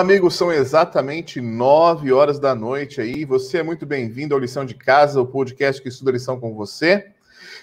Amigos, 0.00 0.34
são 0.34 0.50
exatamente 0.50 1.42
nove 1.42 2.10
horas 2.10 2.38
da 2.38 2.54
noite 2.54 3.02
aí. 3.02 3.26
Você 3.26 3.58
é 3.58 3.62
muito 3.62 3.84
bem-vindo 3.84 4.34
ao 4.34 4.40
Lição 4.40 4.64
de 4.64 4.74
Casa, 4.74 5.20
o 5.20 5.26
podcast 5.26 5.82
que 5.82 5.90
estuda 5.90 6.12
lição 6.12 6.40
com 6.40 6.54
você. 6.54 7.10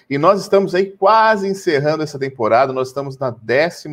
E 0.07 0.19
nós 0.19 0.41
estamos 0.41 0.75
aí 0.75 0.85
quase 0.85 1.47
encerrando 1.47 2.03
essa 2.03 2.19
temporada, 2.19 2.71
nós 2.71 2.89
estamos 2.89 3.17
na 3.17 3.31
12 3.31 3.89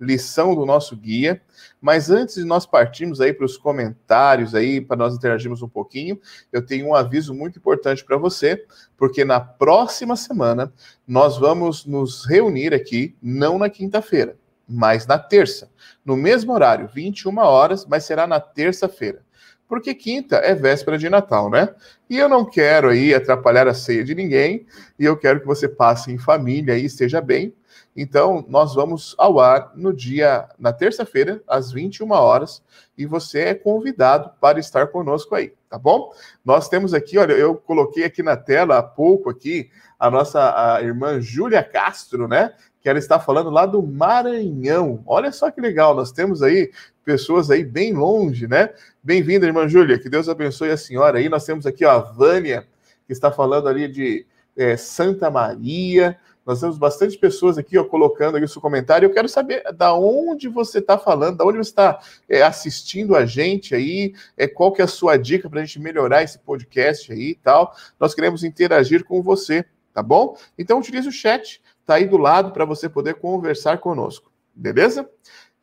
lição 0.00 0.54
do 0.54 0.64
nosso 0.64 0.96
guia. 0.96 1.42
Mas 1.78 2.08
antes 2.08 2.36
de 2.36 2.44
nós 2.44 2.64
partirmos 2.64 3.20
aí 3.20 3.34
para 3.34 3.44
os 3.44 3.58
comentários 3.58 4.54
aí, 4.54 4.80
para 4.80 4.96
nós 4.96 5.14
interagirmos 5.14 5.60
um 5.60 5.68
pouquinho, 5.68 6.18
eu 6.50 6.64
tenho 6.64 6.86
um 6.86 6.94
aviso 6.94 7.34
muito 7.34 7.58
importante 7.58 8.02
para 8.02 8.16
você, 8.16 8.64
porque 8.96 9.26
na 9.26 9.40
próxima 9.40 10.16
semana 10.16 10.72
nós 11.06 11.36
vamos 11.36 11.84
nos 11.84 12.24
reunir 12.24 12.72
aqui, 12.72 13.14
não 13.20 13.58
na 13.58 13.68
quinta-feira, 13.68 14.38
mas 14.68 15.06
na 15.06 15.18
terça, 15.18 15.70
no 16.04 16.16
mesmo 16.16 16.52
horário, 16.52 16.88
21 16.92 17.38
horas, 17.38 17.86
mas 17.86 18.04
será 18.04 18.26
na 18.26 18.40
terça-feira. 18.40 19.24
Porque 19.68 19.94
quinta 19.94 20.36
é 20.36 20.54
véspera 20.54 20.96
de 20.96 21.08
Natal, 21.08 21.50
né? 21.50 21.74
E 22.08 22.16
eu 22.16 22.28
não 22.28 22.44
quero 22.44 22.88
aí 22.88 23.12
atrapalhar 23.12 23.66
a 23.66 23.74
ceia 23.74 24.04
de 24.04 24.14
ninguém, 24.14 24.66
e 24.98 25.04
eu 25.04 25.16
quero 25.16 25.40
que 25.40 25.46
você 25.46 25.68
passe 25.68 26.12
em 26.12 26.18
família 26.18 26.78
e 26.78 26.84
esteja 26.84 27.20
bem. 27.20 27.52
Então, 27.96 28.44
nós 28.48 28.74
vamos 28.74 29.14
ao 29.16 29.40
ar 29.40 29.72
no 29.74 29.92
dia, 29.92 30.46
na 30.58 30.72
terça-feira, 30.72 31.42
às 31.48 31.72
21 31.72 32.10
horas, 32.12 32.62
e 32.96 33.06
você 33.06 33.40
é 33.40 33.54
convidado 33.54 34.30
para 34.38 34.60
estar 34.60 34.88
conosco 34.88 35.34
aí, 35.34 35.54
tá 35.68 35.78
bom? 35.78 36.12
Nós 36.44 36.68
temos 36.68 36.92
aqui, 36.92 37.16
olha, 37.16 37.32
eu 37.32 37.54
coloquei 37.56 38.04
aqui 38.04 38.22
na 38.22 38.36
tela 38.36 38.78
há 38.78 38.82
pouco 38.82 39.30
aqui 39.30 39.70
a 39.98 40.10
nossa 40.10 40.74
a 40.76 40.82
irmã 40.82 41.20
Júlia 41.20 41.62
Castro, 41.62 42.28
né? 42.28 42.52
Que 42.86 42.90
ela 42.90 43.00
está 43.00 43.18
falando 43.18 43.50
lá 43.50 43.66
do 43.66 43.82
Maranhão. 43.82 45.02
Olha 45.04 45.32
só 45.32 45.50
que 45.50 45.60
legal, 45.60 45.92
nós 45.92 46.12
temos 46.12 46.40
aí 46.40 46.70
pessoas 47.04 47.50
aí 47.50 47.64
bem 47.64 47.92
longe, 47.92 48.46
né? 48.46 48.70
Bem-vinda, 49.02 49.44
irmã 49.44 49.66
Júlia, 49.66 49.98
que 49.98 50.08
Deus 50.08 50.28
abençoe 50.28 50.70
a 50.70 50.76
senhora 50.76 51.18
aí. 51.18 51.28
Nós 51.28 51.44
temos 51.44 51.66
aqui 51.66 51.84
ó, 51.84 51.90
a 51.90 51.98
Vânia, 51.98 52.64
que 53.04 53.12
está 53.12 53.32
falando 53.32 53.68
ali 53.68 53.88
de 53.88 54.24
é, 54.56 54.76
Santa 54.76 55.28
Maria. 55.28 56.16
Nós 56.46 56.60
temos 56.60 56.78
bastante 56.78 57.18
pessoas 57.18 57.58
aqui 57.58 57.76
ó, 57.76 57.82
colocando 57.82 58.36
aí 58.36 58.44
o 58.44 58.48
seu 58.48 58.62
comentário. 58.62 59.06
Eu 59.06 59.12
quero 59.12 59.28
saber 59.28 59.64
da 59.72 59.92
onde 59.92 60.48
você 60.48 60.78
está 60.78 60.96
falando, 60.96 61.38
da 61.38 61.44
onde 61.44 61.58
você 61.58 61.70
está 61.70 61.98
é, 62.28 62.42
assistindo 62.42 63.16
a 63.16 63.26
gente 63.26 63.74
aí, 63.74 64.14
é, 64.36 64.46
qual 64.46 64.72
que 64.72 64.80
é 64.80 64.84
a 64.84 64.86
sua 64.86 65.16
dica 65.16 65.50
para 65.50 65.60
a 65.60 65.64
gente 65.64 65.80
melhorar 65.80 66.22
esse 66.22 66.38
podcast 66.38 67.12
aí 67.12 67.30
e 67.30 67.34
tal. 67.34 67.74
Nós 67.98 68.14
queremos 68.14 68.44
interagir 68.44 69.02
com 69.02 69.20
você, 69.24 69.64
tá 69.92 70.04
bom? 70.04 70.38
Então 70.56 70.78
utilize 70.78 71.08
o 71.08 71.10
chat 71.10 71.60
está 71.86 71.94
aí 71.94 72.06
do 72.06 72.16
lado 72.16 72.50
para 72.50 72.64
você 72.64 72.88
poder 72.88 73.14
conversar 73.14 73.78
conosco. 73.78 74.32
Beleza? 74.52 75.08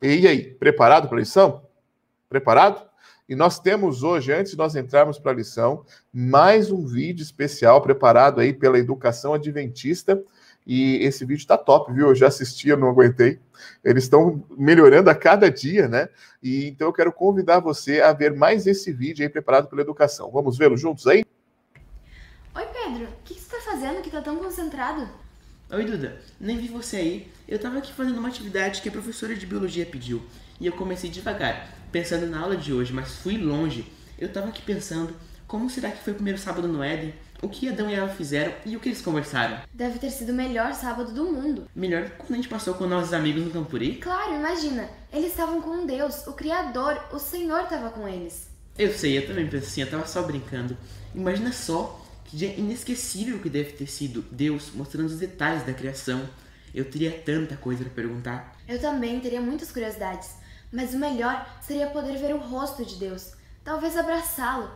E 0.00 0.26
aí, 0.26 0.54
preparado 0.54 1.06
para 1.06 1.18
a 1.18 1.20
lição? 1.20 1.62
Preparado? 2.30 2.82
E 3.28 3.34
nós 3.34 3.58
temos 3.58 4.02
hoje, 4.02 4.32
antes 4.32 4.52
de 4.52 4.58
nós 4.58 4.74
entrarmos 4.74 5.18
para 5.18 5.32
a 5.32 5.34
lição, 5.34 5.84
mais 6.10 6.70
um 6.70 6.86
vídeo 6.86 7.22
especial 7.22 7.82
preparado 7.82 8.40
aí 8.40 8.54
pela 8.54 8.78
Educação 8.78 9.34
Adventista. 9.34 10.22
E 10.66 10.96
esse 11.04 11.26
vídeo 11.26 11.42
está 11.42 11.58
top, 11.58 11.92
viu? 11.92 12.08
Eu 12.08 12.14
já 12.14 12.28
assisti, 12.28 12.70
eu 12.70 12.78
não 12.78 12.88
aguentei. 12.88 13.38
Eles 13.84 14.04
estão 14.04 14.42
melhorando 14.56 15.10
a 15.10 15.14
cada 15.14 15.50
dia, 15.50 15.88
né? 15.88 16.08
E 16.42 16.68
então 16.68 16.88
eu 16.88 16.92
quero 16.92 17.12
convidar 17.12 17.60
você 17.60 18.00
a 18.00 18.14
ver 18.14 18.32
mais 18.34 18.66
esse 18.66 18.90
vídeo 18.92 19.22
aí 19.22 19.28
preparado 19.28 19.68
pela 19.68 19.82
Educação. 19.82 20.30
Vamos 20.30 20.56
vê-lo 20.56 20.76
juntos 20.76 21.06
aí? 21.06 21.22
Oi, 22.54 22.66
Pedro. 22.66 23.04
O 23.04 23.22
que, 23.24 23.34
você 23.34 23.56
está 23.56 23.70
fazendo 23.70 24.00
que 24.00 24.08
está 24.08 24.22
tão 24.22 24.36
concentrado? 24.36 25.23
Oi, 25.70 25.84
Duda. 25.84 26.20
Nem 26.38 26.58
vi 26.58 26.68
você 26.68 26.96
aí. 26.96 27.32
Eu 27.48 27.58
tava 27.58 27.78
aqui 27.78 27.92
fazendo 27.92 28.18
uma 28.18 28.28
atividade 28.28 28.82
que 28.82 28.88
a 28.88 28.92
professora 28.92 29.34
de 29.34 29.46
biologia 29.46 29.86
pediu. 29.86 30.22
E 30.60 30.66
eu 30.66 30.72
comecei 30.72 31.08
devagar, 31.08 31.68
pensando 31.90 32.26
na 32.26 32.38
aula 32.38 32.56
de 32.56 32.72
hoje, 32.72 32.92
mas 32.92 33.14
fui 33.16 33.38
longe. 33.38 33.90
Eu 34.18 34.30
tava 34.30 34.48
aqui 34.48 34.60
pensando, 34.60 35.14
como 35.48 35.70
será 35.70 35.90
que 35.90 36.04
foi 36.04 36.12
o 36.12 36.16
primeiro 36.16 36.38
sábado 36.38 36.68
no 36.68 36.82
Éden? 36.82 37.14
O 37.42 37.48
que 37.48 37.68
Adão 37.68 37.90
e 37.90 37.94
Eva 37.94 38.08
fizeram 38.08 38.52
e 38.64 38.76
o 38.76 38.80
que 38.80 38.90
eles 38.90 39.00
conversaram? 39.00 39.58
Deve 39.72 39.98
ter 39.98 40.10
sido 40.10 40.30
o 40.30 40.34
melhor 40.34 40.74
sábado 40.74 41.12
do 41.12 41.24
mundo. 41.24 41.66
Melhor 41.74 42.10
quando 42.10 42.32
a 42.32 42.36
gente 42.36 42.48
passou 42.48 42.74
com 42.74 42.86
nossos 42.86 43.14
amigos 43.14 43.42
no 43.42 43.50
Campuri? 43.50 43.96
Claro, 43.96 44.34
imagina. 44.34 44.88
Eles 45.12 45.30
estavam 45.30 45.62
com 45.62 45.86
Deus, 45.86 46.26
o 46.26 46.34
Criador, 46.34 47.02
o 47.10 47.18
Senhor 47.18 47.62
estava 47.62 47.88
com 47.90 48.06
eles. 48.06 48.48
Eu 48.78 48.92
sei, 48.92 49.16
eu 49.16 49.26
também 49.26 49.46
pensei, 49.46 49.68
assim, 49.68 49.80
eu 49.80 49.90
tava 49.90 50.06
só 50.06 50.22
brincando. 50.22 50.76
Imagina 51.14 51.52
só 51.52 52.03
dia 52.34 52.54
inesquecível 52.58 53.38
que 53.38 53.48
deve 53.48 53.72
ter 53.72 53.86
sido 53.86 54.22
Deus 54.30 54.70
mostrando 54.74 55.06
os 55.06 55.18
detalhes 55.18 55.64
da 55.64 55.72
criação. 55.72 56.28
Eu 56.74 56.84
teria 56.84 57.12
tanta 57.12 57.56
coisa 57.56 57.84
para 57.84 57.92
perguntar. 57.92 58.56
Eu 58.66 58.80
também 58.80 59.20
teria 59.20 59.40
muitas 59.40 59.70
curiosidades, 59.70 60.30
mas 60.72 60.92
o 60.92 60.98
melhor 60.98 61.48
seria 61.62 61.86
poder 61.86 62.18
ver 62.18 62.34
o 62.34 62.38
rosto 62.38 62.84
de 62.84 62.96
Deus, 62.96 63.32
talvez 63.62 63.96
abraçá-lo. 63.96 64.70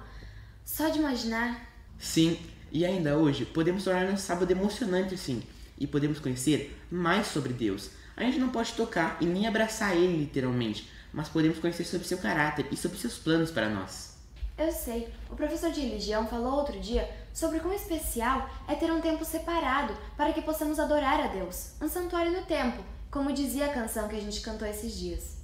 Só 0.64 0.88
de 0.88 0.98
imaginar. 0.98 1.66
Sim, 1.98 2.38
e 2.70 2.86
ainda 2.86 3.16
hoje 3.16 3.44
podemos 3.44 3.82
tornar 3.82 4.06
um 4.06 4.16
sábado 4.16 4.50
emocionante 4.50 5.16
sim, 5.16 5.42
e 5.76 5.86
podemos 5.86 6.20
conhecer 6.20 6.78
mais 6.90 7.26
sobre 7.26 7.52
Deus. 7.52 7.90
A 8.16 8.22
gente 8.22 8.38
não 8.38 8.50
pode 8.50 8.72
tocar 8.74 9.16
e 9.20 9.26
nem 9.26 9.46
abraçar 9.46 9.96
ele 9.96 10.18
literalmente, 10.18 10.88
mas 11.12 11.28
podemos 11.28 11.58
conhecer 11.58 11.84
sobre 11.84 12.06
seu 12.06 12.18
caráter 12.18 12.66
e 12.70 12.76
sobre 12.76 12.98
seus 12.98 13.16
planos 13.16 13.50
para 13.50 13.68
nós. 13.68 14.16
Eu 14.58 14.72
sei. 14.72 15.08
O 15.30 15.36
professor 15.36 15.70
de 15.70 15.80
religião 15.80 16.26
falou 16.26 16.54
outro 16.54 16.78
dia 16.80 17.08
sobre 17.32 17.60
quão 17.60 17.72
especial 17.72 18.48
é 18.66 18.74
ter 18.74 18.90
um 18.90 19.00
tempo 19.00 19.24
separado 19.24 19.96
para 20.16 20.32
que 20.32 20.42
possamos 20.42 20.78
adorar 20.78 21.20
a 21.20 21.26
Deus, 21.28 21.72
um 21.80 21.88
santuário 21.88 22.32
no 22.32 22.42
tempo, 22.46 22.82
como 23.10 23.32
dizia 23.32 23.66
a 23.66 23.72
canção 23.72 24.08
que 24.08 24.16
a 24.16 24.20
gente 24.20 24.40
cantou 24.40 24.66
esses 24.66 24.96
dias. 24.96 25.38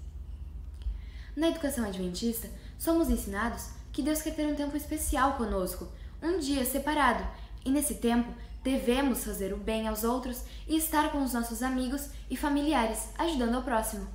Na 1.36 1.48
educação 1.48 1.84
adventista, 1.84 2.48
somos 2.78 3.08
ensinados 3.08 3.68
que 3.92 4.02
Deus 4.02 4.22
quer 4.22 4.34
ter 4.34 4.46
um 4.46 4.54
tempo 4.54 4.76
especial 4.76 5.34
conosco, 5.34 5.88
um 6.22 6.38
dia 6.38 6.64
separado, 6.64 7.26
e 7.64 7.70
nesse 7.70 7.94
tempo 7.94 8.32
devemos 8.62 9.24
fazer 9.24 9.52
o 9.52 9.56
bem 9.56 9.86
aos 9.86 10.04
outros 10.04 10.42
e 10.66 10.76
estar 10.76 11.12
com 11.12 11.22
os 11.22 11.32
nossos 11.32 11.62
amigos 11.62 12.08
e 12.30 12.36
familiares, 12.36 13.08
ajudando 13.18 13.54
ao 13.54 13.62
próximo. 13.62 14.06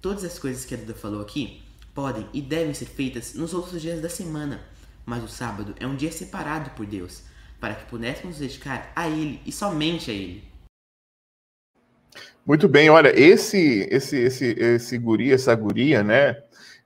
Todas 0.00 0.24
as 0.24 0.38
coisas 0.38 0.64
que 0.64 0.74
a 0.74 0.78
Duda 0.78 0.94
falou 0.94 1.20
aqui 1.20 1.62
podem 1.94 2.26
e 2.32 2.40
devem 2.40 2.72
ser 2.72 2.86
feitas 2.86 3.34
nos 3.34 3.52
outros 3.52 3.82
dias 3.82 4.00
da 4.00 4.08
semana, 4.08 4.62
mas 5.10 5.24
o 5.24 5.28
sábado 5.28 5.74
é 5.80 5.86
um 5.88 5.96
dia 5.96 6.12
separado 6.12 6.70
por 6.70 6.86
Deus, 6.86 7.24
para 7.58 7.74
que 7.74 7.84
pudéssemos 7.86 8.38
dedicar 8.38 8.92
a 8.94 9.08
Ele 9.08 9.40
e 9.44 9.50
somente 9.50 10.08
a 10.08 10.14
Ele. 10.14 10.44
Muito 12.46 12.68
bem, 12.68 12.88
olha, 12.90 13.12
esse 13.20 13.88
esse 13.90 14.16
esse 14.16 14.44
esse 14.46 14.96
guri, 14.98 15.32
essa 15.32 15.52
guria, 15.56 16.04
né? 16.04 16.36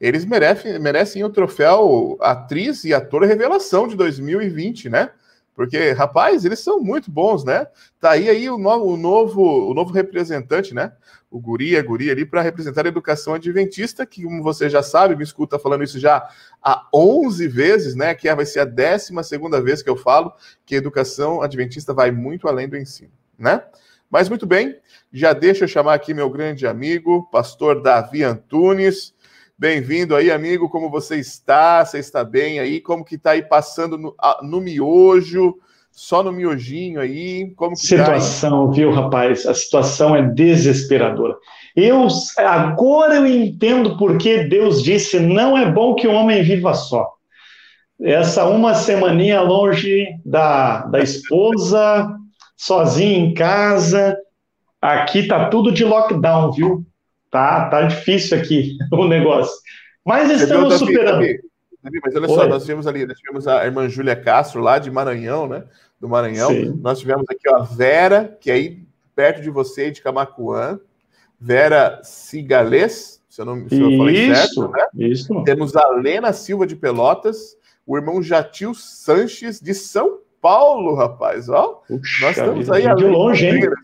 Eles 0.01 0.25
merecem, 0.25 0.79
merecem 0.79 1.23
o 1.23 1.29
troféu 1.29 2.17
atriz 2.19 2.85
e 2.85 2.95
ator 2.95 3.25
revelação 3.25 3.87
de 3.87 3.95
2020, 3.95 4.89
né? 4.89 5.11
Porque, 5.55 5.93
rapaz, 5.93 6.45
eles 6.45 6.59
são 6.59 6.81
muito 6.81 7.11
bons, 7.11 7.45
né? 7.45 7.67
Tá 8.01 8.11
aí, 8.11 8.29
aí 8.29 8.51
o, 8.51 8.59
novo, 8.59 8.87
o, 8.87 8.97
novo, 8.97 9.71
o 9.71 9.75
novo 9.75 9.93
representante, 9.93 10.75
né? 10.75 10.93
O 11.31 11.39
guri, 11.39 11.77
a 11.77 11.83
guria 11.83 12.13
ali, 12.13 12.27
para 12.27 12.43
representar 12.43 12.85
a 12.85 12.89
educação 12.89 13.35
adventista, 13.35 14.05
que, 14.05 14.25
como 14.25 14.43
você 14.43 14.69
já 14.69 14.83
sabe, 14.83 15.15
me 15.15 15.23
escuta 15.23 15.59
falando 15.59 15.85
isso 15.85 15.99
já 15.99 16.29
há 16.61 16.89
11 16.93 17.47
vezes, 17.47 17.95
né? 17.95 18.15
Que 18.15 18.33
vai 18.35 18.45
ser 18.45 18.61
a 18.61 18.65
12 18.65 19.13
vez 19.63 19.81
que 19.81 19.89
eu 19.91 19.97
falo 19.97 20.33
que 20.67 20.75
a 20.75 20.79
educação 20.79 21.41
adventista 21.41 21.95
vai 21.95 22.11
muito 22.11 22.49
além 22.49 22.69
do 22.69 22.77
ensino, 22.77 23.13
né? 23.39 23.63
Mas 24.11 24.29
muito 24.29 24.47
bem, 24.47 24.77
já 25.13 25.33
deixa 25.33 25.65
eu 25.65 25.69
chamar 25.69 25.95
aqui 25.95 26.13
meu 26.13 26.29
grande 26.29 26.67
amigo, 26.67 27.29
pastor 27.31 27.81
Davi 27.81 28.23
Antunes. 28.25 29.14
Bem-vindo 29.57 30.17
aí, 30.17 30.33
amigo. 30.33 30.69
Como 30.69 30.91
você 30.91 31.17
está? 31.17 31.85
Você 31.85 32.01
está 32.01 32.25
bem 32.25 32.59
aí? 32.59 32.81
Como 32.81 33.05
que 33.05 33.15
está 33.15 33.31
aí 33.31 33.43
passando 33.43 33.97
no, 33.97 34.13
no, 34.43 34.61
miojo? 34.61 35.55
Só 35.93 36.25
no 36.25 36.33
miojinho 36.33 37.01
aí? 37.01 37.53
Como 37.55 37.77
que 37.77 37.83
tá 37.83 38.05
situação, 38.05 38.67
tá 38.67 38.73
viu, 38.73 38.91
rapaz? 38.91 39.47
A 39.47 39.55
situação 39.55 40.17
é 40.17 40.23
desesperadora. 40.23 41.37
Eu 41.77 42.09
agora 42.37 43.15
eu 43.15 43.27
entendo 43.29 43.97
por 43.97 44.19
que 44.19 44.43
Deus 44.43 44.83
disse: 44.83 45.21
não 45.21 45.57
é 45.57 45.71
bom 45.71 45.95
que 45.95 46.09
o 46.09 46.13
homem 46.13 46.43
viva 46.43 46.75
só. 46.75 47.09
Essa 48.01 48.47
uma 48.47 48.75
semaninha 48.75 49.41
longe 49.41 50.05
da, 50.27 50.85
da 50.87 50.99
esposa, 50.99 52.13
sozinho 52.57 53.27
em 53.27 53.35
casa, 53.35 54.17
aqui 54.83 55.29
tá 55.29 55.49
tudo 55.49 55.71
de 55.71 55.85
lockdown, 55.85 56.51
viu? 56.51 56.85
Tá, 57.35 57.69
tá 57.69 57.83
difícil 57.83 58.39
aqui 58.39 58.79
o 58.93 59.09
negócio. 59.09 59.61
Mas 60.05 60.31
estamos 60.31 60.79
superando. 60.79 61.19
Davi, 61.19 61.41
Davi, 61.83 62.01
mas 62.01 62.15
olha 62.15 62.29
Oi. 62.29 62.35
só, 62.37 62.47
nós 62.47 62.63
tivemos 62.63 62.87
ali, 62.87 63.05
nós 63.05 63.19
tivemos 63.19 63.49
a 63.49 63.65
irmã 63.65 63.89
Júlia 63.89 64.15
Castro 64.15 64.61
lá 64.61 64.79
de 64.79 64.89
Maranhão, 64.89 65.49
né? 65.49 65.65
Do 66.01 66.09
Maranhão. 66.09 66.51
Sim. 66.51 66.79
Nós 66.81 67.01
tivemos 67.01 67.25
aqui 67.29 67.49
ó, 67.49 67.57
a 67.57 67.63
Vera, 67.65 68.39
que 68.41 68.53
é 68.53 68.55
aí 68.55 68.87
perto 69.17 69.43
de 69.43 69.51
você, 69.51 69.91
de 69.91 70.01
Camacuã. 70.01 70.79
Vera 71.41 71.99
Cigales, 72.05 73.21
se 73.29 73.41
eu 73.41 73.45
não 73.45 73.69
se 73.69 73.81
eu 73.81 73.99
falei 73.99 74.33
certo, 74.33 74.69
né? 74.69 74.87
Isso. 74.95 75.43
Temos 75.43 75.75
a 75.75 75.89
Lena 75.89 76.33
Silva 76.33 76.69
de 76.69 76.77
Pelotas, 76.77 77.57
o 77.85 77.97
irmão 77.97 78.23
Jatil 78.23 78.75
Sanches 78.75 79.61
de 79.61 79.75
São 79.75 80.21
Paulo, 80.41 80.95
rapaz. 80.95 81.49
Ó, 81.49 81.83
Puxa, 81.89 82.27
nós 82.27 82.37
estamos 82.37 82.71
aí 82.71 82.95
de 82.95 83.05
longe, 83.05 83.45
hein? 83.45 83.61
Né? 83.61 83.75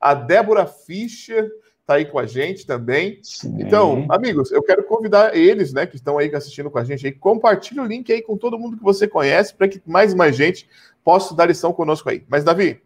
A 0.00 0.14
Débora 0.14 0.64
Fischer, 0.64 1.50
tá 1.88 1.94
aí 1.94 2.04
com 2.04 2.18
a 2.18 2.26
gente 2.26 2.66
também. 2.66 3.18
Sim. 3.22 3.56
Então, 3.60 4.04
amigos, 4.10 4.52
eu 4.52 4.62
quero 4.62 4.84
convidar 4.84 5.34
eles, 5.34 5.72
né, 5.72 5.86
que 5.86 5.96
estão 5.96 6.18
aí 6.18 6.30
assistindo 6.34 6.70
com 6.70 6.78
a 6.78 6.84
gente 6.84 7.06
aí, 7.06 7.12
compartilhe 7.12 7.80
o 7.80 7.86
link 7.86 8.12
aí 8.12 8.20
com 8.20 8.36
todo 8.36 8.58
mundo 8.58 8.76
que 8.76 8.82
você 8.82 9.08
conhece, 9.08 9.54
para 9.54 9.66
que 9.66 9.80
mais 9.86 10.12
e 10.12 10.16
mais 10.16 10.36
gente 10.36 10.68
possa 11.02 11.34
dar 11.34 11.46
lição 11.46 11.72
conosco 11.72 12.10
aí. 12.10 12.22
Mas, 12.28 12.44
Davi, 12.44 12.78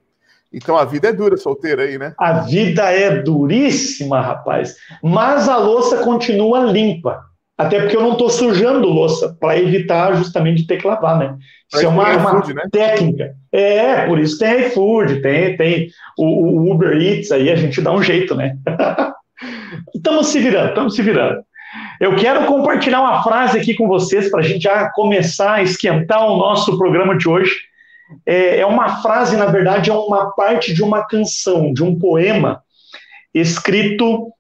então 0.52 0.76
a 0.76 0.84
vida 0.84 1.08
é 1.08 1.12
dura 1.12 1.36
solteira 1.36 1.82
aí, 1.82 1.98
né? 1.98 2.14
A 2.16 2.42
vida 2.42 2.92
é 2.92 3.20
duríssima, 3.22 4.20
rapaz. 4.20 4.76
Mas 5.02 5.48
a 5.48 5.56
louça 5.56 6.04
continua 6.04 6.60
limpa. 6.60 7.24
Até 7.62 7.80
porque 7.80 7.96
eu 7.96 8.02
não 8.02 8.12
estou 8.12 8.28
sujando 8.28 8.88
louça, 8.88 9.36
para 9.40 9.58
evitar 9.58 10.14
justamente 10.14 10.62
de 10.62 10.66
ter 10.66 10.78
que 10.78 10.86
lavar, 10.86 11.18
né? 11.18 11.36
Isso 11.72 11.84
é 11.84 11.88
uma, 11.88 12.16
uma 12.16 12.40
né? 12.40 12.64
técnica. 12.70 13.34
É, 13.50 14.06
por 14.06 14.18
isso 14.18 14.38
tem 14.38 14.66
iFood, 14.66 15.22
tem, 15.22 15.56
tem 15.56 15.88
o, 16.18 16.24
o, 16.24 16.72
Uber 16.72 17.00
Eats 17.00 17.30
aí, 17.30 17.50
a 17.50 17.56
gente 17.56 17.80
dá 17.80 17.92
um 17.92 18.02
jeito, 18.02 18.34
né? 18.34 18.56
estamos 19.94 20.26
se 20.28 20.38
virando, 20.40 20.68
estamos 20.70 20.94
se 20.94 21.02
virando. 21.02 21.42
Eu 22.00 22.16
quero 22.16 22.46
compartilhar 22.46 23.00
uma 23.00 23.22
frase 23.22 23.58
aqui 23.58 23.74
com 23.74 23.86
vocês 23.86 24.30
para 24.30 24.40
a 24.40 24.42
gente 24.42 24.62
já 24.62 24.90
começar 24.90 25.54
a 25.54 25.62
esquentar 25.62 26.26
o 26.26 26.36
nosso 26.36 26.76
programa 26.76 27.16
de 27.16 27.28
hoje. 27.28 27.54
É, 28.26 28.58
é 28.58 28.66
uma 28.66 29.00
frase, 29.00 29.36
na 29.36 29.46
verdade, 29.46 29.88
é 29.88 29.94
uma 29.94 30.32
parte 30.32 30.74
de 30.74 30.82
uma 30.82 31.06
canção, 31.06 31.72
de 31.72 31.82
um 31.82 31.98
poema 31.98 32.62
escrito 33.32 34.30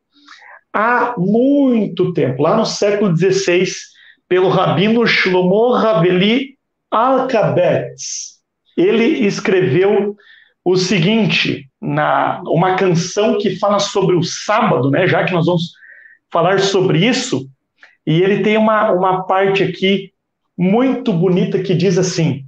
há 0.72 1.14
muito 1.18 2.12
tempo, 2.12 2.42
lá 2.42 2.56
no 2.56 2.64
século 2.64 3.14
XVI, 3.14 3.66
pelo 4.28 4.48
rabino 4.48 5.06
Shlomo 5.06 5.72
Raveli 5.72 6.56
Alkabetz. 6.90 8.40
Ele 8.76 9.26
escreveu 9.26 10.16
o 10.64 10.76
seguinte, 10.76 11.68
na 11.80 12.40
uma 12.46 12.76
canção 12.76 13.36
que 13.36 13.58
fala 13.58 13.78
sobre 13.78 14.16
o 14.16 14.22
sábado, 14.22 14.90
né, 14.90 15.06
já 15.06 15.24
que 15.24 15.32
nós 15.32 15.46
vamos 15.46 15.72
falar 16.30 16.60
sobre 16.60 17.04
isso, 17.04 17.46
e 18.06 18.22
ele 18.22 18.42
tem 18.42 18.56
uma, 18.56 18.90
uma 18.92 19.24
parte 19.24 19.62
aqui 19.62 20.12
muito 20.56 21.12
bonita 21.12 21.62
que 21.62 21.74
diz 21.74 21.98
assim: 21.98 22.44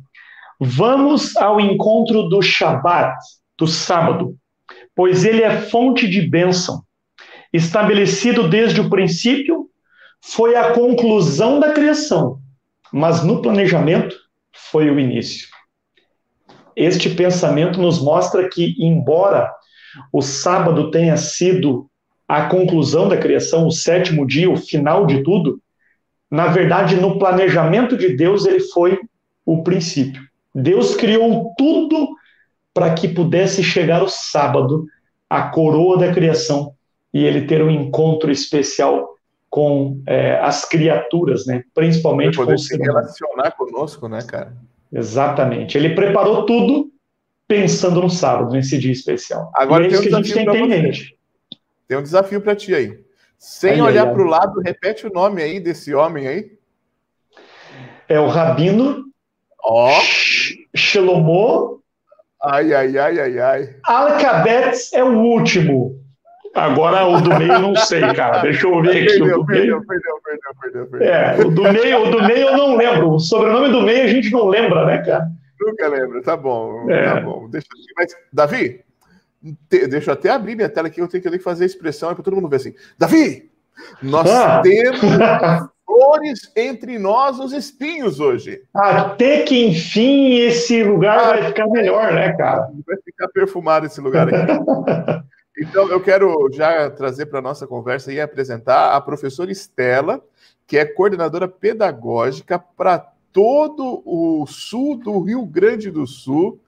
Vamos 0.61 1.37
ao 1.37 1.61
encontro 1.61 2.29
do 2.29 2.41
Shabat, 2.41 3.17
do 3.59 3.67
sábado, 3.67 4.37
pois 4.95 5.25
ele 5.25 5.43
é 5.43 5.61
fonte 5.61 6.09
de 6.09 6.23
bênção 6.23 6.84
estabelecido 7.55 8.49
desde 8.49 8.81
o 8.81 8.91
princípio, 8.91 9.71
foi 10.21 10.57
a 10.57 10.73
conclusão 10.73 11.61
da 11.61 11.73
criação, 11.73 12.41
mas 12.93 13.23
no 13.23 13.41
planejamento 13.41 14.17
foi 14.53 14.91
o 14.91 14.99
início. 14.99 15.47
Este 16.75 17.09
pensamento 17.09 17.81
nos 17.81 18.03
mostra 18.03 18.49
que, 18.49 18.75
embora 18.79 19.49
o 20.13 20.21
sábado 20.21 20.91
tenha 20.91 21.17
sido 21.17 21.89
a 22.27 22.47
conclusão 22.47 23.09
da 23.09 23.17
criação, 23.17 23.69
o 23.69 23.71
sétimo 23.71 24.27
dia, 24.27 24.51
o 24.51 24.57
final 24.57 25.07
de 25.07 25.23
tudo, 25.23 25.61
na 26.29 26.49
verdade, 26.49 26.97
no 26.97 27.21
planejamento 27.21 27.97
de 27.97 28.17
Deus, 28.17 28.45
ele 28.47 28.59
foi 28.59 28.99
o 29.47 29.63
princípio. 29.63 30.21
Deus 30.53 30.97
criou 30.97 31.55
tudo 31.57 32.09
para 32.73 32.95
que 32.95 33.07
pudesse 33.07 33.63
chegar 33.63 34.03
o 34.03 34.09
sábado, 34.09 34.87
a 35.31 35.43
coroa 35.43 35.99
da 35.99 36.13
criação, 36.13 36.75
e 37.15 37.25
ele 37.25 37.47
ter 37.47 37.63
um 37.63 37.71
encontro 37.71 38.31
especial 38.31 39.15
com 39.49 40.03
é, 40.07 40.37
as 40.41 40.65
criaturas, 40.65 41.47
né? 41.47 41.63
Principalmente 41.73 42.37
poder 42.37 42.55
com 42.55 42.59
se 42.59 42.77
relacionar 42.77 43.53
conosco, 43.53 44.09
né, 44.09 44.21
cara? 44.23 44.53
Exatamente. 44.93 45.79
Ele 45.79 45.95
preparou 45.95 46.45
tudo 46.45 46.91
pensando 47.47 48.03
no 48.03 48.11
sábado, 48.11 48.53
nesse 48.53 48.77
dia 48.77 48.93
especial. 48.93 49.51
Agora 49.55 49.85
e 49.85 49.87
é 49.87 49.91
tem 49.91 49.99
um 49.99 50.03
que 50.03 50.15
a 50.15 50.17
gente 50.17 50.35
tem 50.35 50.65
em 50.65 50.69
mente. 50.69 51.17
Tem 51.87 51.97
um 51.97 52.03
desafio 52.03 52.41
para 52.41 52.57
ti 52.57 52.75
aí. 52.75 52.99
Sem 53.39 53.75
ai, 53.75 53.83
olhar 53.83 54.13
para 54.13 54.23
o 54.23 54.27
lado, 54.27 54.61
repete 54.61 55.07
o 55.07 55.13
nome 55.13 55.41
aí 55.41 55.61
desse 55.61 55.95
homem 55.95 56.27
aí. 56.27 56.51
É 58.09 58.19
o 58.19 58.27
Rabino 58.27 59.05
Ó. 59.65 59.89
Oh. 59.89 60.03
Shlomo. 60.77 61.81
Ai, 62.43 62.75
ai, 62.75 62.99
ai, 62.99 63.21
ai, 63.21 63.39
ai. 63.39 63.77
Alcabetz 63.85 64.93
é 64.93 65.03
o 65.03 65.19
último. 65.19 66.04
Agora 66.55 67.05
o 67.07 67.21
do 67.21 67.37
meio 67.37 67.59
não 67.59 67.75
sei, 67.75 68.01
cara. 68.15 68.41
Deixa 68.43 68.67
eu 68.67 68.81
ver 68.81 68.91
aqui. 68.91 69.19
Perdeu, 69.19 69.45
perdeu, 69.45 69.85
perdeu, 69.85 70.21
perdeu, 70.23 70.55
perdeu, 70.61 70.87
perdeu. 70.87 71.09
É, 71.09 71.37
o 71.45 71.51
do 71.51 71.63
meio, 71.65 72.07
o 72.07 72.11
do 72.11 72.23
meio 72.23 72.49
eu 72.49 72.57
não 72.57 72.77
lembro. 72.77 73.11
O 73.11 73.19
sobrenome 73.19 73.69
do 73.71 73.83
meio 73.83 74.05
a 74.05 74.09
gente 74.09 74.31
não 74.31 74.47
lembra, 74.47 74.87
né, 74.87 74.99
cara? 74.99 75.29
Nunca 75.61 75.89
lembro, 75.89 76.23
tá 76.23 76.37
bom. 76.37 76.91
É. 76.91 77.15
Tá 77.15 77.21
bom. 77.21 77.49
Deixa, 77.49 77.67
mas, 77.97 78.17
Davi, 78.33 78.81
deixa 79.69 80.11
eu 80.11 80.15
até 80.15 80.31
abrir 80.31 80.55
minha 80.55 80.69
tela 80.69 80.89
aqui, 80.89 81.01
eu 81.01 81.09
tenho 81.09 81.23
que 81.23 81.39
fazer 81.39 81.65
a 81.65 81.67
expressão 81.67 82.15
para 82.15 82.23
todo 82.23 82.37
mundo 82.37 82.49
ver 82.49 82.57
assim. 82.57 82.75
Davi, 82.99 83.51
nós 84.03 84.31
ah. 84.31 84.61
temos 84.63 85.01
flores 85.85 86.53
entre 86.57 86.99
nós 86.99 87.39
os 87.39 87.53
espinhos 87.53 88.21
hoje. 88.21 88.63
Até 88.75 89.43
que 89.43 89.67
enfim 89.67 90.39
esse 90.39 90.83
lugar 90.83 91.19
ah, 91.19 91.29
vai 91.31 91.43
ficar 91.45 91.67
melhor, 91.69 92.13
né, 92.13 92.33
cara? 92.37 92.69
Vai 92.87 92.97
ficar 93.05 93.29
perfumado 93.29 93.87
esse 93.87 94.01
lugar 94.01 94.29
aqui. 94.29 94.53
Então, 95.57 95.89
eu 95.89 96.01
quero 96.01 96.51
já 96.53 96.91
trazer 96.91 97.27
para 97.27 97.39
a 97.39 97.43
nossa 97.43 97.67
conversa 97.67 98.13
e 98.13 98.21
apresentar 98.21 98.95
a 98.95 99.01
professora 99.01 99.53
Estela, 99.53 100.23
que 100.67 100.77
é 100.77 100.85
coordenadora 100.85 101.47
pedagógica 101.47 102.59
para 102.59 102.99
todo 103.33 104.03
o 104.05 104.47
sul 104.47 104.97
do 104.97 105.21
Rio 105.21 105.45
Grande 105.47 105.91
do 105.91 106.07
Sul. 106.07 106.61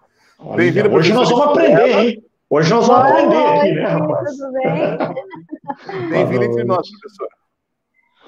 Bem-vinda, 0.54 0.88
Hoje 0.88 1.12
nós 1.12 1.30
vamos 1.30 1.48
aprender, 1.48 1.98
hein? 1.98 2.24
Hoje 2.48 2.70
nós 2.70 2.86
vamos 2.86 3.10
aprender 3.10 3.44
aqui, 3.44 3.72
né, 3.72 3.86
rapaz? 3.86 4.36
Tudo 4.36 4.52
bem? 4.52 6.08
Bem-vinda 6.10 6.44
entre 6.44 6.64
nós, 6.64 6.88
professora. 6.90 7.30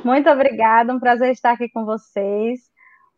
Muito 0.04 0.28
obrigada, 0.30 0.92
um 0.92 0.98
prazer 0.98 1.30
estar 1.30 1.52
aqui 1.52 1.68
com 1.68 1.84
vocês. 1.84 2.60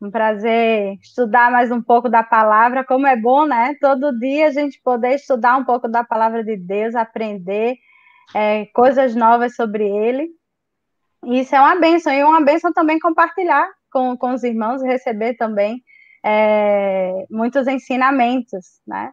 Um 0.00 0.10
prazer 0.10 0.94
estudar 1.02 1.50
mais 1.50 1.70
um 1.70 1.82
pouco 1.82 2.08
da 2.08 2.22
palavra, 2.22 2.82
como 2.82 3.06
é 3.06 3.14
bom, 3.14 3.44
né? 3.44 3.74
Todo 3.78 4.18
dia 4.18 4.46
a 4.46 4.50
gente 4.50 4.80
poder 4.82 5.16
estudar 5.16 5.58
um 5.58 5.64
pouco 5.64 5.86
da 5.88 6.02
palavra 6.02 6.42
de 6.42 6.56
Deus, 6.56 6.94
aprender 6.94 7.76
é, 8.34 8.64
coisas 8.72 9.14
novas 9.14 9.54
sobre 9.54 9.84
ele. 9.84 10.30
Isso 11.26 11.54
é 11.54 11.60
uma 11.60 11.76
benção, 11.76 12.14
e 12.14 12.24
uma 12.24 12.40
benção 12.40 12.72
também 12.72 12.98
compartilhar 12.98 13.68
com, 13.92 14.16
com 14.16 14.32
os 14.32 14.42
irmãos, 14.42 14.82
receber 14.82 15.34
também 15.34 15.82
é, 16.24 17.26
muitos 17.30 17.66
ensinamentos, 17.66 18.80
né? 18.86 19.10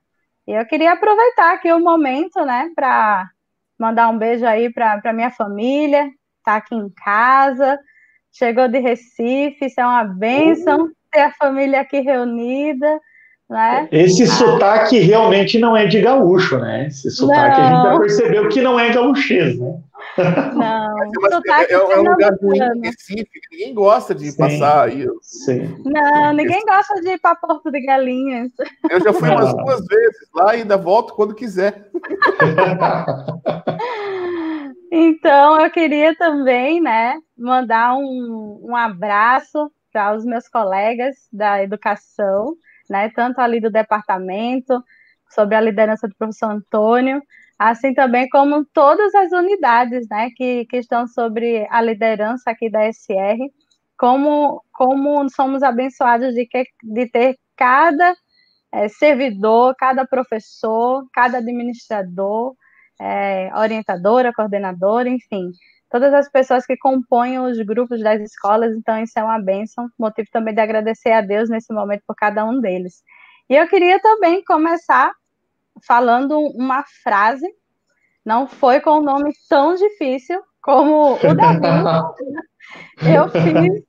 E 0.48 0.54
eu 0.54 0.66
queria 0.66 0.94
aproveitar 0.94 1.54
aqui 1.54 1.70
o 1.70 1.82
momento, 1.82 2.46
né, 2.46 2.72
para 2.74 3.30
mandar 3.78 4.08
um 4.08 4.18
beijo 4.18 4.46
aí 4.46 4.72
para 4.72 5.12
minha 5.12 5.32
família, 5.32 6.10
tá 6.46 6.56
aqui 6.56 6.76
em 6.76 6.90
casa, 6.90 7.78
chegou 8.38 8.68
de 8.68 8.80
Recife, 8.80 9.66
isso 9.66 9.80
é 9.80 9.86
uma 9.86 10.04
bênção 10.04 10.82
uhum. 10.82 10.92
ter 11.12 11.22
a 11.22 11.34
família 11.34 11.82
aqui 11.82 12.00
reunida. 12.00 13.00
Né? 13.50 13.88
Esse 13.94 14.24
ah. 14.24 14.28
sotaque 14.28 15.00
realmente 15.00 15.58
não 15.58 15.76
é 15.76 15.86
de 15.86 16.02
gaúcho, 16.02 16.60
né? 16.60 16.88
Esse 16.88 17.10
sotaque 17.10 17.62
não. 17.62 17.66
a 17.66 17.70
gente 17.70 17.84
já 17.84 18.00
percebeu 18.00 18.50
que 18.50 18.62
não 18.62 18.78
é 18.78 18.92
gaúchês, 18.92 19.58
né? 19.58 19.78
Não, 20.54 20.98
é, 21.48 21.64
é, 21.64 21.74
é, 21.74 22.00
um 22.00 22.04
lugar 22.04 22.34
ruim 22.42 22.60
Recife, 22.84 23.30
ninguém 23.52 23.74
gosta 23.74 24.14
de 24.14 24.32
sim, 24.32 24.38
passar 24.38 24.88
aí. 24.88 25.08
Sim. 25.22 25.82
Não, 25.86 26.34
ninguém 26.34 26.62
gosta 26.66 27.00
de 27.02 27.12
ir 27.12 27.20
para 27.20 27.36
Porto 27.36 27.72
de 27.72 27.80
Galinhas. 27.82 28.52
Eu 28.90 29.02
já 29.02 29.14
fui 29.14 29.30
umas 29.30 29.56
duas 29.56 29.86
vezes 29.86 30.28
lá 30.36 30.54
e 30.56 30.62
ainda 30.62 30.76
volto 30.76 31.14
quando 31.14 31.34
quiser. 31.34 31.90
Então, 34.92 35.60
eu 35.60 35.70
queria 35.70 36.16
também, 36.16 36.82
né, 36.82 37.20
mandar 37.38 37.96
um, 37.96 38.60
um 38.64 38.76
abraço 38.76 39.72
para 39.92 40.16
os 40.16 40.26
meus 40.26 40.48
colegas 40.48 41.28
da 41.32 41.62
educação, 41.62 42.56
né, 42.90 43.10
tanto 43.10 43.40
ali 43.40 43.60
do 43.60 43.70
departamento, 43.70 44.82
sobre 45.30 45.56
a 45.56 45.62
liderança 45.62 46.08
do 46.08 46.16
professor 46.16 46.52
Antônio, 46.52 47.22
assim 47.60 47.94
também 47.94 48.30
como 48.30 48.64
todas 48.66 49.14
as 49.16 49.32
unidades, 49.32 50.08
né, 50.10 50.30
que, 50.36 50.66
que 50.66 50.78
estão 50.78 51.08
sobre 51.08 51.68
a 51.70 51.82
liderança 51.82 52.52
aqui 52.52 52.70
da 52.70 52.86
SR, 52.88 53.38
como, 53.98 54.64
como 54.72 55.28
somos 55.30 55.64
abençoados 55.64 56.34
de, 56.34 56.46
que, 56.46 56.64
de 56.84 57.10
ter 57.10 57.38
cada 57.58 58.16
é, 58.72 58.88
servidor, 58.88 59.76
cada 59.78 60.06
professor, 60.06 61.06
cada 61.12 61.40
administrador, 61.40 62.56
é, 63.00 63.50
orientadora, 63.56 64.34
coordenadora, 64.34 65.10
enfim, 65.10 65.52
todas 65.90 66.14
as 66.14 66.30
pessoas 66.30 66.66
que 66.66 66.78
compõem 66.78 67.40
os 67.40 67.60
grupos 67.62 68.02
das 68.02 68.22
escolas, 68.22 68.76
então 68.76 69.02
isso 69.02 69.18
é 69.18 69.24
uma 69.24 69.40
bênção, 69.40 69.90
motivo 69.98 70.28
também 70.32 70.54
de 70.54 70.62
agradecer 70.62 71.12
a 71.12 71.22
Deus 71.22 71.50
nesse 71.50 71.74
momento 71.74 72.04
por 72.06 72.16
cada 72.16 72.46
um 72.46 72.60
deles. 72.60 73.04
E 73.50 73.56
eu 73.56 73.68
queria 73.68 74.00
também 74.02 74.44
começar 74.44 75.12
falando 75.86 76.40
uma 76.40 76.84
frase, 77.04 77.48
não 78.26 78.48
foi 78.48 78.80
com 78.82 78.98
um 79.00 79.04
nome 79.04 79.32
tão 79.48 79.76
difícil 79.76 80.42
como 80.62 81.14
o 81.14 81.18
Davi. 81.36 81.68
eu 83.06 83.30
fiz. 83.30 83.84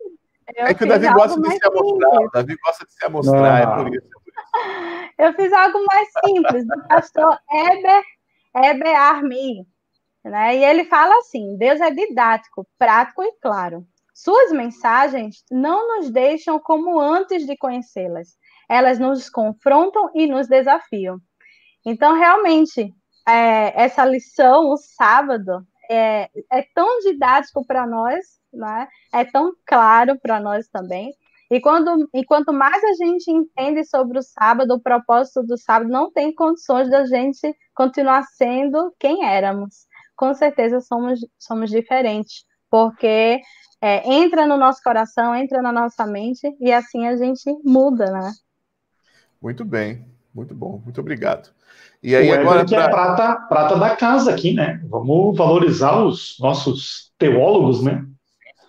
Eu 0.56 0.66
é 0.66 0.74
que 0.74 0.84
o 0.84 0.88
Davi 0.88 1.12
gosta 1.12 1.40
de 1.40 1.50
se 1.50 1.66
amostrar, 1.66 2.20
o 2.20 2.30
Davi 2.30 2.56
gosta 2.64 2.86
de 2.86 2.92
se 2.92 3.04
amostrar, 3.04 3.62
é 3.62 3.66
por 3.66 3.94
isso. 3.94 4.08
Eu 5.18 5.32
fiz 5.34 5.52
algo 5.52 5.84
mais 5.84 6.08
simples, 6.24 6.66
do 6.66 6.88
pastor 6.88 7.38
Heber 7.52 8.02
Eber 8.54 8.94
Armi, 8.94 9.66
Né? 10.24 10.56
E 10.58 10.64
ele 10.64 10.84
fala 10.86 11.14
assim: 11.18 11.56
Deus 11.56 11.80
é 11.80 11.90
didático, 11.90 12.66
prático 12.78 13.22
e 13.22 13.32
claro. 13.40 13.86
Suas 14.14 14.50
mensagens 14.52 15.44
não 15.50 15.96
nos 15.96 16.10
deixam 16.10 16.58
como 16.58 17.00
antes 17.00 17.46
de 17.46 17.56
conhecê-las. 17.56 18.36
Elas 18.68 18.98
nos 18.98 19.30
confrontam 19.30 20.10
e 20.14 20.26
nos 20.26 20.48
desafiam. 20.48 21.18
Então, 21.86 22.14
realmente, 22.14 22.92
é, 23.26 23.82
essa 23.82 24.04
lição, 24.04 24.70
o 24.70 24.76
sábado, 24.76 25.64
é, 25.90 26.28
é 26.50 26.62
tão 26.74 26.98
didático 27.00 27.64
para 27.66 27.86
nós, 27.86 28.24
né? 28.52 28.88
é 29.12 29.24
tão 29.24 29.52
claro 29.64 30.18
para 30.20 30.40
nós 30.40 30.68
também. 30.68 31.14
E, 31.50 31.60
quando, 31.60 32.08
e 32.12 32.24
quanto 32.24 32.52
mais 32.52 32.82
a 32.84 32.92
gente 32.92 33.30
entende 33.30 33.84
sobre 33.84 34.18
o 34.18 34.22
sábado, 34.22 34.74
o 34.74 34.80
propósito 34.80 35.42
do 35.42 35.56
sábado, 35.56 35.90
não 35.90 36.12
tem 36.12 36.34
condições 36.34 36.90
da 36.90 37.06
gente 37.06 37.54
continuar 37.74 38.22
sendo 38.24 38.92
quem 38.98 39.24
éramos. 39.24 39.86
Com 40.14 40.34
certeza 40.34 40.80
somos, 40.80 41.20
somos 41.38 41.70
diferentes, 41.70 42.44
porque 42.70 43.40
é, 43.80 44.12
entra 44.12 44.46
no 44.46 44.56
nosso 44.58 44.82
coração, 44.82 45.34
entra 45.34 45.62
na 45.62 45.72
nossa 45.72 46.06
mente, 46.06 46.54
e 46.60 46.70
assim 46.70 47.06
a 47.06 47.16
gente 47.16 47.50
muda, 47.64 48.10
né? 48.10 48.32
Muito 49.40 49.64
bem, 49.64 50.04
muito 50.34 50.54
bom, 50.54 50.82
muito 50.84 51.00
obrigado. 51.00 51.50
E 52.02 52.14
aí, 52.14 52.30
o 52.30 52.34
agora. 52.34 52.64
Que 52.64 52.74
pra... 52.74 52.84
é 52.84 52.88
prata, 52.90 53.36
prata 53.48 53.76
da 53.78 53.96
casa 53.96 54.32
aqui, 54.32 54.52
né? 54.52 54.80
Vamos 54.88 55.36
valorizar 55.36 56.02
os 56.04 56.36
nossos 56.38 57.12
teólogos, 57.18 57.82
né? 57.82 58.04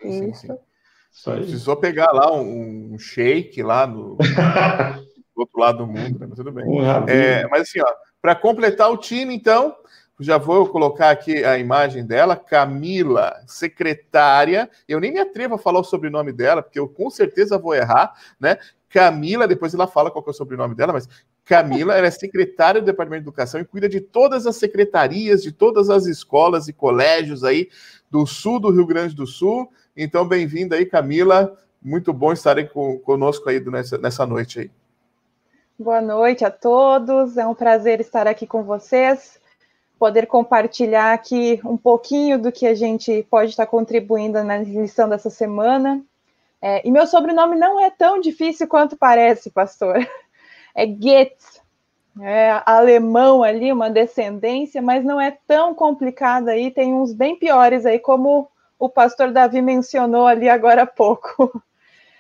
Sim, 0.02 0.12
sim. 0.12 0.30
Isso 0.30 0.52
aí. 0.52 0.69
Precisou 1.24 1.76
pegar 1.76 2.12
lá 2.12 2.32
um, 2.32 2.94
um 2.94 3.00
shake 3.00 3.62
lá 3.62 3.86
no, 3.86 4.16
do 5.36 5.42
outro 5.42 5.60
lado 5.60 5.78
do 5.80 5.88
mundo, 5.88 6.20
né? 6.20 6.26
Mas 6.28 6.36
tudo 6.36 6.52
bem. 6.52 6.66
É, 7.08 7.48
mas 7.48 7.64
assim, 7.64 7.80
ó, 7.82 7.88
para 8.22 8.36
completar 8.36 8.92
o 8.92 8.98
time, 8.98 9.34
então, 9.34 9.76
já 10.20 10.38
vou 10.38 10.68
colocar 10.68 11.10
aqui 11.10 11.44
a 11.44 11.58
imagem 11.58 12.06
dela, 12.06 12.36
Camila, 12.36 13.34
secretária. 13.48 14.70
Eu 14.88 15.00
nem 15.00 15.14
me 15.14 15.20
atrevo 15.20 15.56
a 15.56 15.60
falar 15.60 15.80
o 15.80 15.84
sobrenome 15.84 16.32
dela, 16.32 16.62
porque 16.62 16.80
eu 16.80 16.88
com 16.88 17.10
certeza 17.10 17.58
vou 17.58 17.74
errar, 17.74 18.14
né? 18.40 18.58
Camila, 18.90 19.48
depois 19.48 19.74
ela 19.74 19.88
fala 19.88 20.10
qual 20.10 20.26
é 20.26 20.30
o 20.30 20.34
sobrenome 20.34 20.74
dela, 20.76 20.92
mas 20.92 21.08
Camila, 21.46 21.96
ela 21.96 22.08
é 22.08 22.12
secretária 22.12 22.82
do 22.82 22.86
Departamento 22.86 23.24
de 23.24 23.30
Educação 23.30 23.62
e 23.62 23.66
cuida 23.66 23.88
de 23.88 24.02
todas 24.02 24.46
as 24.46 24.56
secretarias, 24.58 25.42
de 25.42 25.52
todas 25.52 25.90
as 25.90 26.06
escolas 26.06 26.68
e 26.68 26.74
colégios 26.74 27.44
aí 27.44 27.70
do 28.10 28.26
sul 28.26 28.60
do 28.60 28.72
Rio 28.72 28.86
Grande 28.86 29.16
do 29.16 29.26
Sul. 29.26 29.72
Então, 30.02 30.26
bem-vinda 30.26 30.78
aí, 30.78 30.86
Camila. 30.86 31.58
Muito 31.84 32.14
bom 32.14 32.32
estar 32.32 32.58
aí 32.58 32.66
com, 32.66 32.98
conosco 33.00 33.50
aí 33.50 33.60
nessa, 33.60 33.98
nessa 33.98 34.26
noite 34.26 34.62
aí. 34.62 34.72
Boa 35.78 36.00
noite 36.00 36.46
a 36.46 36.50
todos. 36.50 37.36
É 37.36 37.46
um 37.46 37.54
prazer 37.54 38.00
estar 38.00 38.26
aqui 38.26 38.48
com 38.48 38.64
vocês, 38.64 39.38
poder 40.00 40.26
compartilhar 40.26 41.12
aqui 41.12 41.60
um 41.66 41.76
pouquinho 41.76 42.40
do 42.40 42.50
que 42.50 42.66
a 42.66 42.74
gente 42.74 43.28
pode 43.30 43.50
estar 43.50 43.66
contribuindo 43.66 44.42
na 44.42 44.60
lição 44.60 45.10
dessa 45.10 45.30
semana. 45.30 46.02
É, 46.62 46.88
e 46.88 46.90
meu 46.90 47.06
sobrenome 47.06 47.58
não 47.58 47.78
é 47.78 47.90
tão 47.90 48.22
difícil 48.22 48.70
quanto 48.70 48.96
parece, 48.96 49.50
pastor. 49.50 49.98
É 50.74 50.86
Goetz, 50.86 51.62
é 52.22 52.62
alemão 52.66 53.44
ali, 53.44 53.74
uma 53.74 53.90
descendência, 53.90 54.82
mas 54.82 55.04
não 55.04 55.20
é 55.20 55.38
tão 55.46 55.76
complicado 55.76 56.48
aí. 56.48 56.72
Tem 56.72 56.94
uns 56.94 57.12
bem 57.12 57.38
piores 57.38 57.86
aí, 57.86 58.00
como 58.00 58.50
o 58.80 58.90
pastor 58.90 59.32
Davi 59.32 59.62
mencionou 59.62 60.26
ali 60.26 60.48
agora 60.48 60.84
há 60.84 60.88
pouco. 60.88 61.62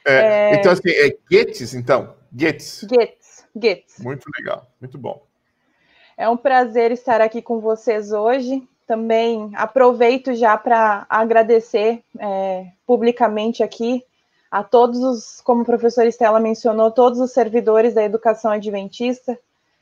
É, 0.05 0.13
é... 0.13 0.55
Então, 0.55 0.71
assim, 0.71 0.89
é 0.89 1.17
Goetz, 1.29 1.73
então? 1.73 2.15
Goetz. 2.31 2.83
Goetz, 2.83 3.45
Goetz. 3.55 3.99
Muito 3.99 4.25
legal, 4.37 4.67
muito 4.79 4.97
bom. 4.97 5.23
É 6.17 6.27
um 6.27 6.37
prazer 6.37 6.91
estar 6.91 7.21
aqui 7.21 7.41
com 7.41 7.59
vocês 7.59 8.11
hoje. 8.11 8.67
Também 8.85 9.51
aproveito 9.55 10.33
já 10.33 10.57
para 10.57 11.05
agradecer 11.09 12.03
é, 12.19 12.67
publicamente 12.85 13.63
aqui 13.63 14.03
a 14.51 14.63
todos 14.63 14.99
os, 14.99 15.41
como 15.41 15.61
a 15.61 15.65
professora 15.65 16.07
Estela 16.07 16.39
mencionou, 16.39 16.91
todos 16.91 17.19
os 17.19 17.31
servidores 17.31 17.93
da 17.93 18.03
educação 18.03 18.51
adventista, 18.51 19.39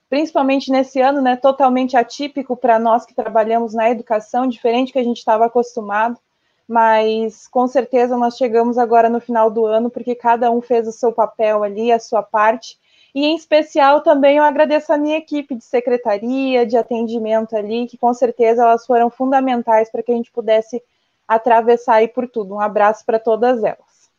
principalmente 0.09 0.71
nesse 0.71 0.99
ano, 0.99 1.21
né, 1.21 1.37
totalmente 1.37 1.95
atípico 1.95 2.55
para 2.55 2.77
nós 2.77 3.05
que 3.05 3.15
trabalhamos 3.15 3.73
na 3.73 3.89
educação, 3.89 4.45
diferente 4.45 4.91
que 4.91 4.99
a 4.99 5.03
gente 5.03 5.17
estava 5.17 5.45
acostumado, 5.45 6.19
mas 6.67 7.47
com 7.47 7.67
certeza 7.67 8.17
nós 8.17 8.37
chegamos 8.37 8.77
agora 8.77 9.09
no 9.09 9.21
final 9.21 9.49
do 9.49 9.65
ano, 9.65 9.89
porque 9.89 10.13
cada 10.13 10.51
um 10.51 10.61
fez 10.61 10.87
o 10.87 10.91
seu 10.91 11.11
papel 11.13 11.63
ali, 11.63 11.91
a 11.91 11.99
sua 11.99 12.21
parte, 12.21 12.77
e 13.15 13.25
em 13.25 13.35
especial 13.35 14.01
também 14.01 14.37
eu 14.37 14.43
agradeço 14.43 14.93
a 14.93 14.97
minha 14.97 15.17
equipe 15.17 15.55
de 15.55 15.63
secretaria, 15.63 16.65
de 16.65 16.77
atendimento 16.77 17.55
ali, 17.55 17.87
que 17.87 17.97
com 17.97 18.13
certeza 18.13 18.63
elas 18.63 18.85
foram 18.85 19.09
fundamentais 19.09 19.89
para 19.89 20.03
que 20.03 20.11
a 20.11 20.15
gente 20.15 20.31
pudesse 20.31 20.83
atravessar 21.27 21.95
aí 21.95 22.07
por 22.07 22.27
tudo. 22.27 22.53
Um 22.53 22.59
abraço 22.59 23.03
para 23.05 23.17
todas 23.17 23.63
elas. 23.63 24.11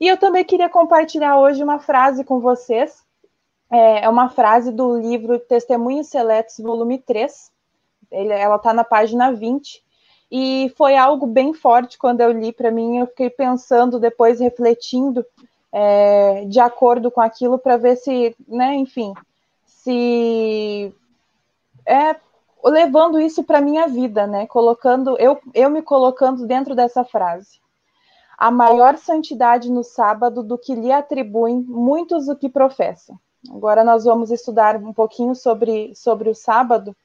E 0.00 0.08
eu 0.08 0.16
também 0.16 0.44
queria 0.44 0.68
compartilhar 0.68 1.38
hoje 1.38 1.62
uma 1.62 1.78
frase 1.78 2.24
com 2.24 2.40
vocês. 2.40 3.04
É, 3.70 4.04
é 4.04 4.08
uma 4.08 4.28
frase 4.28 4.72
do 4.72 4.98
livro 4.98 5.38
Testemunhos 5.38 6.08
Seletos, 6.08 6.58
volume 6.58 6.98
3. 6.98 7.52
Ele, 8.10 8.32
ela 8.32 8.56
está 8.56 8.72
na 8.72 8.84
página 8.84 9.30
20. 9.30 9.83
E 10.36 10.74
foi 10.76 10.96
algo 10.96 11.28
bem 11.28 11.54
forte 11.54 11.96
quando 11.96 12.20
eu 12.20 12.32
li 12.32 12.52
para 12.52 12.68
mim. 12.68 12.98
Eu 12.98 13.06
fiquei 13.06 13.30
pensando, 13.30 14.00
depois 14.00 14.40
refletindo 14.40 15.24
é, 15.70 16.44
de 16.46 16.58
acordo 16.58 17.08
com 17.08 17.20
aquilo, 17.20 17.56
para 17.56 17.76
ver 17.76 17.94
se, 17.94 18.34
né, 18.48 18.74
enfim, 18.74 19.14
se. 19.64 20.92
É, 21.86 22.16
levando 22.64 23.20
isso 23.20 23.44
para 23.44 23.60
minha 23.60 23.86
vida, 23.86 24.26
né? 24.26 24.44
Colocando, 24.48 25.16
eu, 25.20 25.38
eu 25.54 25.70
me 25.70 25.82
colocando 25.82 26.44
dentro 26.48 26.74
dessa 26.74 27.04
frase 27.04 27.62
a 28.36 28.50
maior 28.50 28.98
santidade 28.98 29.70
no 29.70 29.84
sábado 29.84 30.42
do 30.42 30.58
que 30.58 30.74
lhe 30.74 30.90
atribuem 30.90 31.60
muitos 31.60 32.26
do 32.26 32.34
que 32.34 32.48
professam. 32.48 33.16
Agora 33.48 33.84
nós 33.84 34.02
vamos 34.02 34.32
estudar 34.32 34.74
um 34.78 34.92
pouquinho 34.92 35.36
sobre, 35.36 35.94
sobre 35.94 36.28
o 36.28 36.34
sábado 36.34 36.96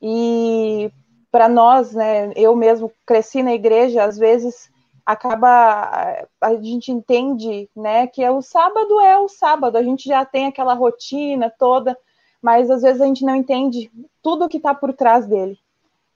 e 0.00 0.90
para 1.30 1.48
nós, 1.48 1.92
né, 1.92 2.32
eu 2.34 2.56
mesmo 2.56 2.90
cresci 3.06 3.42
na 3.42 3.52
igreja, 3.52 4.04
às 4.04 4.16
vezes 4.16 4.70
acaba 5.04 6.26
a 6.40 6.54
gente 6.56 6.92
entende, 6.92 7.68
né, 7.74 8.06
que 8.06 8.22
é 8.22 8.30
o 8.30 8.42
sábado 8.42 9.00
é 9.00 9.18
o 9.18 9.28
sábado, 9.28 9.76
a 9.76 9.82
gente 9.82 10.06
já 10.08 10.24
tem 10.24 10.46
aquela 10.46 10.74
rotina 10.74 11.52
toda, 11.58 11.96
mas 12.42 12.70
às 12.70 12.82
vezes 12.82 13.00
a 13.00 13.06
gente 13.06 13.24
não 13.24 13.34
entende 13.34 13.90
tudo 14.22 14.48
que 14.48 14.58
está 14.58 14.74
por 14.74 14.92
trás 14.92 15.26
dele, 15.26 15.58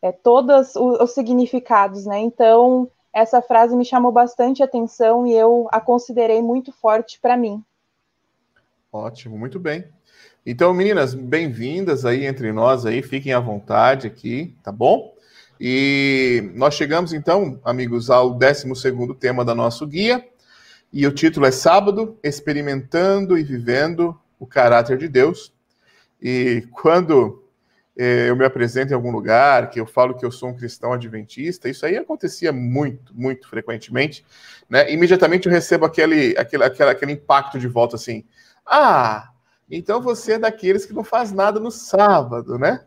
é 0.01 0.13
todos 0.13 0.75
os, 0.77 1.01
os 1.01 1.11
significados, 1.13 2.07
né? 2.07 2.21
Então 2.21 2.89
essa 3.13 3.43
frase 3.43 3.77
me 3.77 3.85
chamou 3.85 4.11
bastante 4.11 4.63
atenção 4.63 5.27
e 5.27 5.33
eu 5.33 5.69
a 5.71 5.81
considerei 5.81 6.41
muito 6.41 6.73
forte 6.73 7.21
para 7.21 7.37
mim. 7.37 7.63
Ótimo, 8.91 9.39
muito 9.39 9.59
bem. 9.59 9.87
Então, 10.45 10.75
meninas, 10.75 11.15
bem-vindas 11.15 12.05
aí 12.05 12.27
entre 12.27 12.51
nós 12.51 12.85
aí, 12.85 13.01
fiquem 13.01 13.33
à 13.33 13.39
vontade 13.39 14.09
aqui, 14.09 14.57
tá 14.61 14.73
bom? 14.73 15.15
E 15.61 16.51
nós 16.57 16.75
chegamos 16.75 17.13
então, 17.13 17.61
amigos, 17.65 18.11
ao 18.11 18.35
12 18.35 18.67
tema 19.21 19.45
da 19.45 19.55
nosso 19.55 19.87
guia, 19.87 20.27
e 20.93 21.07
o 21.07 21.13
título 21.13 21.47
é 21.47 21.53
Sábado, 21.53 22.19
experimentando 22.25 23.39
e 23.39 23.45
vivendo 23.45 24.19
o 24.37 24.45
caráter 24.45 24.99
de 24.99 25.07
Deus. 25.07 25.53
E 26.21 26.67
quando 26.73 27.45
é, 27.97 28.29
eu 28.29 28.35
me 28.35 28.45
apresento 28.45 28.91
em 28.91 28.97
algum 28.97 29.13
lugar, 29.13 29.71
que 29.71 29.79
eu 29.79 29.87
falo 29.87 30.17
que 30.17 30.27
eu 30.27 30.33
sou 30.33 30.49
um 30.49 30.57
cristão 30.57 30.93
adventista, 30.93 31.69
isso 31.69 31.87
aí 31.87 31.97
acontecia 31.97 32.53
muito, 32.53 33.15
muito 33.15 33.49
frequentemente, 33.49 34.27
né? 34.69 34.93
Imediatamente 34.93 35.47
eu 35.47 35.53
recebo 35.53 35.85
aquele, 35.85 36.37
aquele, 36.37 36.65
aquele, 36.65 36.91
aquele 36.91 37.13
impacto 37.13 37.61
de 37.61 37.69
volta 37.69 37.95
assim: 37.95 38.25
ah, 38.67 39.32
então 39.75 40.03
você 40.03 40.35
é 40.35 40.39
daqueles 40.39 40.85
que 40.85 40.93
não 40.93 41.03
faz 41.03 41.33
nada 41.33 41.59
no 41.59 41.71
sábado, 41.71 42.59
né? 42.59 42.85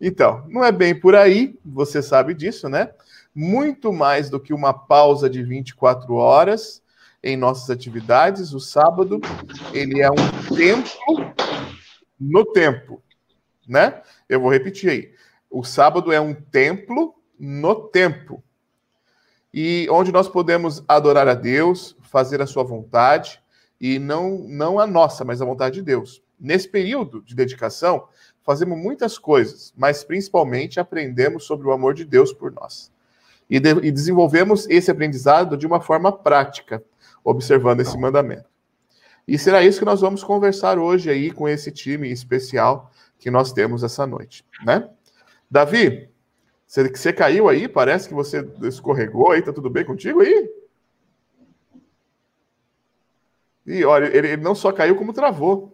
Então, 0.00 0.44
não 0.48 0.64
é 0.64 0.72
bem 0.72 0.98
por 0.98 1.14
aí, 1.14 1.56
você 1.64 2.02
sabe 2.02 2.34
disso, 2.34 2.68
né? 2.68 2.90
Muito 3.32 3.92
mais 3.92 4.28
do 4.28 4.40
que 4.40 4.52
uma 4.52 4.74
pausa 4.74 5.30
de 5.30 5.44
24 5.44 6.12
horas 6.14 6.82
em 7.22 7.36
nossas 7.36 7.70
atividades, 7.70 8.52
o 8.52 8.58
sábado, 8.58 9.20
ele 9.72 10.02
é 10.02 10.10
um 10.10 10.54
tempo 10.56 11.34
no 12.18 12.44
tempo, 12.44 13.00
né? 13.66 14.02
Eu 14.28 14.40
vou 14.40 14.50
repetir 14.50 14.90
aí. 14.90 15.14
O 15.48 15.62
sábado 15.62 16.12
é 16.12 16.20
um 16.20 16.34
templo 16.34 17.14
no 17.38 17.88
tempo. 17.88 18.42
E 19.52 19.86
onde 19.88 20.10
nós 20.10 20.28
podemos 20.28 20.82
adorar 20.88 21.28
a 21.28 21.34
Deus, 21.34 21.96
fazer 22.02 22.42
a 22.42 22.46
sua 22.46 22.64
vontade, 22.64 23.40
e 23.80 23.98
não, 23.98 24.38
não 24.48 24.80
a 24.80 24.86
nossa, 24.86 25.24
mas 25.24 25.40
a 25.40 25.44
vontade 25.44 25.76
de 25.76 25.82
Deus. 25.82 26.23
Nesse 26.38 26.68
período 26.68 27.22
de 27.22 27.34
dedicação, 27.34 28.08
fazemos 28.42 28.78
muitas 28.78 29.18
coisas, 29.18 29.72
mas 29.76 30.04
principalmente 30.04 30.80
aprendemos 30.80 31.44
sobre 31.44 31.66
o 31.66 31.72
amor 31.72 31.94
de 31.94 32.04
Deus 32.04 32.32
por 32.32 32.52
nós. 32.52 32.92
E, 33.48 33.60
de, 33.60 33.70
e 33.82 33.90
desenvolvemos 33.90 34.68
esse 34.68 34.90
aprendizado 34.90 35.56
de 35.56 35.66
uma 35.66 35.80
forma 35.80 36.10
prática, 36.10 36.82
observando 37.22 37.80
esse 37.80 37.96
mandamento. 37.98 38.48
E 39.26 39.38
será 39.38 39.62
isso 39.62 39.78
que 39.78 39.84
nós 39.84 40.00
vamos 40.00 40.22
conversar 40.22 40.78
hoje 40.78 41.10
aí 41.10 41.30
com 41.30 41.48
esse 41.48 41.70
time 41.70 42.10
especial 42.10 42.90
que 43.18 43.30
nós 43.30 43.52
temos 43.52 43.82
essa 43.82 44.06
noite, 44.06 44.44
né? 44.64 44.88
Davi, 45.50 46.10
Você, 46.66 46.88
você 46.88 47.12
caiu 47.12 47.48
aí? 47.48 47.68
Parece 47.68 48.08
que 48.08 48.14
você 48.14 48.46
escorregou 48.62 49.30
aí. 49.30 49.42
Tá 49.42 49.52
tudo 49.52 49.70
bem 49.70 49.84
contigo 49.84 50.20
aí? 50.20 50.50
E 53.66 53.84
olha, 53.84 54.06
ele, 54.06 54.28
ele 54.28 54.42
não 54.42 54.54
só 54.54 54.72
caiu, 54.72 54.96
como 54.96 55.12
travou. 55.12 55.73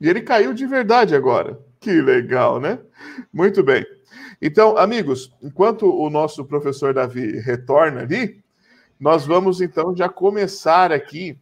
E 0.00 0.08
ele 0.08 0.22
caiu 0.22 0.54
de 0.54 0.66
verdade 0.66 1.14
agora. 1.14 1.58
Que 1.78 2.00
legal, 2.00 2.60
né? 2.60 2.78
Muito 3.32 3.62
bem. 3.62 3.84
Então, 4.40 4.76
amigos, 4.76 5.30
enquanto 5.42 5.86
o 5.86 6.08
nosso 6.08 6.44
professor 6.44 6.94
Davi 6.94 7.38
retorna 7.40 8.00
ali, 8.00 8.42
nós 8.98 9.26
vamos 9.26 9.60
então 9.60 9.94
já 9.94 10.08
começar 10.08 10.92
aqui 10.92 11.38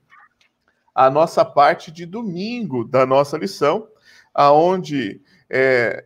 a 0.94 1.08
nossa 1.08 1.44
parte 1.44 1.92
de 1.92 2.04
domingo 2.04 2.84
da 2.84 3.06
nossa 3.06 3.38
lição, 3.38 3.86
aonde 4.34 5.20
é, 5.48 6.04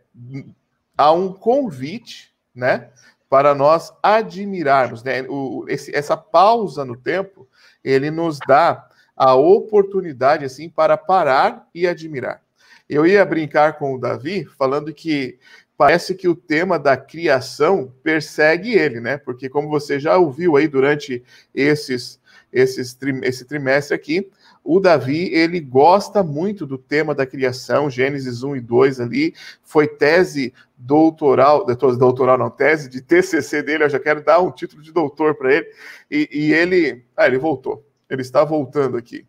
há 0.95 1.11
um 1.11 1.33
convite, 1.33 2.31
né, 2.53 2.89
para 3.27 3.55
nós 3.55 3.91
admirarmos, 4.03 5.01
né? 5.01 5.23
O, 5.27 5.65
esse, 5.67 5.95
essa 5.95 6.15
pausa 6.15 6.85
no 6.85 6.95
tempo, 6.95 7.47
ele 7.83 8.11
nos 8.11 8.37
dá 8.47 8.87
a 9.15 9.35
oportunidade 9.35 10.45
assim 10.45 10.69
para 10.69 10.97
parar 10.97 11.67
e 11.73 11.87
admirar. 11.87 12.41
Eu 12.89 13.05
ia 13.05 13.23
brincar 13.25 13.77
com 13.77 13.95
o 13.95 13.99
Davi 13.99 14.45
falando 14.45 14.93
que 14.93 15.39
parece 15.77 16.15
que 16.15 16.27
o 16.27 16.35
tema 16.35 16.77
da 16.77 16.95
criação 16.95 17.93
persegue 18.03 18.73
ele, 18.73 18.99
né? 18.99 19.17
Porque 19.17 19.49
como 19.49 19.69
você 19.69 19.99
já 19.99 20.17
ouviu 20.17 20.55
aí 20.55 20.67
durante 20.67 21.23
esses, 21.53 22.19
esses 22.51 22.97
esse 23.23 23.45
trimestre 23.45 23.95
aqui, 23.95 24.29
o 24.63 24.79
Davi, 24.79 25.33
ele 25.33 25.59
gosta 25.59 26.23
muito 26.23 26.65
do 26.65 26.77
tema 26.77 27.13
da 27.13 27.25
criação, 27.25 27.89
Gênesis 27.89 28.43
1 28.43 28.55
e 28.55 28.61
2 28.61 29.01
ali, 29.01 29.33
foi 29.61 29.87
tese 29.87 30.53
doutoral, 30.77 31.65
doutoral 31.65 32.37
não, 32.37 32.49
tese 32.49 32.89
de 32.89 33.01
TCC 33.01 33.61
dele, 33.61 33.83
eu 33.83 33.89
já 33.89 33.99
quero 33.99 34.23
dar 34.23 34.39
um 34.39 34.51
título 34.51 34.81
de 34.81 34.93
doutor 34.93 35.35
para 35.35 35.53
ele, 35.53 35.67
e, 36.09 36.29
e, 36.31 36.53
ele, 36.53 37.03
ah, 37.17 37.27
ele 37.27 37.37
voltou, 37.37 37.85
ele 38.15 38.21
está 38.21 38.43
voltando 38.43 38.97
aqui, 38.97 39.25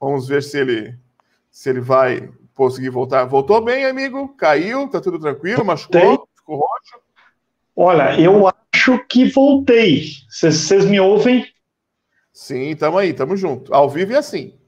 vamos 0.00 0.26
ver 0.26 0.42
se 0.42 0.58
ele, 0.58 0.98
se 1.50 1.68
ele 1.68 1.80
vai 1.80 2.30
conseguir 2.54 2.90
voltar. 2.90 3.24
Voltou 3.24 3.60
bem, 3.60 3.84
amigo? 3.84 4.28
Caiu? 4.36 4.88
Tá 4.88 5.00
tudo 5.00 5.18
tranquilo? 5.18 5.64
Machucou? 5.64 6.28
Ficou 6.36 6.56
roxo? 6.56 6.98
Olha, 7.74 8.18
eu 8.20 8.48
acho 8.48 9.04
que 9.06 9.26
voltei. 9.30 10.12
Vocês 10.28 10.84
me 10.84 10.98
ouvem? 10.98 11.46
Sim, 12.32 12.70
estamos 12.70 13.00
aí, 13.00 13.10
estamos 13.10 13.38
junto. 13.38 13.72
Ao 13.74 13.88
vivo 13.88 14.12
é 14.12 14.16
assim. 14.16 14.58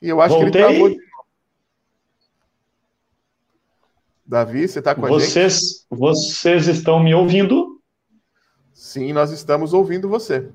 E 0.00 0.08
eu 0.08 0.20
acho 0.20 0.34
voltei. 0.34 0.50
que 0.50 0.58
ele 0.58 0.66
travou 0.66 0.88
de 0.90 1.12
Davi, 4.24 4.66
você 4.66 4.78
está 4.78 4.94
com 4.94 5.02
vocês, 5.02 5.86
a 5.90 5.94
gente? 5.94 6.00
Vocês 6.00 6.66
estão 6.66 6.98
me 6.98 7.14
ouvindo? 7.14 7.80
Sim, 8.72 9.12
nós 9.12 9.30
estamos 9.30 9.74
ouvindo 9.74 10.08
você. 10.08 10.50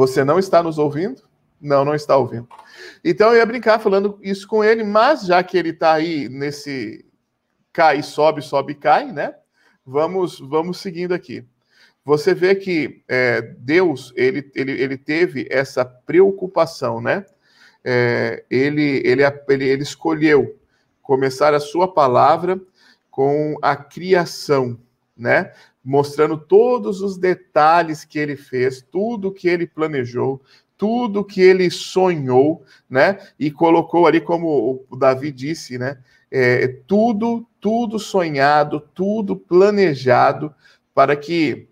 Você 0.00 0.24
não 0.24 0.38
está 0.38 0.62
nos 0.62 0.78
ouvindo? 0.78 1.20
Não, 1.60 1.84
não 1.84 1.94
está 1.94 2.16
ouvindo. 2.16 2.48
Então 3.04 3.32
eu 3.32 3.36
ia 3.36 3.44
brincar 3.44 3.78
falando 3.78 4.18
isso 4.22 4.48
com 4.48 4.64
ele, 4.64 4.82
mas 4.82 5.26
já 5.26 5.42
que 5.42 5.58
ele 5.58 5.68
está 5.68 5.92
aí 5.92 6.26
nesse 6.26 7.04
cai, 7.70 8.02
sobe, 8.02 8.40
sobe, 8.40 8.74
cai, 8.74 9.12
né? 9.12 9.34
Vamos, 9.84 10.40
vamos 10.40 10.78
seguindo 10.78 11.12
aqui. 11.12 11.44
Você 12.02 12.32
vê 12.32 12.54
que 12.54 13.02
é, 13.06 13.42
Deus 13.58 14.10
ele, 14.16 14.50
ele, 14.54 14.72
ele 14.72 14.96
teve 14.96 15.46
essa 15.50 15.84
preocupação, 15.84 17.02
né? 17.02 17.26
É, 17.84 18.42
ele, 18.48 19.02
ele, 19.04 19.22
ele, 19.22 19.68
ele 19.68 19.82
escolheu 19.82 20.58
começar 21.02 21.52
a 21.52 21.60
sua 21.60 21.92
palavra 21.92 22.58
com 23.10 23.54
a 23.60 23.76
criação, 23.76 24.80
né? 25.14 25.52
Mostrando 25.90 26.36
todos 26.38 27.00
os 27.00 27.18
detalhes 27.18 28.04
que 28.04 28.16
ele 28.16 28.36
fez, 28.36 28.80
tudo 28.80 29.32
que 29.32 29.48
ele 29.48 29.66
planejou, 29.66 30.40
tudo 30.78 31.24
que 31.24 31.40
ele 31.40 31.68
sonhou, 31.68 32.62
né? 32.88 33.18
E 33.36 33.50
colocou 33.50 34.06
ali, 34.06 34.20
como 34.20 34.86
o 34.88 34.94
Davi 34.94 35.32
disse, 35.32 35.78
né? 35.78 35.98
É, 36.30 36.68
tudo, 36.86 37.44
tudo 37.60 37.98
sonhado, 37.98 38.78
tudo 38.94 39.34
planejado 39.34 40.54
para 40.94 41.16
que 41.16 41.66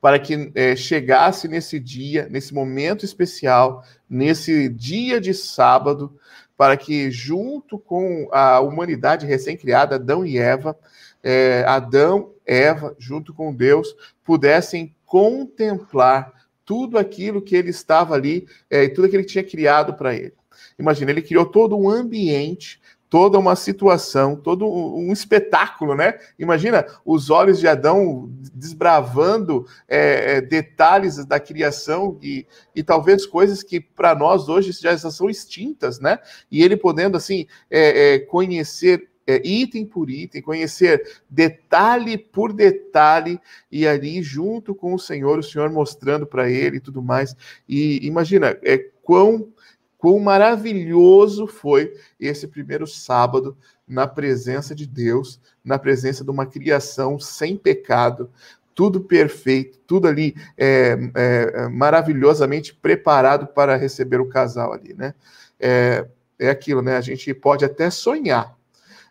para 0.00 0.18
que 0.18 0.50
é, 0.56 0.74
chegasse 0.74 1.46
nesse 1.46 1.78
dia, 1.78 2.26
nesse 2.28 2.52
momento 2.52 3.04
especial, 3.04 3.84
nesse 4.08 4.68
dia 4.68 5.20
de 5.20 5.32
sábado, 5.32 6.18
para 6.56 6.76
que 6.76 7.12
junto 7.12 7.78
com 7.78 8.28
a 8.32 8.58
humanidade 8.58 9.24
recém-criada, 9.24 9.94
Adão 9.94 10.26
e 10.26 10.36
Eva, 10.36 10.76
é, 11.22 11.64
Adão, 11.66 12.32
Eva, 12.50 12.96
junto 12.98 13.32
com 13.32 13.54
Deus, 13.54 13.94
pudessem 14.24 14.92
contemplar 15.06 16.32
tudo 16.64 16.98
aquilo 16.98 17.40
que 17.40 17.54
ele 17.54 17.70
estava 17.70 18.14
ali, 18.14 18.48
é, 18.68 18.88
tudo 18.88 19.04
aquilo 19.04 19.10
que 19.10 19.16
ele 19.18 19.24
tinha 19.24 19.44
criado 19.44 19.94
para 19.94 20.14
ele. 20.14 20.34
Imagina, 20.76 21.12
ele 21.12 21.22
criou 21.22 21.46
todo 21.46 21.76
um 21.76 21.88
ambiente, 21.88 22.80
toda 23.08 23.38
uma 23.38 23.54
situação, 23.54 24.34
todo 24.34 24.66
um 24.68 25.12
espetáculo, 25.12 25.94
né? 25.94 26.18
Imagina 26.38 26.84
os 27.04 27.30
olhos 27.30 27.60
de 27.60 27.68
Adão 27.68 28.28
desbravando 28.52 29.64
é, 29.88 30.36
é 30.36 30.40
detalhes 30.40 31.24
da 31.24 31.38
criação 31.38 32.18
e, 32.20 32.46
e 32.74 32.82
talvez 32.82 33.26
coisas 33.26 33.62
que 33.62 33.80
para 33.80 34.14
nós 34.14 34.48
hoje 34.48 34.72
já 34.72 34.96
são 34.98 35.30
extintas, 35.30 36.00
né? 36.00 36.18
E 36.50 36.62
ele 36.62 36.76
podendo 36.76 37.16
assim 37.16 37.46
é, 37.70 38.14
é, 38.14 38.18
conhecer 38.20 39.08
é, 39.30 39.46
item 39.46 39.86
por 39.86 40.10
item, 40.10 40.42
conhecer 40.42 41.20
detalhe 41.28 42.18
por 42.18 42.52
detalhe, 42.52 43.40
e 43.70 43.86
ali 43.86 44.22
junto 44.22 44.74
com 44.74 44.94
o 44.94 44.98
Senhor, 44.98 45.38
o 45.38 45.42
Senhor 45.42 45.70
mostrando 45.70 46.26
para 46.26 46.50
ele 46.50 46.78
e 46.78 46.80
tudo 46.80 47.02
mais. 47.02 47.36
E 47.68 48.04
imagina, 48.06 48.58
é 48.62 48.78
quão, 49.02 49.48
quão 49.96 50.18
maravilhoso 50.18 51.46
foi 51.46 51.92
esse 52.18 52.46
primeiro 52.46 52.86
sábado 52.86 53.56
na 53.86 54.06
presença 54.06 54.74
de 54.74 54.86
Deus, 54.86 55.40
na 55.64 55.78
presença 55.78 56.22
de 56.24 56.30
uma 56.30 56.46
criação 56.46 57.18
sem 57.18 57.56
pecado, 57.56 58.30
tudo 58.74 59.00
perfeito, 59.00 59.78
tudo 59.86 60.08
ali 60.08 60.34
é, 60.56 60.96
é, 61.14 61.68
maravilhosamente 61.68 62.74
preparado 62.74 63.46
para 63.48 63.76
receber 63.76 64.20
o 64.20 64.28
casal 64.28 64.72
ali, 64.72 64.94
né? 64.94 65.14
É, 65.58 66.06
é 66.38 66.48
aquilo, 66.48 66.80
né? 66.80 66.96
A 66.96 67.00
gente 67.00 67.34
pode 67.34 67.64
até 67.64 67.90
sonhar, 67.90 68.56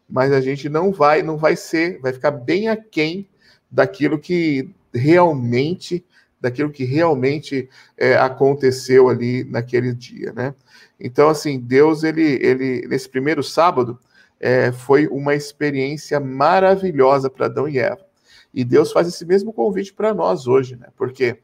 mas 0.09 0.31
a 0.31 0.41
gente 0.41 0.67
não 0.67 0.91
vai, 0.91 1.21
não 1.21 1.37
vai 1.37 1.55
ser, 1.55 1.99
vai 1.99 2.11
ficar 2.11 2.31
bem 2.31 2.67
aquém 2.67 3.27
daquilo 3.69 4.17
que 4.17 4.69
realmente, 4.93 6.03
daquilo 6.41 6.71
que 6.71 6.83
realmente 6.83 7.69
é, 7.97 8.15
aconteceu 8.15 9.09
ali 9.09 9.43
naquele 9.43 9.93
dia, 9.93 10.33
né? 10.33 10.55
Então, 10.99 11.29
assim, 11.29 11.59
Deus, 11.59 12.03
ele, 12.03 12.39
ele 12.41 12.87
nesse 12.87 13.07
primeiro 13.07 13.43
sábado, 13.43 13.99
é, 14.39 14.71
foi 14.71 15.07
uma 15.07 15.35
experiência 15.35 16.19
maravilhosa 16.19 17.29
para 17.29 17.45
Adão 17.45 17.67
e 17.67 17.77
Eva. 17.77 18.05
E 18.53 18.63
Deus 18.63 18.91
faz 18.91 19.07
esse 19.07 19.25
mesmo 19.25 19.53
convite 19.53 19.93
para 19.93 20.13
nós 20.13 20.47
hoje, 20.47 20.75
né? 20.75 20.87
Porque 20.97 21.37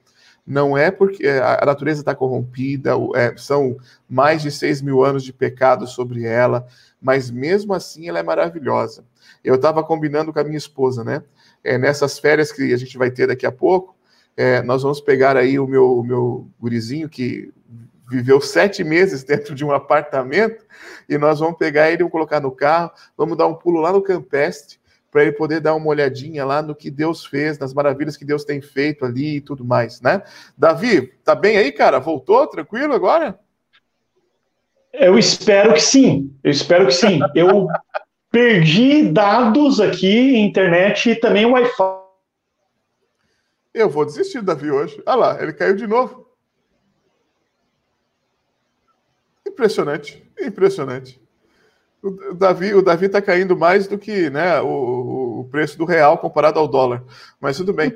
não 0.46 0.78
é 0.78 0.92
porque 0.92 1.28
a 1.28 1.66
natureza 1.66 2.02
está 2.02 2.14
corrompida, 2.14 2.92
é, 3.16 3.36
são 3.36 3.78
mais 4.08 4.44
de 4.44 4.52
seis 4.52 4.82
mil 4.82 5.04
anos 5.04 5.24
de 5.24 5.34
pecado 5.34 5.88
sobre 5.88 6.24
ela, 6.24 6.68
mas 7.02 7.32
mesmo 7.32 7.74
assim 7.74 8.08
ela 8.08 8.20
é 8.20 8.24
maravilhosa. 8.24 9.04
Eu 9.44 9.56
estava 9.56 9.84
combinando 9.84 10.32
com 10.32 10.40
a 10.40 10.44
minha 10.44 10.58
esposa, 10.58 11.04
né? 11.04 11.24
É, 11.64 11.78
nessas 11.78 12.20
férias 12.20 12.52
que 12.52 12.74
a 12.74 12.78
gente 12.78 12.98
vai 12.98 13.10
ter 13.10 13.28
daqui 13.28 13.46
a 13.46 13.52
pouco, 13.52 13.96
é, 14.38 14.62
nós 14.62 14.84
vamos 14.84 15.02
pegar 15.02 15.36
aí 15.36 15.58
o 15.58 15.66
meu, 15.66 16.00
o 16.00 16.04
meu 16.04 16.48
gurizinho 16.60 17.10
que 17.10 17.52
viveu 18.08 18.40
sete 18.40 18.84
meses 18.84 19.24
dentro 19.26 19.56
de 19.56 19.66
um 19.66 19.72
apartamento 19.72 20.64
e 21.10 21.18
nós 21.18 21.40
vamos 21.40 21.58
pegar 21.58 21.88
ele, 21.88 22.00
vamos 22.00 22.12
colocar 22.12 22.40
no 22.40 22.52
carro, 22.52 22.92
vamos 23.18 23.36
dar 23.36 23.48
um 23.48 23.56
pulo 23.56 23.82
lá 23.82 23.92
no 23.92 24.02
Campestre 24.02 24.78
para 25.16 25.24
ele 25.24 25.32
poder 25.32 25.62
dar 25.62 25.76
uma 25.76 25.88
olhadinha 25.88 26.44
lá 26.44 26.62
no 26.62 26.76
que 26.76 26.92
Deus 26.92 27.26
fez, 27.26 27.58
nas 27.58 27.74
maravilhas 27.74 28.18
que 28.18 28.26
Deus 28.26 28.44
tem 28.44 28.60
feito 28.60 29.06
ali 29.06 29.38
e 29.38 29.42
tudo 29.42 29.64
mais, 29.64 30.02
né? 30.02 30.22
Davi, 30.58 31.08
tá 31.24 31.34
bem 31.34 31.56
aí, 31.56 31.72
cara? 31.72 32.02
Voltou 32.02 32.46
tranquilo 32.48 32.94
agora? 32.94 33.40
Eu 34.92 35.18
espero 35.18 35.74
que 35.74 35.80
sim. 35.80 36.36
Eu 36.44 36.52
espero 36.52 36.88
que 36.88 36.92
sim. 36.92 37.22
Eu 37.34 37.66
perdi 38.30 39.10
dados 39.10 39.80
aqui, 39.80 40.36
internet 40.36 41.12
e 41.12 41.16
também 41.16 41.46
Wi-Fi. 41.46 42.04
Eu 43.74 43.90
vou 43.90 44.04
desistir 44.04 44.40
do 44.40 44.48
Davi 44.48 44.70
hoje. 44.70 45.02
Ah 45.06 45.16
lá, 45.16 45.42
ele 45.42 45.54
caiu 45.54 45.78
de 45.78 45.88
novo. 45.88 46.28
Impressionante, 49.48 50.30
impressionante. 50.38 51.25
O 52.06 52.36
Davi, 52.36 52.74
o 52.76 52.84
Davi 52.84 53.08
está 53.08 53.20
caindo 53.20 53.58
mais 53.58 53.88
do 53.88 53.98
que 53.98 54.30
né, 54.30 54.62
o, 54.62 55.40
o 55.40 55.48
preço 55.50 55.76
do 55.78 55.86
real 55.86 56.20
comparado 56.20 56.60
ao 56.60 56.68
dólar. 56.68 57.04
Mas 57.40 57.58
tudo 57.58 57.74
bem. 57.74 57.96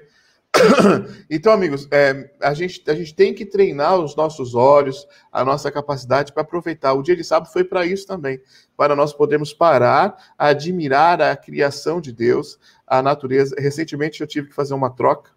Então, 1.30 1.54
amigos, 1.54 1.88
é, 1.92 2.32
a, 2.42 2.54
gente, 2.54 2.84
a 2.90 2.96
gente 2.96 3.14
tem 3.14 3.34
que 3.34 3.46
treinar 3.46 4.00
os 4.00 4.16
nossos 4.16 4.56
olhos, 4.56 5.08
a 5.32 5.46
nossa 5.46 5.72
capacidade 5.72 6.34
para 6.34 6.42
aproveitar. 6.42 6.94
O 6.94 7.04
dia 7.04 7.16
de 7.16 7.24
sábado 7.24 7.52
foi 7.52 7.64
para 7.64 7.86
isso 7.86 8.08
também, 8.08 8.42
para 8.76 8.96
nós 8.96 9.14
podermos 9.14 9.54
parar, 9.54 10.34
admirar 10.38 11.22
a 11.22 11.36
criação 11.36 12.02
de 12.02 12.12
Deus, 12.12 12.60
a 12.88 13.02
natureza. 13.02 13.56
Recentemente 13.60 14.22
eu 14.22 14.28
tive 14.28 14.48
que 14.50 14.56
fazer 14.56 14.74
uma 14.74 14.90
troca 14.90 15.32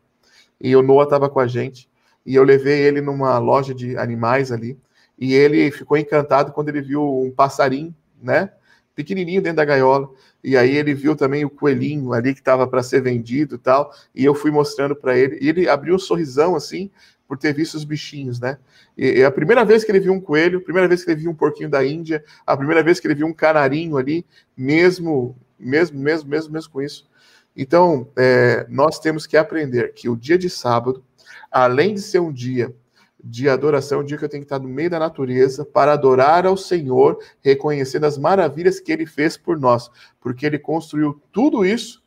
e 0.59 0.75
o 0.75 0.83
Noah 0.83 1.05
estava 1.05 1.29
com 1.29 1.41
a 1.41 1.47
gente 1.47 1.91
e 2.25 2.35
eu 2.35 2.43
levei 2.43 2.81
ele 2.81 3.01
numa 3.01 3.39
loja 3.39 3.75
de 3.75 3.97
animais 3.99 4.51
ali 4.51 4.79
e 5.19 5.35
ele 5.35 5.71
ficou 5.71 5.99
encantado 5.99 6.53
quando 6.53 6.71
ele 6.71 6.81
viu 6.81 7.03
um 7.03 7.31
passarinho, 7.31 7.95
né? 8.21 8.51
Pequenininho 8.95 9.43
dentro 9.43 9.57
da 9.57 9.65
gaiola. 9.65 10.11
E 10.43 10.57
aí 10.57 10.77
ele 10.77 10.95
viu 10.95 11.15
também 11.17 11.45
o 11.45 11.51
coelhinho 11.51 12.13
ali 12.13 12.35
que 12.35 12.41
estava 12.41 12.67
para 12.67 12.83
ser 12.83 13.01
vendido 13.01 13.55
e 13.55 13.59
tal. 13.59 13.93
E 14.15 14.25
eu 14.25 14.35
fui 14.35 14.51
mostrando 14.51 14.95
para 14.95 15.17
ele. 15.17 15.39
E 15.41 15.49
ele 15.49 15.69
abriu 15.69 15.95
um 15.95 15.99
sorrisão 15.99 16.55
assim 16.55 16.91
por 17.27 17.39
ter 17.39 17.55
visto 17.55 17.75
os 17.75 17.85
bichinhos, 17.85 18.39
né? 18.39 18.59
E, 18.97 19.21
e 19.21 19.25
a 19.25 19.31
primeira 19.31 19.65
vez 19.65 19.85
que 19.85 19.91
ele 19.91 20.01
viu 20.01 20.13
um 20.13 20.21
coelho, 20.21 20.59
a 20.59 20.63
primeira 20.63 20.87
vez 20.87 21.03
que 21.03 21.11
ele 21.11 21.21
viu 21.21 21.31
um 21.31 21.35
porquinho 21.35 21.71
da 21.71 21.85
Índia, 21.85 22.23
a 22.47 22.55
primeira 22.57 22.83
vez 22.83 23.01
que 23.01 23.07
ele 23.07 23.15
viu 23.15 23.27
um 23.27 23.33
canarinho 23.33 23.97
ali, 23.97 24.27
mesmo, 24.55 25.35
mesmo, 25.59 25.99
mesmo, 25.99 26.29
mesmo, 26.29 26.53
mesmo 26.53 26.71
com 26.71 26.83
isso. 26.83 27.09
Então, 27.57 28.09
é, 28.17 28.67
nós 28.69 28.99
temos 28.99 29.27
que 29.27 29.37
aprender 29.37 29.93
que 29.95 30.09
o 30.09 30.17
dia 30.17 30.37
de 30.37 30.51
sábado, 30.51 31.03
além 31.51 31.95
de 31.95 32.03
ser 32.03 32.19
um 32.19 32.33
dia 32.33 32.75
de 33.23 33.49
adoração, 33.49 34.01
um 34.01 34.05
dia 34.05 34.19
que 34.19 34.25
eu 34.25 34.29
tenho 34.29 34.43
que 34.43 34.47
estar 34.47 34.59
no 34.59 34.69
meio 34.69 34.91
da 34.91 34.99
natureza 34.99 35.65
para 35.65 35.93
adorar 35.93 36.45
ao 36.45 36.57
Senhor, 36.57 37.19
reconhecendo 37.41 38.05
as 38.05 38.19
maravilhas 38.19 38.81
que 38.81 38.91
Ele 38.91 39.07
fez 39.07 39.37
por 39.37 39.59
nós, 39.59 39.91
porque 40.21 40.45
Ele 40.45 40.59
construiu 40.59 41.21
tudo 41.31 41.65
isso 41.65 42.03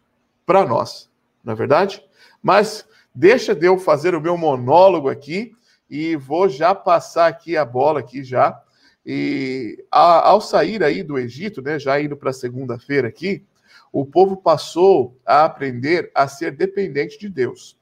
para 0.45 0.65
nós, 0.65 1.09
não 1.43 1.53
é 1.53 1.55
verdade? 1.55 2.03
Mas 2.43 2.85
deixa 3.13 3.55
de 3.55 3.65
eu 3.65 3.77
fazer 3.77 4.13
o 4.13 4.21
meu 4.21 4.37
monólogo 4.37 5.09
aqui 5.09 5.55
e 5.89 6.15
vou 6.15 6.49
já 6.49 6.75
passar 6.75 7.27
aqui 7.27 7.55
a 7.55 7.63
bola 7.63 7.99
aqui 8.01 8.23
já. 8.23 8.61
E 9.05 9.83
a, 9.91 10.29
ao 10.29 10.41
sair 10.41 10.83
aí 10.83 11.03
do 11.03 11.17
Egito, 11.17 11.61
né, 11.61 11.79
já 11.79 11.99
indo 12.01 12.17
para 12.17 12.33
segunda-feira 12.33 13.07
aqui, 13.07 13.43
o 13.91 14.05
povo 14.05 14.35
passou 14.35 15.17
a 15.25 15.45
aprender 15.45 16.11
a 16.13 16.27
ser 16.27 16.51
dependente 16.51 17.17
de 17.17 17.29
Deus. 17.29 17.77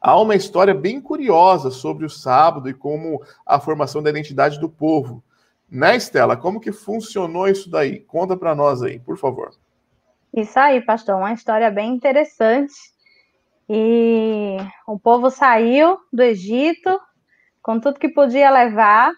Há 0.00 0.20
uma 0.20 0.34
história 0.34 0.74
bem 0.74 1.00
curiosa 1.00 1.70
sobre 1.70 2.04
o 2.04 2.10
sábado 2.10 2.68
e 2.68 2.74
como 2.74 3.22
a 3.44 3.60
formação 3.60 4.02
da 4.02 4.10
identidade 4.10 4.58
do 4.58 4.68
povo. 4.68 5.22
Né, 5.70 5.96
Estela? 5.96 6.36
Como 6.36 6.60
que 6.60 6.72
funcionou 6.72 7.46
isso 7.48 7.70
daí? 7.70 8.00
Conta 8.00 8.36
para 8.36 8.54
nós 8.54 8.82
aí, 8.82 8.98
por 8.98 9.18
favor. 9.18 9.50
Isso 10.32 10.58
aí, 10.58 10.80
pastor, 10.80 11.16
uma 11.16 11.32
história 11.32 11.70
bem 11.70 11.94
interessante. 11.94 12.74
E 13.68 14.56
o 14.86 14.98
povo 14.98 15.30
saiu 15.30 15.98
do 16.12 16.22
Egito 16.22 16.98
com 17.62 17.78
tudo 17.78 18.00
que 18.00 18.08
podia 18.08 18.50
levar, 18.50 19.12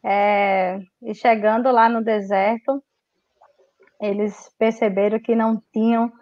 é, 0.00 0.80
e 1.02 1.14
chegando 1.14 1.72
lá 1.72 1.88
no 1.88 2.04
deserto, 2.04 2.80
eles 4.00 4.48
perceberam 4.58 5.18
que 5.18 5.34
não 5.34 5.60
tinham 5.72 6.12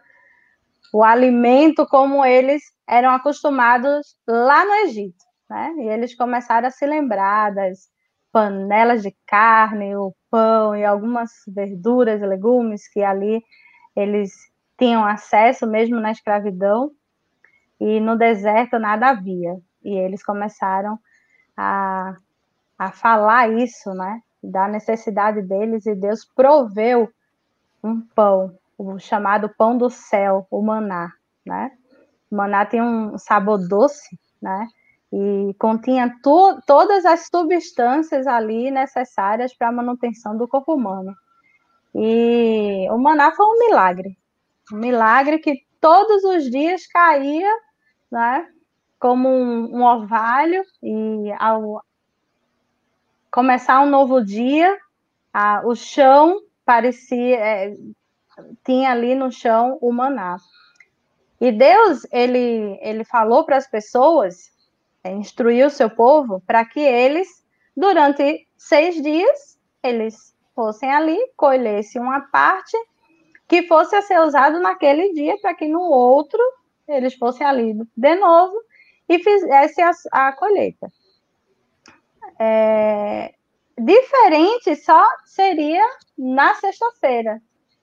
o 0.92 1.02
alimento 1.02 1.86
como 1.86 2.24
eles 2.24 2.62
eram 2.86 3.10
acostumados 3.10 4.14
lá 4.26 4.64
no 4.64 4.74
Egito, 4.86 5.24
né? 5.48 5.74
E 5.78 5.88
eles 5.88 6.14
começaram 6.14 6.68
a 6.68 6.70
se 6.70 6.84
lembrar 6.84 7.54
das 7.54 7.90
panelas 8.30 9.02
de 9.02 9.14
carne, 9.26 9.96
o 9.96 10.14
pão 10.30 10.76
e 10.76 10.84
algumas 10.84 11.30
verduras 11.48 12.20
e 12.20 12.26
legumes 12.26 12.88
que 12.88 13.02
ali 13.02 13.42
eles 13.96 14.32
tinham 14.78 15.04
acesso 15.04 15.66
mesmo 15.66 16.00
na 16.00 16.10
escravidão 16.10 16.90
e 17.80 18.00
no 18.00 18.16
deserto 18.16 18.78
nada 18.78 19.08
havia. 19.08 19.56
E 19.84 19.94
eles 19.94 20.22
começaram 20.22 20.98
a, 21.56 22.16
a 22.78 22.92
falar 22.92 23.50
isso, 23.50 23.92
né? 23.94 24.20
Da 24.42 24.68
necessidade 24.68 25.42
deles 25.42 25.86
e 25.86 25.94
Deus 25.94 26.24
proveu 26.34 27.10
um 27.82 28.00
pão, 28.00 28.56
o 28.82 28.98
chamado 28.98 29.48
pão 29.56 29.76
do 29.78 29.88
céu, 29.88 30.46
o 30.50 30.60
maná, 30.60 31.12
né? 31.46 31.70
O 32.30 32.36
maná 32.36 32.66
tem 32.66 32.82
um 32.82 33.16
sabor 33.16 33.58
doce, 33.68 34.18
né? 34.40 34.66
E 35.12 35.54
continha 35.58 36.12
to 36.22 36.60
todas 36.66 37.04
as 37.04 37.28
substâncias 37.28 38.26
ali 38.26 38.70
necessárias 38.70 39.54
para 39.54 39.68
a 39.68 39.72
manutenção 39.72 40.36
do 40.36 40.48
corpo 40.48 40.74
humano. 40.74 41.14
E 41.94 42.88
o 42.90 42.98
maná 42.98 43.32
foi 43.32 43.46
um 43.46 43.58
milagre. 43.58 44.16
Um 44.72 44.78
milagre 44.78 45.38
que 45.38 45.64
todos 45.80 46.24
os 46.24 46.50
dias 46.50 46.86
caía, 46.86 47.52
né? 48.10 48.48
Como 48.98 49.28
um, 49.28 49.76
um 49.76 49.82
orvalho, 49.84 50.62
e 50.82 51.32
ao 51.38 51.82
começar 53.30 53.80
um 53.80 53.90
novo 53.90 54.24
dia, 54.24 54.78
a, 55.32 55.62
o 55.66 55.74
chão 55.74 56.40
parecia, 56.64 57.36
é, 57.36 57.76
tinha 58.64 58.90
ali 58.90 59.14
no 59.14 59.30
chão 59.30 59.78
o 59.80 59.92
maná. 59.92 60.36
E 61.40 61.50
Deus, 61.50 62.06
ele, 62.12 62.78
ele 62.80 63.04
falou 63.04 63.44
para 63.44 63.56
as 63.56 63.66
pessoas, 63.66 64.52
é, 65.02 65.10
instruiu 65.10 65.66
o 65.66 65.70
seu 65.70 65.90
povo, 65.90 66.40
para 66.46 66.64
que 66.64 66.80
eles, 66.80 67.44
durante 67.76 68.46
seis 68.56 69.02
dias, 69.02 69.58
eles 69.82 70.34
fossem 70.54 70.90
ali, 70.90 71.18
colhessem 71.36 72.00
uma 72.00 72.20
parte 72.20 72.76
que 73.48 73.66
fosse 73.66 73.96
a 73.96 74.02
ser 74.02 74.20
usado 74.20 74.60
naquele 74.60 75.12
dia, 75.12 75.36
para 75.40 75.54
que 75.54 75.66
no 75.66 75.80
outro 75.80 76.38
eles 76.86 77.14
fossem 77.14 77.46
ali 77.46 77.74
de 77.96 78.14
novo 78.16 78.54
e 79.08 79.18
fizessem 79.18 79.84
a, 79.84 79.90
a 80.12 80.32
colheita. 80.32 80.90
É, 82.38 83.34
diferente 83.78 84.76
só 84.76 85.04
seria 85.24 85.84
na 86.16 86.54
sexta-feira, 86.54 87.42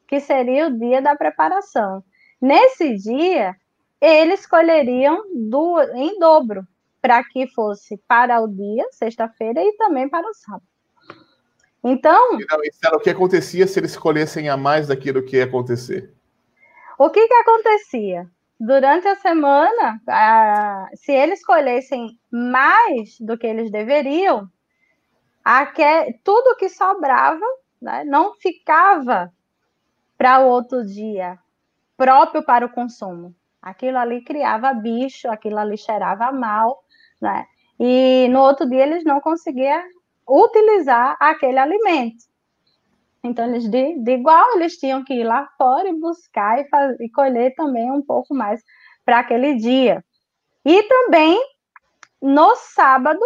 que 0.10 0.20
seria 0.20 0.68
o 0.68 0.78
dia 0.78 1.04
da 1.04 1.16
preparação. 1.16 2.04
Nesse 2.42 2.96
dia, 2.96 3.56
eles 4.02 4.48
colheriam 4.48 5.24
do, 5.36 5.80
em 5.94 6.18
dobro, 6.18 6.68
para 7.00 7.24
que 7.24 7.48
fosse 7.48 7.96
para 8.08 8.42
o 8.42 8.48
dia, 8.48 8.84
sexta-feira, 8.92 9.62
e 9.62 9.72
também 9.78 10.10
para 10.10 10.28
o 10.28 10.34
sábado. 10.34 10.64
Então. 11.84 12.38
O 12.94 13.00
que 13.00 13.12
acontecia 13.12 13.68
se 13.68 13.80
eles 13.80 13.96
colhessem 13.96 14.50
a 14.50 14.58
mais 14.58 14.88
daquilo 14.88 15.24
que 15.24 15.38
ia 15.38 15.46
acontecer? 15.46 16.12
O 16.98 17.12
que, 17.12 17.28
que 17.28 17.34
acontecia? 17.36 18.28
Durante 18.60 19.08
a 19.08 19.16
semana, 19.16 20.02
se 20.96 21.12
eles 21.12 21.46
colhessem 21.46 22.20
mais 22.32 23.18
do 23.20 23.38
que 23.38 23.46
eles 23.46 23.72
deveriam, 23.72 24.50
tudo 26.24 26.58
que 26.58 26.68
sobrava 26.68 27.46
né, 27.80 28.04
não 28.04 28.34
ficava 28.34 29.32
para 30.20 30.42
o 30.42 30.50
outro 30.50 30.86
dia, 30.86 31.40
próprio 31.96 32.44
para 32.44 32.66
o 32.66 32.70
consumo. 32.70 33.34
Aquilo 33.62 33.98
ali 33.98 34.22
criava 34.22 34.74
bicho, 34.74 35.30
aquilo 35.30 35.58
ali 35.58 35.78
cheirava 35.78 36.30
mal, 36.30 36.84
né? 37.22 37.46
E 37.80 38.28
no 38.30 38.42
outro 38.42 38.70
dia 38.70 38.84
eles 38.84 39.06
não 39.06 39.22
conseguiam 39.22 39.82
utilizar 40.28 41.16
aquele 41.22 41.58
alimento. 41.58 42.26
Então, 43.24 43.46
eles 43.46 43.70
de, 43.70 43.98
de 44.00 44.12
igual, 44.12 44.56
eles 44.56 44.78
tinham 44.78 45.06
que 45.06 45.14
ir 45.14 45.24
lá 45.24 45.48
fora 45.58 45.88
e 45.88 45.98
buscar 45.98 46.60
e, 46.60 46.68
e 47.00 47.10
colher 47.10 47.56
também 47.56 47.90
um 47.90 48.02
pouco 48.02 48.36
mais 48.36 48.62
para 49.06 49.20
aquele 49.20 49.56
dia. 49.56 50.04
E 50.66 50.84
também, 50.84 51.42
no 52.22 52.56
sábado, 52.58 53.26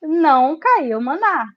não 0.00 0.56
caiu 0.58 1.00
maná. 1.00 1.48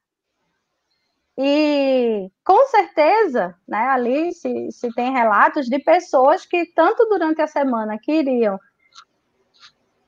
E 1.39 2.31
com 2.43 2.65
certeza, 2.65 3.55
né, 3.67 3.89
ali 3.89 4.33
se, 4.33 4.71
se 4.71 4.91
tem 4.95 5.11
relatos 5.11 5.67
de 5.67 5.77
pessoas 5.77 6.45
que, 6.45 6.65
tanto 6.73 7.07
durante 7.09 7.41
a 7.41 7.47
semana, 7.47 7.99
queriam 8.01 8.59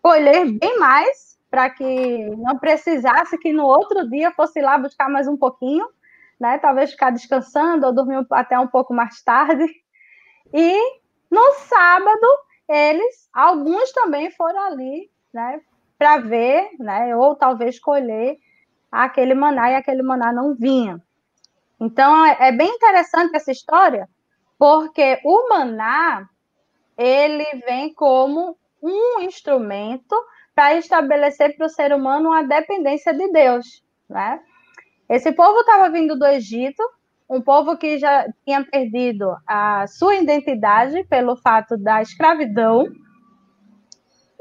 colher 0.01 0.45
bem 0.51 0.79
mais, 0.79 1.37
para 1.51 1.69
que 1.69 2.29
não 2.35 2.57
precisasse 2.57 3.37
que 3.37 3.53
no 3.53 3.65
outro 3.65 4.09
dia 4.09 4.31
fosse 4.31 4.59
lá 4.59 4.77
buscar 4.77 5.09
mais 5.09 5.27
um 5.27 5.37
pouquinho, 5.37 5.87
né, 6.39 6.57
talvez 6.57 6.91
ficar 6.91 7.11
descansando 7.11 7.85
ou 7.85 7.93
dormir 7.93 8.25
até 8.31 8.57
um 8.57 8.67
pouco 8.67 8.93
mais 8.93 9.21
tarde. 9.21 9.65
E 10.51 10.79
no 11.29 11.53
sábado, 11.67 12.27
eles, 12.67 13.29
alguns 13.31 13.91
também 13.91 14.31
foram 14.31 14.59
ali, 14.61 15.11
né, 15.31 15.61
para 15.97 16.17
ver, 16.17 16.69
né, 16.79 17.15
ou 17.15 17.35
talvez 17.35 17.79
colher 17.79 18.37
aquele 18.91 19.35
maná 19.35 19.69
e 19.71 19.75
aquele 19.75 20.01
maná 20.01 20.33
não 20.33 20.55
vinha. 20.55 20.99
Então, 21.79 22.25
é, 22.25 22.49
é 22.49 22.51
bem 22.51 22.69
interessante 22.69 23.35
essa 23.35 23.51
história, 23.51 24.07
porque 24.57 25.19
o 25.23 25.49
maná, 25.49 26.27
ele 26.97 27.45
vem 27.65 27.93
como 27.93 28.57
um 28.81 29.21
instrumento 29.21 30.15
para 30.55 30.75
estabelecer 30.75 31.55
para 31.55 31.67
o 31.67 31.69
ser 31.69 31.93
humano 31.93 32.29
uma 32.29 32.43
dependência 32.43 33.13
de 33.13 33.31
Deus, 33.31 33.83
né? 34.09 34.41
Esse 35.07 35.31
povo 35.31 35.61
estava 35.61 35.89
vindo 35.89 36.17
do 36.17 36.25
Egito, 36.25 36.83
um 37.29 37.41
povo 37.41 37.77
que 37.77 37.97
já 37.97 38.25
tinha 38.43 38.63
perdido 38.63 39.35
a 39.47 39.87
sua 39.87 40.15
identidade 40.15 41.03
pelo 41.05 41.35
fato 41.37 41.77
da 41.77 42.01
escravidão, 42.01 42.85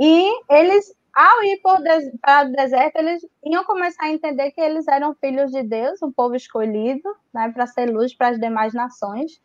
E 0.01 0.31
eles, 0.49 0.95
ao 1.19 1.43
ir 1.43 1.61
para 1.61 2.47
o 2.47 2.53
deserto, 2.53 2.97
eles 2.97 3.27
iam 3.45 3.65
começar 3.65 4.05
a 4.05 4.13
entender 4.13 4.53
que 4.53 4.61
eles 4.61 4.87
eram 4.87 5.17
filhos 5.17 5.51
de 5.51 5.65
Deus, 5.65 6.01
um 6.01 6.13
povo 6.13 6.37
escolhido, 6.37 7.03
né, 7.35 7.51
para 7.53 7.67
ser 7.67 7.91
luz 7.91 8.15
para 8.15 8.29
as 8.29 8.39
demais 8.39 8.73
nações. 8.73 9.43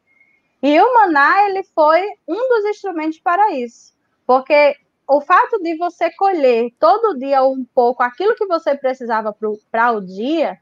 E 0.62 0.80
o 0.80 0.94
maná, 0.94 1.50
ele 1.50 1.64
foi 1.64 2.00
um 2.28 2.50
dos 2.50 2.66
instrumentos 2.66 3.18
para 3.18 3.54
isso. 3.54 3.92
Porque 4.28 4.76
o 5.08 5.20
fato 5.20 5.64
de 5.64 5.76
você 5.76 6.12
colher 6.12 6.70
todo 6.80 7.18
dia 7.18 7.44
um 7.44 7.66
pouco 7.74 8.04
aquilo 8.04 8.36
que 8.36 8.46
você 8.46 8.78
precisava 8.78 9.36
para 9.72 9.94
o 9.94 10.00
dia, 10.00 10.60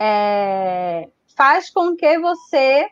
é, 0.00 1.10
faz 1.36 1.68
com 1.68 1.94
que 1.94 2.18
você 2.18 2.88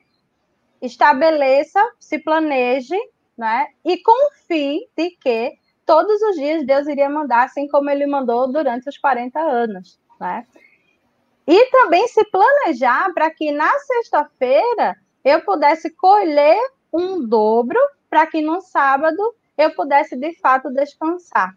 estabeleça, 0.82 1.80
se 1.98 2.18
planeje, 2.18 2.98
né? 3.34 3.68
E 3.82 3.96
confie 4.02 4.86
de 4.94 5.10
que 5.12 5.56
todos 5.86 6.20
os 6.20 6.36
dias 6.36 6.66
Deus 6.66 6.86
iria 6.86 7.08
mandar, 7.08 7.44
assim 7.44 7.68
como 7.68 7.88
ele 7.88 8.06
mandou 8.06 8.50
durante 8.50 8.88
os 8.88 8.98
40 8.98 9.38
anos, 9.38 9.98
né? 10.20 10.44
E 11.46 11.70
também 11.70 12.06
se 12.08 12.24
planejar 12.24 13.14
para 13.14 13.30
que 13.30 13.52
na 13.52 13.70
sexta-feira 13.78 14.96
eu 15.24 15.44
pudesse 15.44 15.90
colher 15.90 16.58
um 16.92 17.24
dobro 17.24 17.78
para 18.10 18.26
que 18.26 18.42
no 18.42 18.60
sábado 18.60 19.34
eu 19.56 19.74
pudesse 19.74 20.16
de 20.16 20.34
fato 20.40 20.70
descansar. 20.70 21.54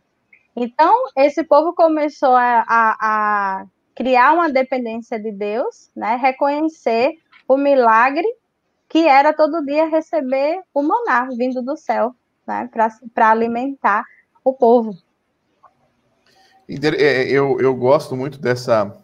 Então, 0.55 1.05
esse 1.17 1.43
povo 1.43 1.73
começou 1.73 2.35
a, 2.35 2.63
a, 2.67 2.97
a 3.01 3.65
criar 3.95 4.33
uma 4.33 4.49
dependência 4.49 5.19
de 5.19 5.31
Deus, 5.31 5.91
né? 5.95 6.15
reconhecer 6.15 7.17
o 7.47 7.57
milagre 7.57 8.27
que 8.87 9.07
era 9.07 9.33
todo 9.33 9.65
dia 9.65 9.85
receber 9.85 10.61
o 10.73 10.81
maná 10.81 11.27
vindo 11.37 11.61
do 11.61 11.77
céu, 11.77 12.15
né? 12.47 12.69
para 13.13 13.29
alimentar 13.29 14.03
o 14.43 14.53
povo. 14.53 14.97
É, 16.67 17.23
eu, 17.29 17.59
eu 17.59 17.75
gosto 17.75 18.15
muito 18.15 18.39
dessa 18.39 18.95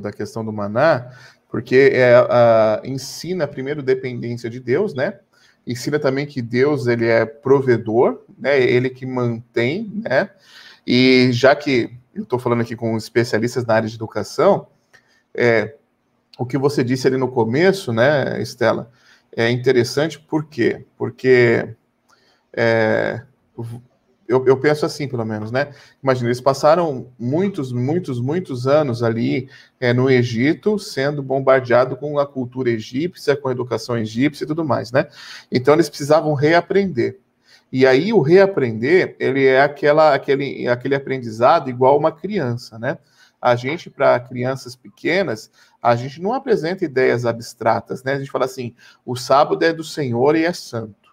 da 0.00 0.10
questão 0.10 0.44
do 0.44 0.52
maná, 0.52 1.12
porque 1.48 1.90
é, 1.92 2.16
a, 2.16 2.80
ensina 2.84 3.46
primeiro 3.46 3.82
dependência 3.82 4.50
de 4.50 4.58
Deus, 4.58 4.94
né? 4.94 5.20
Ensina 5.66 5.98
também 5.98 6.26
que 6.26 6.42
Deus 6.42 6.86
ele 6.86 7.06
é 7.06 7.24
provedor, 7.24 8.22
né? 8.36 8.60
Ele 8.60 8.90
que 8.90 9.06
mantém, 9.06 10.02
né? 10.02 10.30
E 10.86 11.30
já 11.32 11.54
que 11.54 11.96
eu 12.14 12.24
estou 12.24 12.38
falando 12.38 12.62
aqui 12.62 12.74
com 12.74 12.96
especialistas 12.96 13.64
na 13.64 13.74
área 13.74 13.88
de 13.88 13.94
educação, 13.94 14.66
é, 15.34 15.74
o 16.38 16.44
que 16.44 16.58
você 16.58 16.82
disse 16.82 17.06
ali 17.06 17.16
no 17.16 17.30
começo, 17.30 17.92
né, 17.92 18.40
Estela, 18.40 18.90
é 19.36 19.50
interessante 19.50 20.18
por 20.18 20.44
quê? 20.44 20.84
Porque 20.96 21.74
é, 22.52 23.22
eu, 24.26 24.46
eu, 24.46 24.56
penso 24.56 24.86
assim, 24.86 25.06
pelo 25.06 25.24
menos, 25.24 25.50
né? 25.50 25.72
Imagina, 26.02 26.28
eles 26.28 26.40
passaram 26.40 27.12
muitos, 27.18 27.72
muitos, 27.72 28.20
muitos 28.20 28.66
anos 28.66 29.02
ali 29.02 29.48
é, 29.78 29.92
no 29.92 30.10
Egito, 30.10 30.78
sendo 30.78 31.22
bombardeado 31.22 31.96
com 31.96 32.18
a 32.18 32.26
cultura 32.26 32.70
egípcia, 32.70 33.36
com 33.36 33.48
a 33.48 33.52
educação 33.52 33.98
egípcia 33.98 34.44
e 34.44 34.46
tudo 34.46 34.64
mais, 34.64 34.90
né? 34.90 35.08
Então 35.52 35.74
eles 35.74 35.88
precisavam 35.88 36.32
reaprender. 36.34 37.18
E 37.70 37.86
aí 37.86 38.12
o 38.12 38.20
reaprender, 38.20 39.16
ele 39.18 39.44
é 39.44 39.60
aquela, 39.60 40.14
aquele, 40.14 40.68
aquele 40.68 40.94
aprendizado 40.94 41.68
igual 41.68 41.98
uma 41.98 42.12
criança, 42.12 42.78
né? 42.78 42.98
A 43.42 43.56
gente, 43.56 43.90
para 43.90 44.18
crianças 44.20 44.74
pequenas, 44.74 45.50
a 45.82 45.94
gente 45.94 46.22
não 46.22 46.32
apresenta 46.32 46.84
ideias 46.84 47.26
abstratas, 47.26 48.02
né? 48.02 48.14
A 48.14 48.18
gente 48.18 48.30
fala 48.30 48.46
assim, 48.46 48.74
o 49.04 49.14
sábado 49.16 49.62
é 49.64 49.72
do 49.72 49.84
Senhor 49.84 50.34
e 50.34 50.44
é 50.44 50.52
santo. 50.52 51.03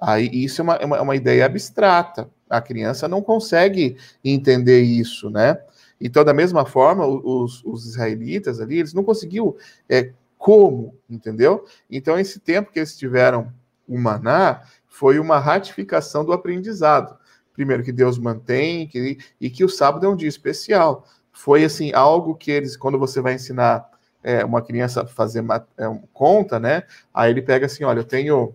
Aí 0.00 0.28
isso 0.32 0.60
é 0.60 0.64
uma, 0.64 0.74
é 0.76 0.86
uma, 0.86 0.96
é 0.96 1.00
uma 1.00 1.16
ideia 1.16 1.46
abstrata. 1.46 2.30
A 2.48 2.60
criança 2.60 3.08
não 3.08 3.22
consegue 3.22 3.96
entender 4.24 4.80
isso, 4.80 5.28
né? 5.28 5.58
Então, 6.00 6.24
da 6.24 6.32
mesma 6.32 6.64
forma, 6.64 7.04
os, 7.06 7.62
os 7.64 7.86
israelitas 7.86 8.60
ali, 8.60 8.78
eles 8.78 8.94
não 8.94 9.02
conseguiam 9.02 9.54
é, 9.88 10.12
como, 10.38 10.94
entendeu? 11.10 11.64
Então, 11.90 12.18
esse 12.18 12.38
tempo 12.38 12.70
que 12.70 12.78
eles 12.78 12.96
tiveram 12.96 13.52
o 13.86 13.98
maná 13.98 14.62
foi 14.86 15.18
uma 15.18 15.38
ratificação 15.38 16.24
do 16.24 16.32
aprendizado. 16.32 17.16
Primeiro, 17.52 17.82
que 17.82 17.92
Deus 17.92 18.18
mantém 18.18 18.86
que, 18.86 19.18
e 19.40 19.50
que 19.50 19.64
o 19.64 19.68
sábado 19.68 20.06
é 20.06 20.08
um 20.08 20.16
dia 20.16 20.28
especial. 20.28 21.04
Foi, 21.32 21.64
assim, 21.64 21.92
algo 21.92 22.36
que 22.36 22.50
eles, 22.50 22.76
quando 22.76 22.98
você 22.98 23.20
vai 23.20 23.34
ensinar 23.34 23.88
é, 24.22 24.44
uma 24.44 24.62
criança 24.62 25.02
a 25.02 25.06
fazer 25.06 25.40
uma, 25.40 25.66
é, 25.76 25.84
conta, 26.12 26.60
né? 26.60 26.84
Aí 27.12 27.30
ele 27.30 27.42
pega 27.42 27.66
assim, 27.66 27.82
olha, 27.82 28.00
eu 28.00 28.04
tenho 28.04 28.54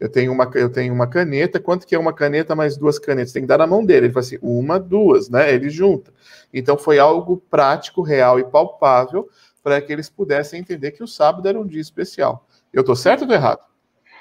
eu 0.00 0.08
tenho 0.08 0.32
uma, 0.32 0.48
eu 0.54 0.70
tenho 0.70 0.94
uma 0.94 1.08
caneta, 1.08 1.58
quanto 1.58 1.86
que 1.86 1.94
é 1.94 1.98
uma 1.98 2.12
caneta 2.12 2.54
mais 2.54 2.76
duas 2.76 2.98
canetas? 2.98 3.32
Tem 3.32 3.42
que 3.42 3.48
dar 3.48 3.58
na 3.58 3.66
mão 3.66 3.84
dele. 3.84 4.06
Ele 4.06 4.12
fala 4.12 4.24
assim, 4.24 4.38
uma, 4.40 4.78
duas, 4.78 5.28
né? 5.28 5.52
Ele 5.52 5.68
junta. 5.68 6.12
Então 6.54 6.78
foi 6.78 6.98
algo 6.98 7.42
prático, 7.50 8.00
real 8.00 8.38
e 8.38 8.44
palpável 8.44 9.28
para 9.62 9.80
que 9.80 9.92
eles 9.92 10.08
pudessem 10.08 10.60
entender 10.60 10.92
que 10.92 11.02
o 11.02 11.08
sábado 11.08 11.48
era 11.48 11.58
um 11.58 11.66
dia 11.66 11.80
especial. 11.80 12.46
Eu 12.72 12.82
estou 12.82 12.94
certo 12.94 13.20
ou 13.20 13.24
estou 13.24 13.36
errado? 13.36 13.60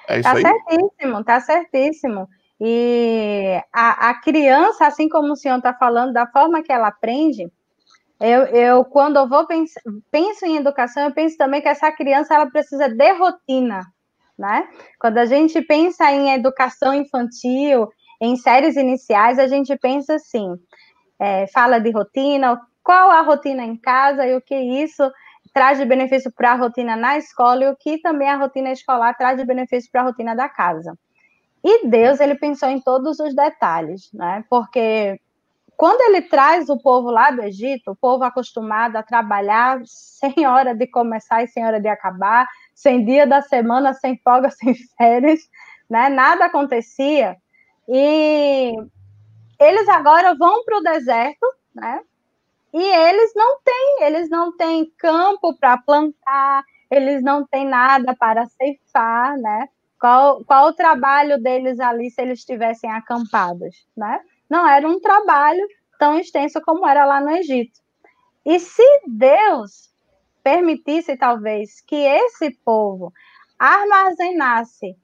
É 0.08 0.20
isso 0.20 0.24
tá 0.24 0.36
aí? 0.36 0.42
certíssimo, 0.42 1.24
tá 1.24 1.40
certíssimo. 1.40 2.30
E 2.60 3.62
a, 3.72 4.10
a 4.10 4.22
criança, 4.22 4.88
assim 4.88 5.08
como 5.08 5.34
o 5.34 5.36
senhor 5.36 5.58
está 5.58 5.76
falando, 5.76 6.12
da 6.12 6.26
forma 6.26 6.64
que 6.64 6.72
ela 6.72 6.88
aprende, 6.88 7.52
eu, 8.20 8.46
eu 8.46 8.84
quando 8.84 9.18
eu 9.18 9.30
vou 9.30 9.46
penso, 9.46 9.76
penso 10.10 10.44
em 10.44 10.58
educação, 10.58 11.04
eu 11.04 11.12
penso 11.14 11.38
também 11.38 11.62
que 11.62 11.68
essa 11.68 11.92
criança 11.92 12.34
ela 12.34 12.48
precisa 12.48 12.90
de 12.90 13.14
rotina 13.14 13.82
né? 14.38 14.68
Quando 15.00 15.18
a 15.18 15.26
gente 15.26 15.62
pensa 15.62 16.12
em 16.12 16.34
educação 16.34 16.94
infantil, 16.94 17.90
em 18.22 18.36
séries 18.36 18.76
iniciais, 18.76 19.40
a 19.40 19.48
gente 19.48 19.76
pensa 19.78 20.16
assim, 20.16 20.56
é, 21.20 21.48
fala 21.48 21.80
de 21.80 21.92
rotina, 21.92 22.60
qual 22.84 23.10
a 23.12 23.22
rotina 23.22 23.64
em 23.64 23.76
casa 23.76 24.26
e 24.26 24.36
o 24.36 24.42
que 24.42 24.56
isso 24.56 25.12
traz 25.54 25.78
de 25.78 25.86
benefício 25.86 26.32
para 26.32 26.52
a 26.52 26.56
rotina 26.56 26.96
na 26.96 27.18
escola 27.18 27.64
e 27.64 27.68
o 27.70 27.76
que 27.76 27.98
também 28.00 28.30
a 28.30 28.38
rotina 28.38 28.72
escolar 28.72 29.16
traz 29.16 29.38
de 29.38 29.46
benefício 29.46 29.90
para 29.92 30.02
a 30.02 30.06
rotina 30.06 30.36
da 30.36 30.48
casa. 30.48 30.98
E 31.64 31.88
Deus, 31.88 32.20
ele 32.20 32.36
pensou 32.36 32.70
em 32.70 32.80
todos 32.80 33.20
os 33.20 33.36
detalhes, 33.36 34.10
né? 34.14 34.44
Porque 34.50 35.20
quando 35.76 36.02
ele 36.02 36.22
traz 36.24 36.70
o 36.70 36.78
povo 36.78 37.12
lá 37.12 37.30
do 37.30 37.44
Egito, 37.44 37.92
o 37.92 37.96
povo 37.96 38.24
acostumado 38.24 38.96
a 38.96 39.04
trabalhar 39.04 39.82
sem 39.86 40.48
hora 40.48 40.74
de 40.74 40.88
começar 40.88 41.44
e 41.44 41.48
sem 41.48 41.66
hora 41.66 41.80
de 41.80 41.88
acabar, 41.88 42.48
sem 42.78 43.04
dia 43.04 43.26
da 43.26 43.42
semana, 43.42 43.92
sem 43.96 44.16
folga, 44.24 44.52
sem 44.54 44.76
férias, 44.96 45.50
né? 45.90 46.10
Nada 46.10 46.46
acontecia. 46.46 47.36
E 47.90 48.72
eles 49.60 49.90
agora 49.90 50.36
vão 50.36 50.64
para 50.64 50.78
o 50.78 50.84
deserto, 50.84 51.46
né? 51.74 52.02
E 52.72 52.84
eles 52.84 53.34
não 53.36 53.60
têm, 53.64 54.04
eles 54.04 54.30
não 54.30 54.56
têm 54.56 54.92
campo 54.96 55.58
para 55.58 55.78
plantar, 55.80 56.64
eles 56.92 57.24
não 57.24 57.44
têm 57.48 57.66
nada 57.66 58.16
para 58.16 58.46
ceifar, 58.46 59.36
né? 59.38 59.68
Qual, 60.00 60.46
qual 60.46 60.68
o 60.68 60.74
trabalho 60.74 61.42
deles 61.42 61.80
ali 61.80 62.12
se 62.12 62.22
eles 62.22 62.40
estivessem 62.40 62.92
acampados, 62.92 63.88
né? 63.98 64.20
Não 64.48 64.68
era 64.68 64.88
um 64.88 65.00
trabalho 65.00 65.68
tão 65.98 66.20
extenso 66.20 66.62
como 66.62 66.88
era 66.88 67.06
lá 67.06 67.20
no 67.20 67.32
Egito. 67.32 67.80
E 68.46 68.60
se 68.60 68.84
Deus 69.08 69.90
permitisse, 70.48 71.18
talvez, 71.18 71.82
que 71.82 71.98
esse 71.98 72.52
povo 72.64 73.12
armazenasse 73.60 74.96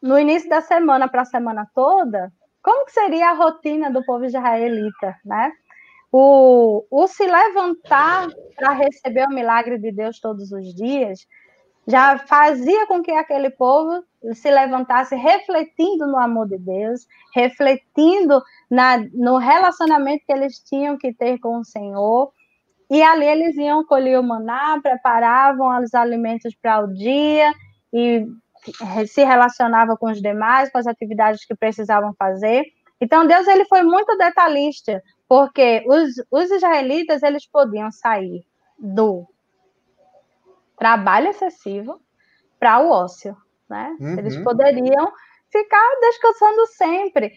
no 0.00 0.16
início 0.16 0.48
da 0.48 0.60
semana 0.60 1.08
para 1.08 1.22
a 1.22 1.24
semana 1.24 1.68
toda, 1.74 2.32
como 2.62 2.86
que 2.86 2.92
seria 2.92 3.30
a 3.30 3.34
rotina 3.34 3.90
do 3.90 4.04
povo 4.04 4.24
israelita, 4.24 5.18
né? 5.24 5.50
O, 6.12 6.86
o 6.88 7.06
se 7.08 7.26
levantar 7.26 8.28
para 8.54 8.70
receber 8.74 9.26
o 9.26 9.34
milagre 9.34 9.76
de 9.76 9.90
Deus 9.90 10.20
todos 10.20 10.52
os 10.52 10.72
dias 10.72 11.26
já 11.84 12.16
fazia 12.18 12.86
com 12.86 13.02
que 13.02 13.10
aquele 13.10 13.50
povo 13.50 14.04
se 14.34 14.48
levantasse 14.52 15.16
refletindo 15.16 16.06
no 16.06 16.16
amor 16.16 16.46
de 16.46 16.58
Deus, 16.58 17.08
refletindo 17.34 18.40
na, 18.70 18.98
no 19.12 19.36
relacionamento 19.36 20.24
que 20.24 20.32
eles 20.32 20.60
tinham 20.60 20.96
que 20.96 21.12
ter 21.12 21.40
com 21.40 21.58
o 21.58 21.64
Senhor, 21.64 22.32
e 22.90 23.02
ali 23.02 23.26
eles 23.26 23.56
iam 23.56 23.84
colher 23.84 24.18
o 24.18 24.22
maná, 24.22 24.78
preparavam 24.82 25.82
os 25.82 25.94
alimentos 25.94 26.54
para 26.54 26.80
o 26.80 26.92
dia 26.92 27.52
e 27.92 28.26
se 29.06 29.24
relacionavam 29.24 29.96
com 29.96 30.10
os 30.10 30.20
demais, 30.20 30.70
com 30.70 30.78
as 30.78 30.86
atividades 30.86 31.44
que 31.44 31.54
precisavam 31.54 32.14
fazer. 32.18 32.64
Então 33.00 33.26
Deus 33.26 33.46
ele 33.46 33.64
foi 33.66 33.82
muito 33.82 34.16
detalhista, 34.16 35.02
porque 35.28 35.84
os, 35.86 36.14
os 36.30 36.50
israelitas 36.50 37.22
eles 37.22 37.46
podiam 37.46 37.90
sair 37.90 38.44
do 38.78 39.26
trabalho 40.76 41.28
excessivo 41.28 42.00
para 42.58 42.80
o 42.80 42.90
ócio, 42.90 43.36
né? 43.68 43.96
Uhum. 44.00 44.18
Eles 44.18 44.36
poderiam 44.38 45.12
ficar 45.50 45.88
descansando 46.00 46.66
sempre 46.66 47.32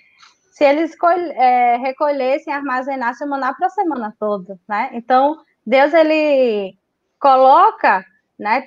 se 0.57 0.63
eles 0.63 0.97
é, 1.35 1.77
recolhessem, 1.77 2.51
armazenassem 2.51 3.27
o 3.27 3.29
para 3.29 3.67
a 3.67 3.69
semana 3.69 4.15
toda, 4.19 4.59
né? 4.67 4.89
Então, 4.91 5.37
Deus, 5.63 5.93
ele 5.93 6.75
coloca, 7.19 8.03
né, 8.39 8.63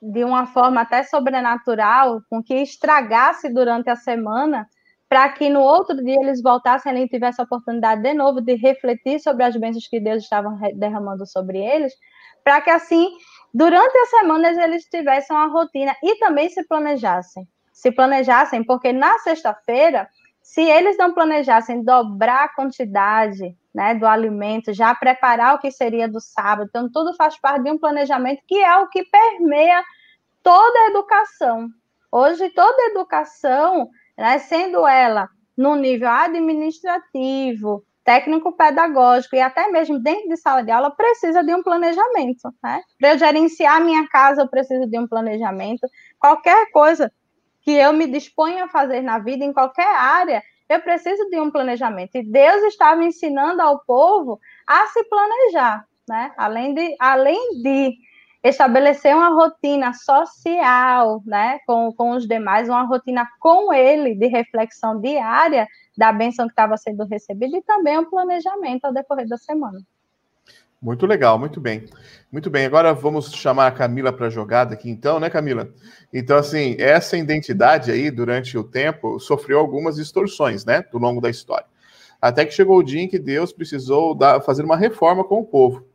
de 0.00 0.24
uma 0.24 0.46
forma 0.46 0.80
até 0.80 1.02
sobrenatural, 1.02 2.22
com 2.30 2.42
que 2.42 2.54
estragasse 2.54 3.52
durante 3.52 3.90
a 3.90 3.96
semana, 3.96 4.66
para 5.06 5.28
que 5.28 5.50
no 5.50 5.60
outro 5.60 6.02
dia 6.02 6.18
eles 6.18 6.42
voltassem 6.42 6.96
e 7.04 7.08
tivessem 7.10 7.42
a 7.42 7.44
oportunidade 7.44 8.00
de 8.00 8.14
novo 8.14 8.40
de 8.40 8.54
refletir 8.54 9.20
sobre 9.20 9.44
as 9.44 9.54
bênçãos 9.54 9.86
que 9.86 10.00
Deus 10.00 10.22
estava 10.22 10.48
derramando 10.74 11.26
sobre 11.26 11.58
eles, 11.58 11.92
para 12.42 12.62
que 12.62 12.70
assim, 12.70 13.10
durante 13.52 13.98
as 13.98 14.08
semanas 14.08 14.56
eles 14.56 14.86
tivessem 14.86 15.36
uma 15.36 15.48
rotina 15.48 15.94
e 16.02 16.18
também 16.18 16.48
se 16.48 16.66
planejassem. 16.66 17.46
Se 17.70 17.92
planejassem, 17.92 18.64
porque 18.64 18.94
na 18.94 19.18
sexta-feira, 19.18 20.08
se 20.44 20.60
eles 20.60 20.98
não 20.98 21.14
planejassem 21.14 21.82
dobrar 21.82 22.44
a 22.44 22.54
quantidade 22.54 23.56
né, 23.74 23.94
do 23.94 24.06
alimento, 24.06 24.74
já 24.74 24.94
preparar 24.94 25.54
o 25.54 25.58
que 25.58 25.70
seria 25.70 26.06
do 26.06 26.20
sábado, 26.20 26.68
então 26.68 26.88
tudo 26.92 27.16
faz 27.16 27.40
parte 27.40 27.64
de 27.64 27.70
um 27.70 27.78
planejamento 27.78 28.42
que 28.46 28.62
é 28.62 28.76
o 28.76 28.88
que 28.88 29.02
permeia 29.04 29.82
toda 30.42 30.78
a 30.80 30.90
educação. 30.90 31.68
Hoje, 32.12 32.50
toda 32.50 32.82
a 32.82 32.90
educação 32.90 33.88
né, 34.18 34.38
sendo 34.38 34.86
ela 34.86 35.30
no 35.56 35.76
nível 35.76 36.10
administrativo, 36.10 37.82
técnico-pedagógico 38.04 39.36
e 39.36 39.40
até 39.40 39.68
mesmo 39.68 39.98
dentro 39.98 40.28
de 40.28 40.36
sala 40.36 40.62
de 40.62 40.70
aula, 40.70 40.94
precisa 40.94 41.42
de 41.42 41.54
um 41.54 41.62
planejamento. 41.62 42.54
Né? 42.62 42.82
Para 43.00 43.14
eu 43.14 43.18
gerenciar 43.18 43.82
minha 43.82 44.06
casa, 44.08 44.42
eu 44.42 44.48
preciso 44.48 44.86
de 44.86 44.98
um 44.98 45.08
planejamento. 45.08 45.88
Qualquer 46.18 46.70
coisa 46.70 47.10
que 47.64 47.72
eu 47.72 47.92
me 47.92 48.06
disponha 48.06 48.64
a 48.64 48.68
fazer 48.68 49.00
na 49.00 49.18
vida, 49.18 49.44
em 49.44 49.52
qualquer 49.52 49.88
área, 49.96 50.42
eu 50.68 50.80
preciso 50.80 51.28
de 51.30 51.40
um 51.40 51.50
planejamento. 51.50 52.14
E 52.16 52.22
Deus 52.22 52.62
estava 52.64 53.02
ensinando 53.02 53.62
ao 53.62 53.80
povo 53.84 54.38
a 54.66 54.86
se 54.88 55.02
planejar, 55.04 55.86
né? 56.08 56.32
Além 56.36 56.74
de, 56.74 56.94
além 57.00 57.62
de 57.62 57.94
estabelecer 58.42 59.16
uma 59.16 59.30
rotina 59.30 59.94
social, 59.94 61.22
né, 61.24 61.58
com, 61.66 61.90
com 61.94 62.10
os 62.10 62.28
demais, 62.28 62.68
uma 62.68 62.82
rotina 62.82 63.26
com 63.40 63.72
ele 63.72 64.14
de 64.14 64.26
reflexão 64.26 65.00
diária 65.00 65.66
da 65.96 66.12
benção 66.12 66.46
que 66.46 66.52
estava 66.52 66.76
sendo 66.76 67.06
recebida 67.06 67.56
e 67.56 67.62
também 67.62 67.98
um 67.98 68.04
planejamento 68.04 68.84
ao 68.84 68.92
decorrer 68.92 69.26
da 69.26 69.38
semana. 69.38 69.78
Muito 70.84 71.06
legal, 71.06 71.38
muito 71.38 71.62
bem. 71.62 71.86
Muito 72.30 72.50
bem, 72.50 72.66
agora 72.66 72.92
vamos 72.92 73.32
chamar 73.32 73.68
a 73.68 73.72
Camila 73.72 74.12
para 74.12 74.26
a 74.26 74.30
jogada 74.30 74.74
aqui 74.74 74.90
então, 74.90 75.18
né, 75.18 75.30
Camila? 75.30 75.70
Então, 76.12 76.36
assim, 76.36 76.76
essa 76.78 77.16
identidade 77.16 77.90
aí, 77.90 78.10
durante 78.10 78.58
o 78.58 78.62
tempo, 78.62 79.18
sofreu 79.18 79.58
algumas 79.58 79.96
distorções, 79.96 80.62
né, 80.66 80.84
do 80.92 80.98
longo 80.98 81.22
da 81.22 81.30
história. 81.30 81.64
Até 82.20 82.44
que 82.44 82.52
chegou 82.52 82.76
o 82.76 82.82
dia 82.82 83.00
em 83.00 83.08
que 83.08 83.18
Deus 83.18 83.50
precisou 83.50 84.14
dar, 84.14 84.42
fazer 84.42 84.62
uma 84.62 84.76
reforma 84.76 85.24
com 85.24 85.40
o 85.40 85.46
povo. 85.46 85.86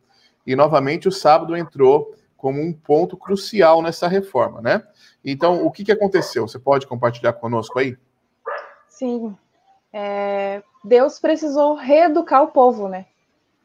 E, 0.44 0.56
novamente, 0.56 1.06
o 1.06 1.12
sábado 1.12 1.56
entrou 1.56 2.12
como 2.36 2.60
um 2.60 2.72
ponto 2.72 3.16
crucial 3.16 3.82
nessa 3.82 4.08
reforma, 4.08 4.60
né? 4.60 4.82
Então, 5.24 5.64
o 5.64 5.70
que, 5.70 5.84
que 5.84 5.92
aconteceu? 5.92 6.48
Você 6.48 6.58
pode 6.58 6.88
compartilhar 6.88 7.34
conosco 7.34 7.78
aí? 7.78 7.96
Sim. 8.88 9.36
É, 9.92 10.64
Deus 10.82 11.20
precisou 11.20 11.76
reeducar 11.76 12.42
o 12.42 12.48
povo, 12.48 12.88
né? 12.88 13.06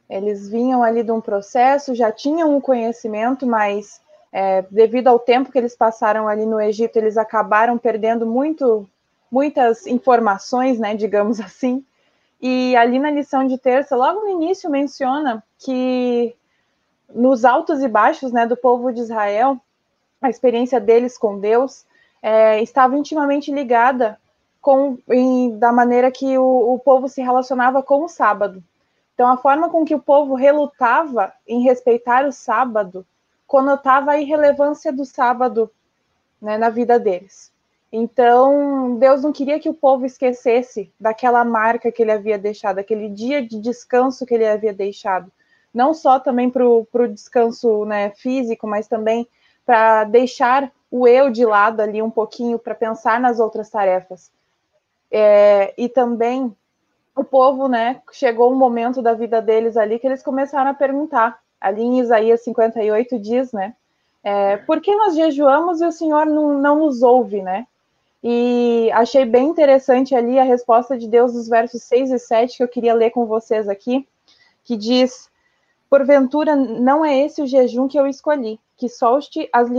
Eles 0.09 0.47
vinham 0.47 0.83
ali 0.83 1.03
de 1.03 1.11
um 1.11 1.19
processo, 1.19 1.95
já 1.95 2.11
tinham 2.11 2.55
um 2.55 2.61
conhecimento, 2.61 3.45
mas 3.45 4.01
é, 4.31 4.63
devido 4.69 5.07
ao 5.07 5.17
tempo 5.17 5.51
que 5.51 5.57
eles 5.57 5.75
passaram 5.75 6.27
ali 6.27 6.45
no 6.45 6.59
Egito, 6.59 6.97
eles 6.97 7.17
acabaram 7.17 7.77
perdendo 7.77 8.25
muito, 8.25 8.87
muitas 9.31 9.87
informações, 9.87 10.77
né, 10.77 10.95
digamos 10.95 11.39
assim. 11.41 11.83
E 12.41 12.75
ali 12.75 12.99
na 12.99 13.09
lição 13.09 13.47
de 13.47 13.57
terça, 13.57 13.95
logo 13.95 14.21
no 14.21 14.29
início, 14.29 14.69
menciona 14.69 15.43
que 15.57 16.35
nos 17.13 17.45
altos 17.45 17.81
e 17.81 17.87
baixos 17.87 18.31
né, 18.31 18.45
do 18.45 18.57
povo 18.57 18.91
de 18.91 19.01
Israel, 19.01 19.59
a 20.21 20.29
experiência 20.29 20.79
deles 20.79 21.17
com 21.17 21.39
Deus 21.39 21.85
é, 22.21 22.61
estava 22.61 22.97
intimamente 22.97 23.51
ligada 23.51 24.19
com 24.61 24.97
em, 25.09 25.57
da 25.59 25.71
maneira 25.71 26.11
que 26.11 26.37
o, 26.37 26.73
o 26.73 26.79
povo 26.79 27.07
se 27.07 27.21
relacionava 27.21 27.83
com 27.83 28.03
o 28.03 28.09
sábado. 28.09 28.63
Então, 29.15 29.27
a 29.27 29.37
forma 29.37 29.69
com 29.69 29.83
que 29.83 29.95
o 29.95 29.99
povo 29.99 30.35
relutava 30.35 31.33
em 31.47 31.63
respeitar 31.63 32.25
o 32.27 32.31
sábado 32.31 33.03
conotava 33.47 34.11
a 34.11 34.19
irrelevância 34.19 34.93
do 34.93 35.05
sábado 35.05 35.71
né, 36.41 36.57
na 36.57 36.69
vida 36.69 36.99
deles. 36.99 37.51
Então, 37.91 38.97
Deus 38.99 39.23
não 39.23 39.31
queria 39.31 39.59
que 39.59 39.69
o 39.69 39.73
povo 39.73 40.05
esquecesse 40.05 40.91
daquela 40.99 41.43
marca 41.43 41.91
que 41.91 42.03
ele 42.03 42.11
havia 42.11 42.37
deixado, 42.37 42.77
aquele 42.77 43.09
dia 43.09 43.41
de 43.41 43.59
descanso 43.59 44.25
que 44.25 44.35
ele 44.35 44.45
havia 44.45 44.73
deixado 44.73 45.31
não 45.75 45.93
só 45.93 46.17
também 46.21 46.49
para 46.49 46.65
o 46.65 47.07
descanso 47.13 47.83
né, 47.83 48.11
físico, 48.11 48.65
mas 48.65 48.87
também 48.87 49.27
para 49.65 50.05
deixar 50.05 50.71
o 50.89 51.05
eu 51.05 51.29
de 51.29 51.45
lado 51.45 51.81
ali 51.81 52.01
um 52.01 52.09
pouquinho 52.09 52.57
para 52.57 52.73
pensar 52.73 53.19
nas 53.19 53.41
outras 53.41 53.69
tarefas. 53.69 54.31
É, 55.11 55.73
e 55.77 55.89
também 55.89 56.55
o 57.15 57.23
povo, 57.23 57.67
né, 57.67 58.01
chegou 58.11 58.51
um 58.51 58.55
momento 58.55 59.01
da 59.01 59.13
vida 59.13 59.41
deles 59.41 59.77
ali 59.77 59.97
que 59.97 60.05
eles 60.05 60.21
começaram 60.21 60.71
a 60.71 60.73
perguntar, 60.73 61.39
ali 61.59 61.81
em 61.81 61.99
Isaías 61.99 62.43
58 62.43 63.17
diz, 63.17 63.53
né, 63.53 63.73
é, 64.23 64.57
por 64.57 64.81
que 64.81 64.95
nós 64.95 65.15
jejuamos 65.15 65.81
e 65.81 65.85
o 65.85 65.91
Senhor 65.91 66.25
não, 66.25 66.59
não 66.59 66.79
nos 66.79 67.03
ouve, 67.03 67.43
né? 67.43 67.67
E 68.23 68.89
achei 68.91 69.23
bem 69.23 69.49
interessante 69.49 70.15
ali 70.15 70.39
a 70.39 70.43
resposta 70.43 70.97
de 70.97 71.07
Deus 71.07 71.33
dos 71.33 71.47
versos 71.47 71.83
6 71.83 72.09
e 72.09 72.17
7 72.17 72.57
que 72.57 72.63
eu 72.63 72.67
queria 72.67 72.95
ler 72.95 73.11
com 73.11 73.27
vocês 73.27 73.69
aqui, 73.69 74.07
que 74.63 74.75
diz: 74.75 75.29
Porventura 75.89 76.55
não 76.55 77.05
é 77.05 77.19
esse 77.19 77.41
o 77.41 77.47
jejum 77.47 77.87
que 77.87 77.97
eu 77.97 78.07
escolhi, 78.07 78.59
que 78.75 78.89
solte 78.89 79.47
as 79.53 79.69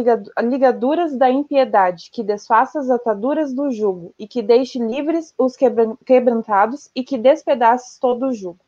ligaduras 0.41 1.17
da 1.17 1.29
impiedade, 1.29 2.11
que 2.13 2.23
desfaça 2.23 2.79
as 2.79 2.89
ataduras 2.89 3.53
do 3.53 3.71
jugo, 3.71 4.15
e 4.19 4.27
que 4.27 4.41
deixe 4.41 4.79
livres 4.79 5.35
os 5.37 5.55
quebrantados, 6.05 6.91
e 6.95 7.03
que 7.03 7.19
despedaces 7.19 7.99
todo 7.99 8.27
o 8.27 8.33
jugo. 8.33 8.59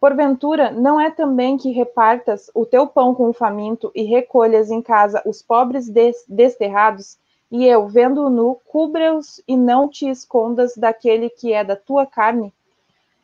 Porventura, 0.00 0.70
não 0.70 1.00
é 1.00 1.10
também 1.10 1.56
que 1.56 1.72
repartas 1.72 2.48
o 2.54 2.64
teu 2.64 2.86
pão 2.86 3.12
com 3.12 3.28
o 3.28 3.32
faminto 3.32 3.90
e 3.94 4.04
recolhas 4.04 4.70
em 4.70 4.80
casa 4.80 5.20
os 5.26 5.42
pobres 5.42 5.90
desterrados, 6.28 7.18
e 7.50 7.66
eu, 7.66 7.88
vendo-o 7.88 8.30
nu, 8.30 8.60
cubra-os 8.66 9.42
e 9.48 9.56
não 9.56 9.88
te 9.88 10.08
escondas 10.08 10.76
daquele 10.76 11.28
que 11.28 11.52
é 11.52 11.64
da 11.64 11.74
tua 11.74 12.06
carne? 12.06 12.54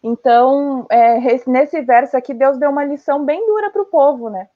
Então, 0.06 0.86
é, 0.90 1.18
nesse 1.46 1.80
verso 1.80 2.14
aqui, 2.14 2.34
Deus 2.34 2.58
deu 2.58 2.68
uma 2.68 2.84
lição 2.84 3.24
bem 3.24 3.46
dura 3.46 3.70
para 3.70 3.80
o 3.80 3.86
povo, 3.86 4.28
né? 4.28 4.50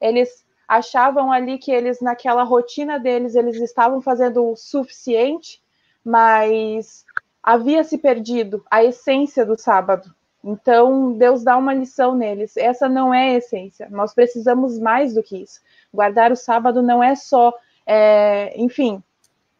Eles 0.00 0.46
achavam 0.68 1.32
ali 1.32 1.58
que 1.58 1.72
eles, 1.72 2.00
naquela 2.00 2.44
rotina 2.44 3.00
deles, 3.00 3.34
eles 3.34 3.60
estavam 3.60 4.00
fazendo 4.00 4.52
o 4.52 4.54
suficiente, 4.54 5.60
mas 6.04 7.04
havia 7.42 7.82
se 7.82 7.98
perdido 7.98 8.64
a 8.70 8.84
essência 8.84 9.44
do 9.44 9.58
sábado. 9.58 10.08
Então, 10.44 11.12
Deus 11.14 11.42
dá 11.42 11.56
uma 11.56 11.74
lição 11.74 12.14
neles. 12.14 12.56
Essa 12.56 12.88
não 12.88 13.12
é 13.12 13.30
a 13.30 13.38
essência. 13.38 13.88
Nós 13.90 14.14
precisamos 14.14 14.78
mais 14.78 15.14
do 15.14 15.22
que 15.22 15.36
isso. 15.42 15.60
Guardar 15.92 16.30
o 16.30 16.36
sábado 16.36 16.80
não 16.80 17.02
é 17.02 17.16
só, 17.16 17.52
é, 17.84 18.52
enfim, 18.56 19.02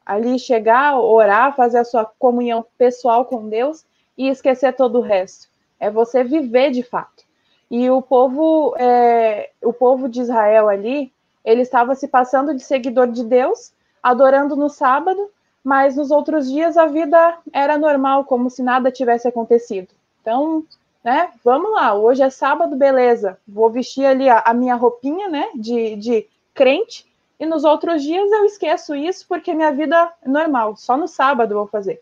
ali 0.07 0.39
chegar, 0.39 1.01
orar, 1.01 1.57
fazer 1.57 1.79
a 1.79 1.85
sua 1.85 2.05
comunhão 2.05 2.65
pessoal 2.79 3.25
com 3.25 3.49
Deus, 3.49 3.85
e 4.17 4.29
esquecer 4.29 4.75
todo 4.75 4.99
o 4.99 5.03
resto. 5.03 5.49
É 5.79 5.91
você 5.91 6.23
viver 6.23 6.71
de 6.71 6.83
fato. 6.83 7.25
E 7.71 7.89
o 7.91 8.03
povo, 8.03 8.75
é, 8.77 9.51
o 9.63 9.73
povo 9.73 10.09
de 10.09 10.21
Israel 10.21 10.69
ali, 10.69 11.13
ele 11.45 11.63
estava 11.63 11.95
se 11.95 12.07
passando 12.07 12.55
de 12.55 12.63
seguidor 12.63 13.11
de 13.11 13.25
Deus, 13.25 13.73
adorando 14.03 14.55
no 14.55 14.69
sábado, 14.69 15.31
mas 15.65 15.97
nos 15.97 16.11
outros 16.11 16.51
dias 16.51 16.77
a 16.77 16.87
vida 16.87 17.39
era 17.53 17.79
normal, 17.79 18.25
como 18.25 18.51
se 18.51 18.63
nada 18.63 18.91
tivesse 18.91 19.27
acontecido. 19.27 19.89
Então, 20.21 20.65
né, 21.03 21.31
vamos 21.43 21.73
lá, 21.73 21.95
hoje 21.95 22.23
é 22.23 22.31
sábado, 22.31 22.77
beleza, 22.77 23.39
vou 23.47 23.71
vestir 23.71 24.05
ali 24.05 24.29
a, 24.29 24.41
a 24.41 24.55
minha 24.55 24.75
roupinha, 24.75 25.29
né, 25.29 25.49
de, 25.55 25.97
de 25.97 26.29
crente, 26.55 27.11
e 27.41 27.47
nos 27.47 27.65
outros 27.65 28.03
dias 28.03 28.31
eu 28.31 28.45
esqueço 28.45 28.95
isso 28.95 29.27
porque 29.27 29.55
minha 29.55 29.73
vida 29.73 30.13
é 30.23 30.29
normal, 30.29 30.77
só 30.77 30.97
no 30.97 31.09
sábado 31.09 31.55
vou 31.55 31.67
fazer 31.67 32.01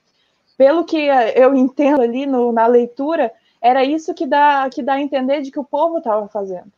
pelo 0.60 0.84
que 0.84 1.06
eu 1.36 1.54
entendo 1.54 2.02
ali 2.02 2.26
no, 2.26 2.52
na 2.52 2.66
leitura, 2.66 3.32
era 3.62 3.82
isso 3.82 4.12
que 4.12 4.26
dá, 4.26 4.68
que 4.68 4.82
dá 4.82 4.92
a 4.92 5.00
entender 5.00 5.40
de 5.40 5.50
que 5.50 5.58
o 5.58 5.64
povo 5.64 5.96
estava 5.96 6.28
fazendo. 6.28 6.70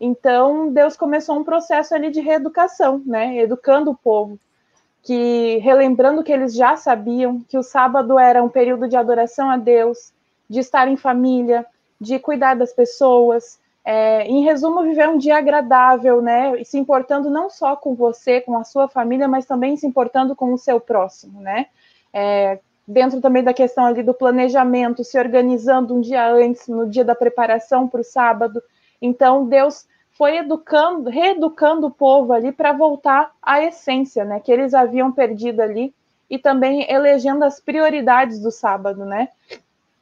Então, 0.00 0.72
Deus 0.72 0.96
começou 0.96 1.38
um 1.38 1.44
processo 1.44 1.94
ali 1.94 2.10
de 2.10 2.20
reeducação, 2.20 3.00
né? 3.06 3.36
Educando 3.36 3.92
o 3.92 3.96
povo, 3.96 4.40
que 5.04 5.58
relembrando 5.58 6.24
que 6.24 6.32
eles 6.32 6.52
já 6.52 6.74
sabiam 6.74 7.40
que 7.48 7.56
o 7.56 7.62
sábado 7.62 8.18
era 8.18 8.42
um 8.42 8.48
período 8.48 8.88
de 8.88 8.96
adoração 8.96 9.48
a 9.48 9.56
Deus, 9.56 10.12
de 10.50 10.58
estar 10.58 10.88
em 10.88 10.96
família, 10.96 11.64
de 12.00 12.18
cuidar 12.18 12.56
das 12.56 12.72
pessoas, 12.72 13.60
é, 13.84 14.24
em 14.24 14.42
resumo, 14.42 14.82
viver 14.82 15.08
um 15.08 15.16
dia 15.16 15.38
agradável, 15.38 16.20
né? 16.20 16.64
Se 16.64 16.76
importando 16.76 17.30
não 17.30 17.48
só 17.48 17.76
com 17.76 17.94
você, 17.94 18.40
com 18.40 18.58
a 18.58 18.64
sua 18.64 18.88
família, 18.88 19.28
mas 19.28 19.46
também 19.46 19.76
se 19.76 19.86
importando 19.86 20.34
com 20.34 20.52
o 20.52 20.58
seu 20.58 20.80
próximo, 20.80 21.40
né? 21.40 21.66
É, 22.12 22.58
dentro 22.88 23.20
também 23.20 23.44
da 23.44 23.52
questão 23.52 23.84
ali 23.84 24.02
do 24.02 24.14
planejamento, 24.14 25.04
se 25.04 25.18
organizando 25.18 25.94
um 25.94 26.00
dia 26.00 26.32
antes, 26.32 26.66
no 26.66 26.88
dia 26.88 27.04
da 27.04 27.14
preparação 27.14 27.86
para 27.86 28.00
o 28.00 28.04
sábado. 28.04 28.62
Então, 29.00 29.46
Deus 29.46 29.86
foi 30.12 30.38
educando, 30.38 31.10
reeducando 31.10 31.86
o 31.86 31.90
povo 31.90 32.32
ali 32.32 32.50
para 32.50 32.72
voltar 32.72 33.30
à 33.42 33.62
essência, 33.62 34.24
né, 34.24 34.40
que 34.40 34.50
eles 34.50 34.72
haviam 34.72 35.12
perdido 35.12 35.60
ali 35.60 35.94
e 36.30 36.38
também 36.38 36.90
elegendo 36.90 37.44
as 37.44 37.60
prioridades 37.60 38.40
do 38.40 38.50
sábado, 38.50 39.04
né? 39.04 39.28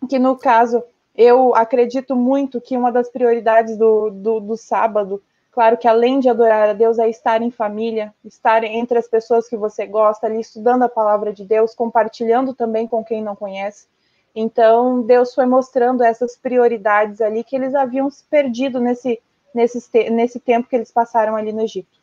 Que 0.09 0.19
no 0.19 0.37
caso, 0.37 0.83
eu 1.15 1.55
acredito 1.55 2.17
muito 2.17 2.61
que 2.61 2.77
uma 2.77 2.91
das 2.91 3.09
prioridades 3.09 3.77
do, 3.77 4.11
do, 4.11 4.41
do 4.41 4.57
sábado, 4.57 5.23
claro 5.57 5.79
que 5.79 5.89
além 5.89 6.21
de 6.21 6.29
adorar 6.29 6.69
a 6.69 6.73
Deus, 6.75 6.99
é 6.99 7.09
estar 7.09 7.41
em 7.41 7.51
família, 7.51 8.13
estar 8.23 8.63
entre 8.63 8.99
as 8.99 9.09
pessoas 9.09 9.49
que 9.49 9.57
você 9.57 9.87
gosta, 9.87 10.27
ali 10.27 10.39
estudando 10.39 10.83
a 10.83 10.89
palavra 10.89 11.33
de 11.33 11.47
Deus, 11.47 11.75
compartilhando 11.75 12.53
também 12.53 12.87
com 12.87 13.03
quem 13.03 13.23
não 13.23 13.35
conhece. 13.35 13.87
Então, 14.35 15.01
Deus 15.01 15.35
foi 15.35 15.47
mostrando 15.47 16.05
essas 16.05 16.37
prioridades 16.37 17.23
ali 17.23 17.43
que 17.43 17.57
eles 17.57 17.75
haviam 17.75 18.07
perdido 18.29 18.79
nesse, 18.79 19.19
nesse, 19.55 20.11
nesse 20.11 20.39
tempo 20.39 20.69
que 20.69 20.77
eles 20.77 20.93
passaram 20.93 21.35
ali 21.35 21.55
no 21.55 21.63
Egito. 21.63 21.99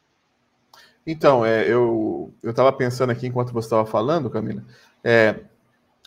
Então, 1.06 1.46
é, 1.46 1.70
eu 1.70 2.34
estava 2.44 2.74
pensando 2.74 3.12
aqui 3.12 3.28
enquanto 3.28 3.54
você 3.54 3.68
estava 3.68 3.86
falando, 3.86 4.32
Camila, 4.32 4.64
é, 5.04 5.42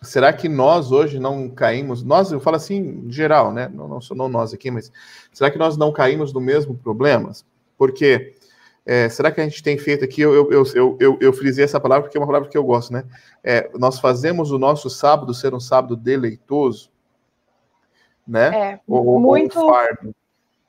será 0.02 0.32
que 0.32 0.48
nós 0.48 0.92
hoje 0.92 1.18
não 1.18 1.48
caímos, 1.48 2.02
nós, 2.02 2.30
eu 2.30 2.40
falo 2.40 2.56
assim 2.56 2.76
em 3.06 3.10
geral, 3.10 3.52
né? 3.52 3.70
Não, 3.72 3.88
não, 3.88 3.98
não 4.14 4.28
nós 4.28 4.52
aqui, 4.52 4.70
mas 4.70 4.92
será 5.32 5.50
que 5.50 5.58
nós 5.58 5.76
não 5.76 5.92
caímos 5.92 6.32
no 6.32 6.40
mesmo 6.40 6.74
problema? 6.74 7.32
Porque 7.78 8.34
é, 8.84 9.08
será 9.08 9.30
que 9.30 9.40
a 9.40 9.44
gente 9.44 9.62
tem 9.62 9.76
feito 9.78 10.04
aqui? 10.04 10.20
Eu, 10.20 10.50
eu, 10.50 10.64
eu, 10.74 10.96
eu, 11.00 11.18
eu 11.20 11.32
frisei 11.32 11.64
essa 11.64 11.80
palavra 11.80 12.04
porque 12.04 12.16
é 12.16 12.20
uma 12.20 12.26
palavra 12.26 12.48
que 12.48 12.56
eu 12.56 12.64
gosto, 12.64 12.92
né? 12.92 13.04
É, 13.42 13.70
nós 13.74 13.98
fazemos 13.98 14.50
o 14.50 14.58
nosso 14.58 14.88
sábado 14.88 15.34
ser 15.34 15.54
um 15.54 15.60
sábado 15.60 15.96
deleitoso, 15.96 16.90
né? 18.26 18.72
É, 18.72 18.80
ou, 18.86 19.18
muito. 19.18 19.58
Ou 19.58 19.66
um 19.66 19.68
fardo. 19.70 20.14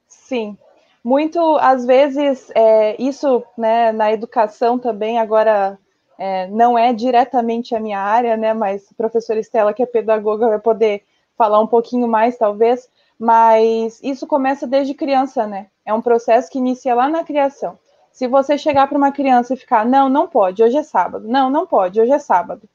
Sim, 0.07 0.57
muito, 1.03 1.39
às 1.61 1.85
vezes, 1.85 2.49
é, 2.55 3.01
isso 3.01 3.43
né, 3.57 3.91
na 3.91 4.11
educação 4.11 4.77
também, 4.79 5.19
agora 5.19 5.77
é, 6.17 6.47
não 6.47 6.77
é 6.77 6.93
diretamente 6.93 7.75
a 7.75 7.79
minha 7.79 7.99
área, 7.99 8.35
né, 8.35 8.53
mas 8.53 8.87
a 8.91 8.95
professora 8.95 9.39
Estela, 9.39 9.73
que 9.73 9.83
é 9.83 9.85
pedagoga, 9.85 10.47
vai 10.47 10.59
poder 10.59 11.03
falar 11.37 11.59
um 11.59 11.67
pouquinho 11.67 12.07
mais, 12.07 12.37
talvez, 12.37 12.89
mas 13.19 13.99
isso 14.03 14.25
começa 14.25 14.65
desde 14.65 14.93
criança, 14.93 15.45
né? 15.45 15.67
É 15.85 15.93
um 15.93 16.01
processo 16.01 16.49
que 16.51 16.57
inicia 16.57 16.95
lá 16.95 17.07
na 17.07 17.23
criação. 17.23 17.77
Se 18.11 18.27
você 18.27 18.57
chegar 18.57 18.87
para 18.87 18.97
uma 18.97 19.11
criança 19.11 19.53
e 19.53 19.57
ficar, 19.57 19.85
não, 19.85 20.09
não 20.09 20.27
pode, 20.27 20.63
hoje 20.63 20.77
é 20.77 20.83
sábado, 20.83 21.27
não, 21.27 21.49
não 21.49 21.67
pode, 21.67 22.01
hoje 22.01 22.11
é 22.11 22.19
sábado, 22.19 22.67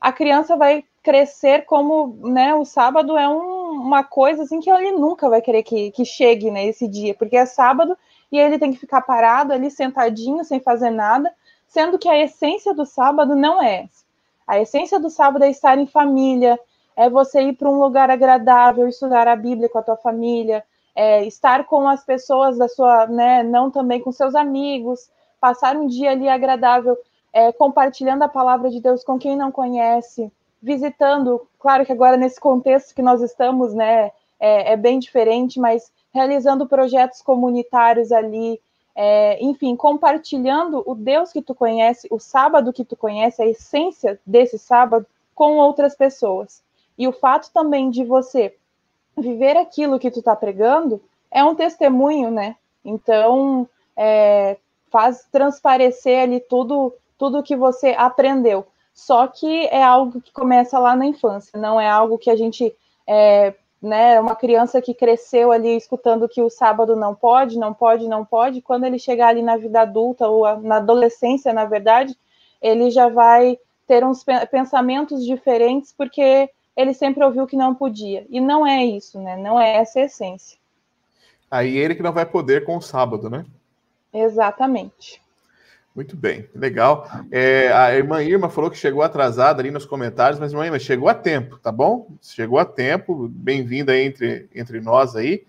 a 0.00 0.12
criança 0.12 0.56
vai 0.56 0.84
crescer 1.02 1.64
como, 1.64 2.18
né, 2.22 2.54
o 2.54 2.64
sábado 2.64 3.16
é 3.16 3.28
um, 3.28 3.70
uma 3.70 4.04
coisa 4.04 4.44
assim 4.44 4.60
que 4.60 4.70
ele 4.70 4.92
nunca 4.92 5.28
vai 5.28 5.40
querer 5.40 5.62
que, 5.62 5.90
que 5.90 6.04
chegue 6.04 6.50
né, 6.50 6.66
esse 6.66 6.86
dia, 6.86 7.14
porque 7.14 7.36
é 7.36 7.46
sábado 7.46 7.96
e 8.30 8.38
ele 8.38 8.58
tem 8.58 8.72
que 8.72 8.78
ficar 8.78 9.02
parado 9.02 9.52
ali 9.52 9.70
sentadinho 9.70 10.44
sem 10.44 10.60
fazer 10.60 10.90
nada, 10.90 11.32
sendo 11.68 11.98
que 11.98 12.08
a 12.08 12.18
essência 12.18 12.74
do 12.74 12.86
sábado 12.86 13.34
não 13.34 13.62
é 13.62 13.84
essa. 13.84 14.04
A 14.46 14.60
essência 14.60 15.00
do 15.00 15.10
sábado 15.10 15.44
é 15.44 15.50
estar 15.50 15.76
em 15.78 15.86
família, 15.86 16.58
é 16.96 17.10
você 17.10 17.42
ir 17.42 17.52
para 17.54 17.68
um 17.68 17.80
lugar 17.80 18.10
agradável, 18.10 18.88
estudar 18.88 19.28
a 19.28 19.36
Bíblia 19.36 19.68
com 19.68 19.78
a 19.78 19.82
tua 19.82 19.96
família, 19.96 20.64
é 20.94 21.24
estar 21.24 21.64
com 21.64 21.86
as 21.86 22.04
pessoas 22.04 22.56
da 22.56 22.68
sua, 22.68 23.06
né, 23.06 23.42
não 23.42 23.70
também 23.70 24.00
com 24.00 24.10
seus 24.10 24.34
amigos, 24.34 25.10
passar 25.38 25.76
um 25.76 25.86
dia 25.86 26.12
ali 26.12 26.28
agradável, 26.28 26.96
é, 27.32 27.52
compartilhando 27.52 28.22
a 28.22 28.28
palavra 28.28 28.70
de 28.70 28.80
Deus 28.80 29.04
com 29.04 29.18
quem 29.18 29.36
não 29.36 29.52
conhece, 29.52 30.32
visitando, 30.62 31.46
claro 31.58 31.84
que 31.84 31.92
agora 31.92 32.16
nesse 32.16 32.40
contexto 32.40 32.94
que 32.94 33.02
nós 33.02 33.20
estamos, 33.20 33.74
né, 33.74 34.10
é, 34.40 34.72
é 34.72 34.76
bem 34.76 34.98
diferente, 34.98 35.60
mas 35.60 35.92
realizando 36.14 36.66
projetos 36.66 37.20
comunitários 37.20 38.10
ali, 38.10 38.58
é, 38.98 39.38
enfim, 39.44 39.76
compartilhando 39.76 40.82
o 40.86 40.94
Deus 40.94 41.30
que 41.30 41.42
tu 41.42 41.54
conhece, 41.54 42.08
o 42.10 42.18
sábado 42.18 42.72
que 42.72 42.82
tu 42.82 42.96
conhece, 42.96 43.42
a 43.42 43.46
essência 43.46 44.18
desse 44.24 44.58
sábado 44.58 45.06
com 45.34 45.58
outras 45.58 45.94
pessoas. 45.94 46.62
E 46.96 47.06
o 47.06 47.12
fato 47.12 47.52
também 47.52 47.90
de 47.90 48.02
você 48.02 48.56
viver 49.14 49.54
aquilo 49.58 49.98
que 49.98 50.10
tu 50.10 50.22
tá 50.22 50.34
pregando 50.34 50.98
é 51.30 51.44
um 51.44 51.54
testemunho, 51.54 52.30
né? 52.30 52.56
Então, 52.82 53.68
é, 53.94 54.56
faz 54.90 55.28
transparecer 55.30 56.22
ali 56.22 56.40
tudo, 56.40 56.94
tudo 57.18 57.42
que 57.42 57.54
você 57.54 57.94
aprendeu. 57.98 58.66
Só 58.94 59.26
que 59.26 59.66
é 59.66 59.82
algo 59.82 60.22
que 60.22 60.32
começa 60.32 60.78
lá 60.78 60.96
na 60.96 61.04
infância, 61.04 61.60
não 61.60 61.78
é 61.78 61.86
algo 61.86 62.16
que 62.16 62.30
a 62.30 62.36
gente 62.36 62.74
é, 63.06 63.54
né, 63.80 64.18
uma 64.20 64.34
criança 64.34 64.80
que 64.80 64.94
cresceu 64.94 65.52
ali 65.52 65.76
escutando 65.76 66.28
que 66.28 66.42
o 66.42 66.50
sábado 66.50 66.96
não 66.96 67.14
pode, 67.14 67.58
não 67.58 67.74
pode, 67.74 68.08
não 68.08 68.24
pode, 68.24 68.62
quando 68.62 68.84
ele 68.84 68.98
chegar 68.98 69.28
ali 69.28 69.42
na 69.42 69.56
vida 69.56 69.82
adulta 69.82 70.26
ou 70.28 70.60
na 70.60 70.76
adolescência, 70.76 71.52
na 71.52 71.64
verdade, 71.64 72.16
ele 72.60 72.90
já 72.90 73.08
vai 73.08 73.58
ter 73.86 74.04
uns 74.04 74.24
pensamentos 74.50 75.24
diferentes 75.24 75.92
porque 75.96 76.50
ele 76.76 76.92
sempre 76.92 77.24
ouviu 77.24 77.46
que 77.46 77.56
não 77.56 77.74
podia. 77.74 78.26
E 78.28 78.40
não 78.40 78.66
é 78.66 78.84
isso, 78.84 79.20
né? 79.20 79.36
Não 79.36 79.60
é 79.60 79.76
essa 79.76 80.00
a 80.00 80.04
essência. 80.04 80.58
Aí 81.50 81.76
ele 81.76 81.94
que 81.94 82.02
não 82.02 82.12
vai 82.12 82.26
poder 82.26 82.64
com 82.64 82.76
o 82.76 82.82
sábado, 82.82 83.30
né? 83.30 83.46
Exatamente. 84.12 85.22
Muito 85.96 86.14
bem, 86.14 86.46
legal. 86.54 87.08
É, 87.30 87.72
a 87.72 87.96
irmã 87.96 88.22
Irma 88.22 88.50
falou 88.50 88.70
que 88.70 88.76
chegou 88.76 89.00
atrasada 89.00 89.62
ali 89.62 89.70
nos 89.70 89.86
comentários, 89.86 90.38
mas 90.38 90.52
irmã 90.52 90.66
Irma, 90.66 90.78
chegou 90.78 91.08
a 91.08 91.14
tempo, 91.14 91.58
tá 91.58 91.72
bom? 91.72 92.14
Chegou 92.20 92.58
a 92.58 92.66
tempo, 92.66 93.26
bem-vinda 93.28 93.98
entre, 93.98 94.46
entre 94.54 94.78
nós 94.78 95.16
aí. 95.16 95.46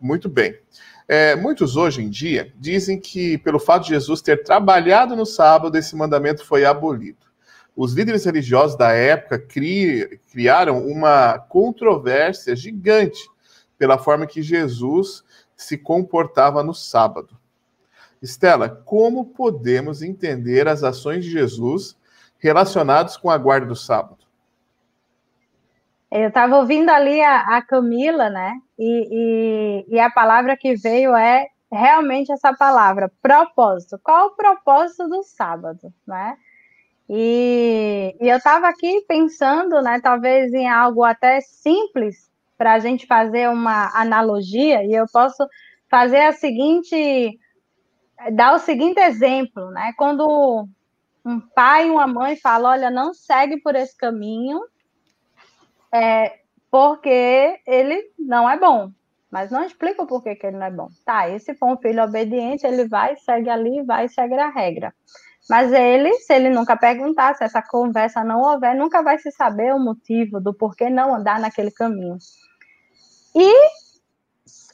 Muito 0.00 0.28
bem. 0.28 0.58
É, 1.06 1.36
muitos 1.36 1.76
hoje 1.76 2.02
em 2.02 2.10
dia 2.10 2.52
dizem 2.56 2.98
que, 2.98 3.38
pelo 3.38 3.60
fato 3.60 3.84
de 3.84 3.90
Jesus 3.90 4.20
ter 4.20 4.42
trabalhado 4.42 5.14
no 5.14 5.24
sábado, 5.24 5.78
esse 5.78 5.94
mandamento 5.94 6.44
foi 6.44 6.64
abolido. 6.64 7.24
Os 7.76 7.92
líderes 7.92 8.24
religiosos 8.24 8.76
da 8.76 8.90
época 8.90 9.38
cri, 9.38 10.18
criaram 10.32 10.84
uma 10.84 11.38
controvérsia 11.38 12.56
gigante 12.56 13.30
pela 13.78 13.96
forma 13.96 14.26
que 14.26 14.42
Jesus 14.42 15.22
se 15.56 15.78
comportava 15.78 16.64
no 16.64 16.74
sábado. 16.74 17.43
Estela, 18.24 18.70
como 18.70 19.26
podemos 19.26 20.00
entender 20.00 20.66
as 20.66 20.82
ações 20.82 21.22
de 21.24 21.30
Jesus 21.30 21.94
relacionadas 22.38 23.18
com 23.18 23.28
a 23.28 23.36
guarda 23.36 23.66
do 23.66 23.76
sábado? 23.76 24.24
Eu 26.10 26.28
estava 26.28 26.56
ouvindo 26.56 26.88
ali 26.88 27.20
a, 27.20 27.56
a 27.56 27.62
Camila, 27.62 28.30
né? 28.30 28.54
E, 28.78 29.84
e, 29.90 29.94
e, 29.94 30.00
a 30.00 30.08
palavra 30.08 30.56
que 30.56 30.74
veio 30.74 31.14
é 31.14 31.48
realmente 31.70 32.32
essa 32.32 32.54
palavra, 32.54 33.12
propósito. 33.20 34.00
Qual 34.02 34.28
o 34.28 34.36
propósito 34.36 35.06
do 35.08 35.22
sábado, 35.22 35.92
né? 36.06 36.36
E, 37.10 38.16
e 38.20 38.28
eu 38.28 38.38
estava 38.38 38.68
aqui 38.68 39.04
pensando, 39.06 39.82
né? 39.82 40.00
Talvez 40.02 40.54
em 40.54 40.68
algo 40.68 41.04
até 41.04 41.40
simples 41.42 42.30
para 42.56 42.74
a 42.74 42.78
gente 42.78 43.06
fazer 43.06 43.50
uma 43.50 43.90
analogia, 43.94 44.82
e 44.84 44.94
eu 44.94 45.04
posso 45.12 45.46
fazer 45.90 46.20
a 46.20 46.32
seguinte 46.32 47.38
dá 48.32 48.54
o 48.54 48.58
seguinte 48.58 48.98
exemplo, 49.00 49.70
né? 49.70 49.92
Quando 49.96 50.68
um 51.24 51.40
pai 51.40 51.88
e 51.88 51.90
uma 51.90 52.06
mãe 52.06 52.36
falam, 52.36 52.70
olha, 52.70 52.90
não 52.90 53.14
segue 53.14 53.60
por 53.60 53.74
esse 53.74 53.96
caminho, 53.96 54.60
é, 55.92 56.40
porque 56.70 57.60
ele 57.66 58.10
não 58.18 58.48
é 58.48 58.58
bom. 58.58 58.90
Mas 59.30 59.50
não 59.50 59.64
explica 59.64 60.02
o 60.02 60.06
porquê 60.06 60.36
que 60.36 60.46
ele 60.46 60.58
não 60.58 60.66
é 60.66 60.70
bom. 60.70 60.88
Tá, 61.04 61.28
esse 61.28 61.54
for 61.54 61.72
um 61.72 61.76
filho 61.76 62.04
obediente, 62.04 62.66
ele 62.66 62.86
vai, 62.86 63.16
segue 63.16 63.50
ali, 63.50 63.82
vai, 63.82 64.08
segue 64.08 64.34
a 64.34 64.48
regra. 64.48 64.94
Mas 65.48 65.72
ele, 65.72 66.12
se 66.14 66.32
ele 66.32 66.48
nunca 66.50 66.76
perguntar, 66.76 67.34
se 67.34 67.44
essa 67.44 67.60
conversa 67.60 68.22
não 68.24 68.40
houver, 68.40 68.74
nunca 68.74 69.02
vai 69.02 69.18
se 69.18 69.30
saber 69.30 69.74
o 69.74 69.78
motivo 69.78 70.40
do 70.40 70.54
porquê 70.54 70.88
não 70.88 71.14
andar 71.14 71.38
naquele 71.40 71.70
caminho. 71.70 72.16
E 73.34 73.52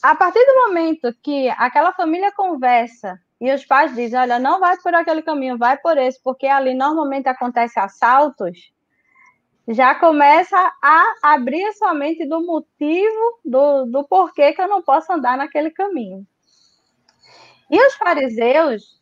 a 0.03 0.15
partir 0.15 0.45
do 0.45 0.69
momento 0.69 1.15
que 1.23 1.49
aquela 1.51 1.93
família 1.93 2.33
conversa 2.33 3.21
e 3.41 3.51
os 3.53 3.65
pais 3.65 3.95
dizem: 3.95 4.19
olha, 4.19 4.39
não 4.39 4.61
vai 4.61 4.77
por 4.79 4.95
aquele 4.95 5.23
caminho, 5.23 5.57
vai 5.57 5.79
por 5.79 5.97
esse, 5.97 6.23
porque 6.23 6.47
ali 6.47 6.75
normalmente 6.75 7.29
acontece 7.29 7.81
assaltos, 7.81 8.71
já 9.67 9.95
começa 9.95 10.57
a 10.83 11.15
abrir 11.23 11.65
a 11.65 11.73
sua 11.73 11.95
mente 11.95 12.27
do 12.27 12.45
motivo, 12.45 13.41
do, 13.45 13.87
do 13.87 14.05
porquê 14.05 14.53
que 14.53 14.61
eu 14.61 14.69
não 14.69 14.83
posso 14.83 15.13
andar 15.13 15.39
naquele 15.39 15.71
caminho. 15.71 16.27
E 17.71 17.87
os 17.87 17.95
fariseus, 17.95 19.01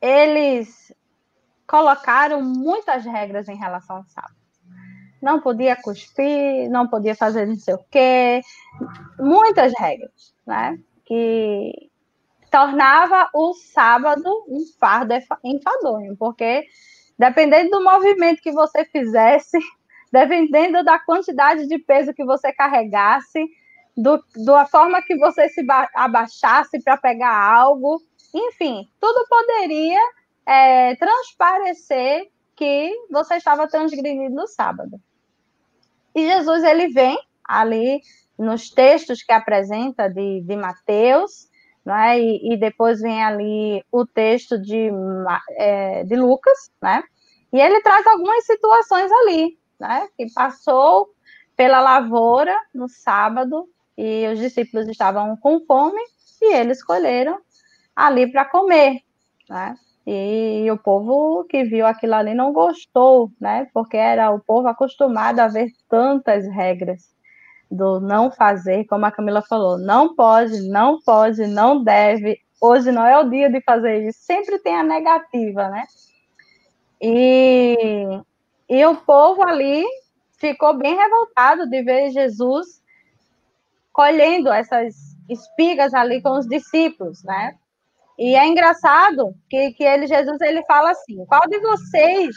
eles 0.00 0.92
colocaram 1.66 2.42
muitas 2.42 3.04
regras 3.04 3.48
em 3.48 3.56
relação 3.56 3.96
ao 3.96 4.04
sábado. 4.06 4.34
Não 5.20 5.40
podia 5.40 5.76
cuspir, 5.76 6.68
não 6.68 6.88
podia 6.88 7.14
fazer 7.14 7.46
não 7.46 7.54
sei 7.54 7.74
o 7.74 7.84
quê, 7.90 8.40
muitas 9.20 9.72
regras, 9.78 10.34
né? 10.44 10.78
Que 11.04 11.91
tornava 12.52 13.30
o 13.34 13.54
sábado 13.54 14.28
um 14.46 14.62
fardo 14.78 15.14
enfadonho, 15.42 16.14
porque 16.18 16.66
dependendo 17.18 17.70
do 17.70 17.82
movimento 17.82 18.42
que 18.42 18.52
você 18.52 18.84
fizesse, 18.84 19.58
dependendo 20.12 20.84
da 20.84 20.98
quantidade 20.98 21.66
de 21.66 21.78
peso 21.78 22.12
que 22.12 22.24
você 22.24 22.52
carregasse, 22.52 23.42
do, 23.96 24.22
da 24.44 24.66
forma 24.66 25.02
que 25.02 25.16
você 25.16 25.48
se 25.48 25.64
abaixasse 25.94 26.82
para 26.82 26.98
pegar 26.98 27.34
algo, 27.34 28.02
enfim, 28.34 28.86
tudo 29.00 29.26
poderia 29.28 30.00
é, 30.46 30.94
transparecer 30.96 32.30
que 32.54 32.92
você 33.10 33.36
estava 33.36 33.66
transgredindo 33.66 34.34
no 34.34 34.46
sábado. 34.46 35.00
E 36.14 36.26
Jesus 36.26 36.62
ele 36.64 36.88
vem 36.88 37.18
ali 37.44 38.00
nos 38.38 38.70
textos 38.70 39.22
que 39.22 39.32
apresenta 39.32 40.08
de, 40.08 40.42
de 40.42 40.56
Mateus, 40.56 41.50
né? 41.84 42.18
E, 42.20 42.52
e, 42.52 42.56
depois 42.56 43.00
vem 43.00 43.22
ali 43.22 43.84
o 43.90 44.06
texto 44.06 44.60
de, 44.60 44.90
é, 45.56 46.04
de 46.04 46.16
Lucas, 46.16 46.70
né? 46.80 47.02
E 47.52 47.60
ele 47.60 47.80
traz 47.82 48.06
algumas 48.06 48.44
situações 48.44 49.10
ali, 49.12 49.58
né? 49.78 50.08
Que 50.16 50.32
passou 50.32 51.10
pela 51.56 51.80
lavoura 51.80 52.56
no 52.74 52.88
sábado 52.88 53.68
e 53.96 54.26
os 54.28 54.38
discípulos 54.38 54.88
estavam 54.88 55.36
com 55.36 55.60
fome 55.66 56.00
e 56.40 56.54
eles 56.54 56.78
escolheram 56.78 57.38
ali 57.94 58.30
para 58.30 58.44
comer, 58.44 59.00
né? 59.48 59.76
E 60.04 60.68
o 60.70 60.76
povo 60.76 61.44
que 61.44 61.62
viu 61.62 61.86
aquilo 61.86 62.14
ali 62.14 62.34
não 62.34 62.52
gostou, 62.52 63.30
né? 63.40 63.68
Porque 63.72 63.96
era 63.96 64.30
o 64.32 64.40
povo 64.40 64.66
acostumado 64.66 65.38
a 65.40 65.48
ver 65.48 65.70
tantas 65.88 66.46
regras 66.48 67.12
do 67.72 68.00
não 68.00 68.30
fazer, 68.30 68.84
como 68.84 69.06
a 69.06 69.10
Camila 69.10 69.42
falou, 69.42 69.78
não 69.78 70.14
pode, 70.14 70.68
não 70.68 71.00
pode, 71.00 71.46
não 71.46 71.82
deve. 71.82 72.38
Hoje 72.60 72.92
não 72.92 73.04
é 73.04 73.18
o 73.18 73.28
dia 73.28 73.50
de 73.50 73.60
fazer 73.62 74.06
isso. 74.06 74.18
Sempre 74.22 74.58
tem 74.58 74.76
a 74.76 74.82
negativa, 74.82 75.68
né? 75.68 75.84
E, 77.00 78.20
e 78.68 78.86
o 78.86 78.96
povo 78.96 79.42
ali 79.42 79.84
ficou 80.38 80.76
bem 80.76 80.96
revoltado 80.96 81.68
de 81.68 81.82
ver 81.82 82.10
Jesus 82.10 82.82
colhendo 83.92 84.52
essas 84.52 84.94
espigas 85.28 85.94
ali 85.94 86.22
com 86.22 86.38
os 86.38 86.46
discípulos, 86.46 87.24
né? 87.24 87.56
E 88.22 88.36
é 88.36 88.46
engraçado 88.46 89.34
que, 89.50 89.72
que 89.72 89.82
ele, 89.82 90.06
Jesus, 90.06 90.40
ele 90.42 90.62
fala 90.64 90.92
assim: 90.92 91.26
qual 91.26 91.40
de 91.48 91.58
vocês, 91.58 92.36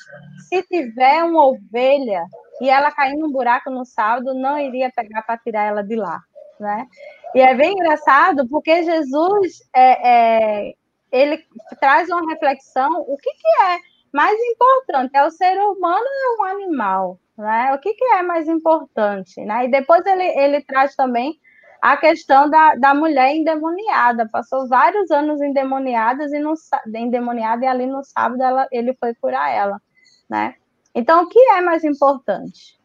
se 0.50 0.64
tiver 0.64 1.24
uma 1.24 1.46
ovelha 1.46 2.26
e 2.60 2.68
ela 2.68 2.90
cair 2.90 3.16
num 3.16 3.32
buraco 3.32 3.70
no 3.70 3.86
saldo, 3.86 4.34
não 4.34 4.58
iria 4.58 4.92
pegar 4.96 5.22
para 5.22 5.38
tirar 5.38 5.66
ela 5.66 5.84
de 5.84 5.96
lá, 5.96 6.20
né? 6.60 6.88
E 7.36 7.40
é 7.40 7.54
bem 7.54 7.74
engraçado 7.74 8.50
porque 8.50 8.82
Jesus 8.82 9.60
é, 9.76 10.70
é, 10.70 10.74
ele 11.12 11.46
traz 11.80 12.10
uma 12.10 12.28
reflexão: 12.34 12.90
o 13.08 13.16
que, 13.18 13.30
que 13.30 13.64
é 13.66 13.78
mais 14.12 14.40
importante? 14.54 15.16
É 15.16 15.24
o 15.24 15.30
ser 15.30 15.56
humano 15.60 16.04
ou 16.40 16.48
é 16.48 16.52
um 16.52 16.56
animal? 16.56 17.20
Né? 17.38 17.76
O 17.76 17.80
que, 17.80 17.94
que 17.94 18.06
é 18.06 18.24
mais 18.24 18.48
importante? 18.48 19.40
Né? 19.46 19.66
E 19.66 19.68
depois 19.70 20.04
ele, 20.08 20.24
ele 20.24 20.64
traz 20.64 20.96
também 20.96 21.40
a 21.82 21.98
questão 21.98 22.50
da, 22.50 22.76
da 22.76 22.94
mulher 22.94 23.36
endemoniada. 23.36 24.28
Passou 24.32 24.68
vários 24.68 25.12
anos 25.12 25.42
endemoniadas 25.42 26.32
e 26.34 26.40
no, 26.40 26.54
endemoniada 26.96 27.66
e 27.66 27.68
ali 27.68 27.86
no 27.86 28.04
sábado 28.04 28.42
ela, 28.42 28.68
ele 28.72 28.96
foi 29.00 29.14
curar 29.16 29.50
ela, 29.52 29.82
né? 30.30 30.56
Então, 30.94 31.24
o 31.24 31.30
que 31.30 31.40
é 31.40 31.62
mais 31.62 31.84
importante? 31.84 32.80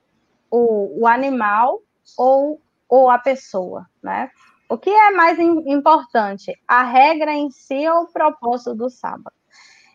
O, 0.50 1.02
o 1.02 1.06
animal 1.06 1.80
ou, 2.18 2.60
ou 2.88 3.08
a 3.08 3.18
pessoa, 3.18 3.86
né? 4.02 4.30
O 4.68 4.76
que 4.76 4.90
é 4.90 5.10
mais 5.12 5.38
importante? 5.38 6.52
A 6.66 6.82
regra 6.82 7.32
em 7.32 7.50
si 7.50 7.88
ou 7.88 8.02
o 8.02 8.12
propósito 8.12 8.74
do 8.74 8.88
sábado? 8.88 9.32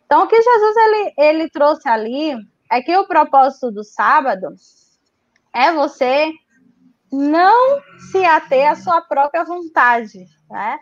Então, 0.06 0.24
o 0.24 0.28
que 0.28 0.42
Jesus 0.42 0.78
ele, 0.78 1.14
ele 1.18 1.50
trouxe 1.50 1.88
ali 1.88 2.36
é 2.72 2.82
que 2.82 2.96
o 2.98 3.08
propósito 3.08 3.72
do 3.72 3.84
sábado 3.84 4.48
é 5.54 5.72
você 5.72 6.32
não 7.12 7.82
se 8.12 8.24
ater 8.24 8.70
à 8.70 8.76
sua 8.76 9.02
própria 9.02 9.44
vontade, 9.44 10.26
né? 10.50 10.80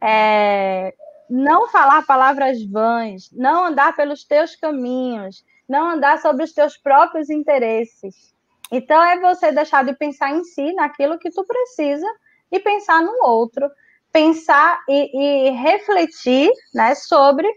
É, 0.00 0.94
não 1.28 1.68
falar 1.68 2.04
palavras 2.04 2.62
vãs, 2.64 3.30
não 3.32 3.66
andar 3.66 3.96
pelos 3.96 4.24
teus 4.24 4.54
caminhos, 4.56 5.44
não 5.68 5.90
andar 5.90 6.20
sobre 6.20 6.44
os 6.44 6.52
teus 6.52 6.76
próprios 6.76 7.30
interesses. 7.30 8.34
Então 8.70 9.02
é 9.02 9.18
você 9.20 9.50
deixar 9.50 9.84
de 9.84 9.94
pensar 9.94 10.30
em 10.30 10.44
si, 10.44 10.72
naquilo 10.74 11.18
que 11.18 11.30
tu 11.30 11.44
precisa, 11.44 12.06
e 12.50 12.60
pensar 12.60 13.02
no 13.02 13.24
outro, 13.24 13.70
pensar 14.12 14.80
e, 14.88 15.48
e 15.48 15.50
refletir, 15.50 16.50
né, 16.74 16.94
sobre 16.94 17.48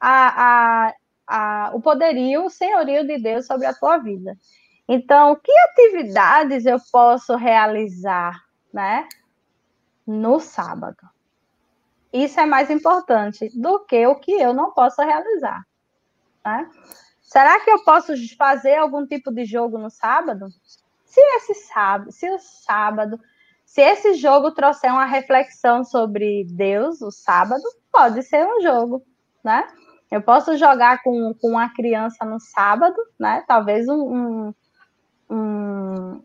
a, 0.00 0.88
a, 0.88 0.94
a, 1.26 1.70
o 1.74 1.80
poderio, 1.80 2.44
o 2.44 2.50
senhorio 2.50 3.06
de 3.06 3.18
Deus 3.18 3.46
sobre 3.46 3.66
a 3.66 3.74
tua 3.74 3.98
vida. 3.98 4.36
Então, 4.88 5.34
que 5.36 5.52
atividades 5.52 6.64
eu 6.64 6.78
posso 6.92 7.34
realizar, 7.34 8.44
né, 8.72 9.08
no 10.06 10.38
sábado? 10.38 11.08
Isso 12.12 12.38
é 12.38 12.46
mais 12.46 12.70
importante 12.70 13.50
do 13.58 13.80
que 13.80 14.06
o 14.06 14.14
que 14.14 14.32
eu 14.32 14.54
não 14.54 14.72
posso 14.72 15.02
realizar, 15.02 15.66
né? 16.44 16.70
Será 17.20 17.58
que 17.60 17.68
eu 17.68 17.82
posso 17.82 18.14
fazer 18.36 18.76
algum 18.76 19.04
tipo 19.04 19.32
de 19.32 19.44
jogo 19.44 19.76
no 19.76 19.90
sábado? 19.90 20.46
Se 21.04 21.20
esse 21.20 21.54
sábado, 21.54 22.12
se 22.12 22.30
o 22.30 22.38
sábado, 22.38 23.18
se 23.64 23.82
esse 23.82 24.14
jogo 24.14 24.52
trouxer 24.52 24.92
uma 24.92 25.04
reflexão 25.04 25.82
sobre 25.82 26.44
Deus, 26.44 27.02
o 27.02 27.10
sábado, 27.10 27.62
pode 27.90 28.22
ser 28.22 28.46
um 28.46 28.60
jogo, 28.62 29.04
né? 29.42 29.66
Eu 30.10 30.22
posso 30.22 30.56
jogar 30.56 31.02
com, 31.02 31.34
com 31.34 31.48
uma 31.48 31.68
criança 31.74 32.24
no 32.24 32.38
sábado, 32.38 32.96
né? 33.18 33.44
Talvez 33.48 33.88
um, 33.88 34.48
um 34.48 34.54
um, 35.28 36.22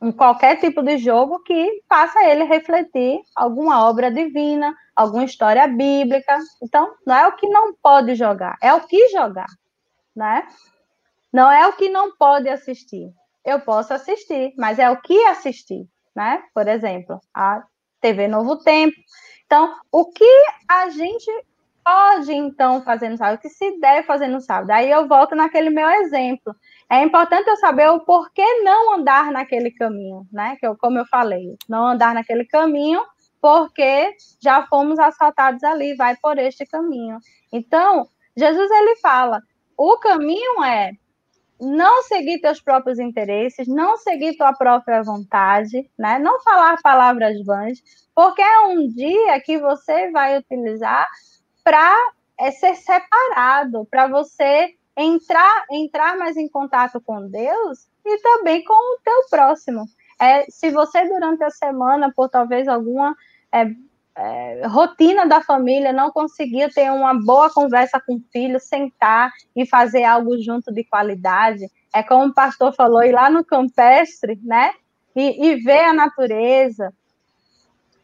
um 0.00 0.12
qualquer 0.12 0.60
tipo 0.60 0.82
de 0.82 0.98
jogo 0.98 1.40
que 1.40 1.82
faça 1.88 2.24
ele 2.24 2.44
refletir 2.44 3.20
alguma 3.34 3.88
obra 3.88 4.10
divina, 4.10 4.74
alguma 4.94 5.24
história 5.24 5.66
bíblica. 5.66 6.38
Então, 6.62 6.94
não 7.06 7.14
é 7.14 7.26
o 7.26 7.36
que 7.36 7.48
não 7.48 7.74
pode 7.74 8.14
jogar, 8.14 8.56
é 8.62 8.72
o 8.72 8.80
que 8.80 9.08
jogar, 9.08 9.48
né? 10.14 10.46
Não 11.32 11.50
é 11.50 11.66
o 11.66 11.72
que 11.74 11.88
não 11.88 12.16
pode 12.16 12.48
assistir. 12.48 13.12
Eu 13.44 13.60
posso 13.60 13.92
assistir, 13.92 14.54
mas 14.56 14.78
é 14.78 14.90
o 14.90 15.00
que 15.00 15.24
assistir, 15.24 15.86
né? 16.14 16.42
Por 16.54 16.66
exemplo, 16.68 17.20
a 17.34 17.62
TV 18.00 18.28
Novo 18.28 18.56
Tempo. 18.58 18.96
Então, 19.46 19.74
o 19.90 20.06
que 20.06 20.44
a 20.68 20.90
gente 20.90 21.30
pode, 21.88 22.32
então, 22.34 22.82
fazer 22.82 23.08
no 23.08 23.16
sábado? 23.16 23.36
O 23.36 23.40
que 23.40 23.48
se 23.48 23.80
deve 23.80 24.02
fazer 24.02 24.28
no 24.28 24.40
sábado? 24.40 24.70
Aí 24.70 24.90
eu 24.90 25.08
volto 25.08 25.34
naquele 25.34 25.70
meu 25.70 25.88
exemplo 25.88 26.54
é 26.90 27.02
importante 27.02 27.48
eu 27.48 27.56
saber 27.56 27.88
o 27.90 28.00
porquê 28.00 28.42
não 28.62 28.94
andar 28.94 29.30
naquele 29.30 29.70
caminho, 29.70 30.26
né? 30.32 30.56
Que 30.58 30.66
eu, 30.66 30.76
como 30.76 30.98
eu 30.98 31.06
falei, 31.06 31.56
não 31.68 31.86
andar 31.86 32.14
naquele 32.14 32.46
caminho, 32.46 33.00
porque 33.42 34.14
já 34.42 34.66
fomos 34.66 34.98
assaltados 34.98 35.62
ali, 35.62 35.94
vai 35.94 36.16
por 36.16 36.38
este 36.38 36.64
caminho. 36.66 37.18
Então, 37.52 38.08
Jesus 38.34 38.70
ele 38.70 38.96
fala: 38.96 39.42
o 39.76 39.98
caminho 39.98 40.64
é 40.64 40.92
não 41.60 42.02
seguir 42.04 42.40
teus 42.40 42.60
próprios 42.60 42.98
interesses, 42.98 43.68
não 43.68 43.96
seguir 43.98 44.36
tua 44.36 44.54
própria 44.54 45.02
vontade, 45.02 45.90
né? 45.98 46.18
Não 46.18 46.40
falar 46.40 46.78
palavras 46.82 47.44
vãs, 47.44 47.82
porque 48.14 48.40
é 48.40 48.60
um 48.60 48.88
dia 48.88 49.40
que 49.40 49.58
você 49.58 50.10
vai 50.10 50.38
utilizar 50.38 51.06
para 51.68 51.94
é, 52.40 52.50
ser 52.50 52.74
separado, 52.76 53.86
para 53.90 54.08
você 54.08 54.74
entrar, 54.96 55.66
entrar 55.70 56.16
mais 56.16 56.34
em 56.38 56.48
contato 56.48 56.98
com 56.98 57.28
Deus 57.28 57.86
e 58.06 58.16
também 58.22 58.64
com 58.64 58.72
o 58.72 58.98
teu 59.04 59.28
próximo. 59.28 59.84
É, 60.18 60.46
se 60.48 60.70
você 60.70 61.06
durante 61.06 61.44
a 61.44 61.50
semana, 61.50 62.10
por 62.10 62.30
talvez 62.30 62.66
alguma 62.66 63.14
é, 63.52 63.66
é, 64.16 64.66
rotina 64.66 65.26
da 65.26 65.42
família, 65.42 65.92
não 65.92 66.10
conseguir 66.10 66.72
ter 66.72 66.90
uma 66.90 67.12
boa 67.12 67.52
conversa 67.52 68.00
com 68.00 68.14
o 68.14 68.24
filho, 68.32 68.58
sentar 68.58 69.30
e 69.54 69.66
fazer 69.66 70.04
algo 70.04 70.40
junto 70.42 70.72
de 70.72 70.82
qualidade, 70.84 71.70
é 71.94 72.02
como 72.02 72.28
o 72.28 72.34
pastor 72.34 72.72
falou, 72.72 73.04
ir 73.04 73.12
lá 73.12 73.28
no 73.28 73.44
campestre, 73.44 74.40
né? 74.42 74.72
E, 75.14 75.48
e 75.48 75.56
ver 75.56 75.84
a 75.84 75.92
natureza, 75.92 76.94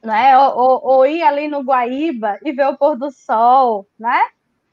né? 0.05 0.39
Ou, 0.39 0.57
ou, 0.57 0.81
ou, 0.85 1.07
ir 1.07 1.23
ali 1.23 1.49
no 1.49 1.63
Guaíba 1.63 2.39
e 2.45 2.53
ver 2.53 2.67
o 2.69 2.77
pôr 2.77 2.97
do 2.97 3.11
sol, 3.11 3.89
né? 3.99 4.21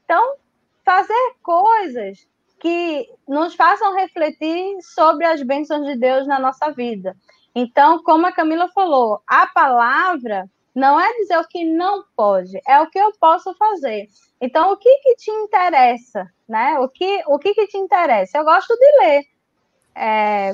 Então, 0.04 0.36
fazer 0.84 1.34
coisas 1.42 2.28
que 2.60 3.08
nos 3.26 3.54
façam 3.54 3.96
refletir 3.96 4.76
sobre 4.82 5.24
as 5.26 5.42
bênçãos 5.42 5.86
de 5.86 5.96
Deus 5.96 6.26
na 6.26 6.38
nossa 6.38 6.70
vida. 6.70 7.16
Então, 7.54 8.02
como 8.02 8.26
a 8.26 8.32
Camila 8.32 8.68
falou, 8.68 9.20
a 9.26 9.46
palavra 9.48 10.48
não 10.74 11.00
é 11.00 11.12
dizer 11.14 11.38
o 11.38 11.48
que 11.48 11.64
não 11.64 12.04
pode, 12.16 12.58
é 12.66 12.80
o 12.80 12.88
que 12.88 12.98
eu 12.98 13.12
posso 13.18 13.52
fazer. 13.54 14.06
Então, 14.40 14.72
o 14.72 14.76
que 14.76 14.96
que 14.98 15.16
te 15.16 15.30
interessa, 15.30 16.26
né? 16.48 16.78
O 16.78 16.88
que 16.88 17.22
o 17.26 17.38
que 17.38 17.54
que 17.54 17.66
te 17.66 17.76
interessa? 17.76 18.38
Eu 18.38 18.44
gosto 18.44 18.74
de 18.76 18.98
ler. 18.98 19.24
É, 19.94 20.52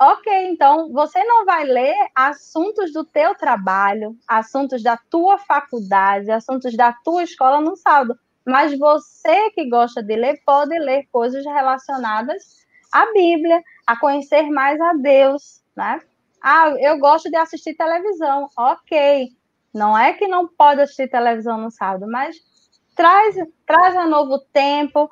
ok, 0.00 0.48
então 0.48 0.90
você 0.90 1.22
não 1.24 1.44
vai 1.44 1.64
ler 1.64 1.94
assuntos 2.14 2.90
do 2.92 3.04
teu 3.04 3.34
trabalho, 3.34 4.16
assuntos 4.26 4.82
da 4.82 4.96
tua 4.96 5.36
faculdade, 5.36 6.30
assuntos 6.30 6.74
da 6.74 6.92
tua 6.92 7.22
escola 7.22 7.60
no 7.60 7.76
sábado. 7.76 8.18
Mas 8.46 8.76
você 8.78 9.50
que 9.50 9.68
gosta 9.68 10.02
de 10.02 10.16
ler, 10.16 10.40
pode 10.46 10.76
ler 10.78 11.06
coisas 11.12 11.44
relacionadas 11.44 12.66
à 12.90 13.12
Bíblia, 13.12 13.62
a 13.86 13.94
conhecer 13.94 14.44
mais 14.50 14.80
a 14.80 14.94
Deus, 14.94 15.62
né? 15.76 16.00
Ah, 16.42 16.70
eu 16.78 16.98
gosto 16.98 17.30
de 17.30 17.36
assistir 17.36 17.74
televisão. 17.74 18.48
Ok. 18.56 19.28
Não 19.74 19.96
é 19.96 20.14
que 20.14 20.26
não 20.26 20.48
pode 20.48 20.80
assistir 20.80 21.08
televisão 21.08 21.58
no 21.58 21.70
sábado, 21.70 22.10
mas 22.10 22.36
traz, 22.96 23.36
traz 23.66 23.94
a 23.96 24.06
novo 24.06 24.38
tempo, 24.52 25.08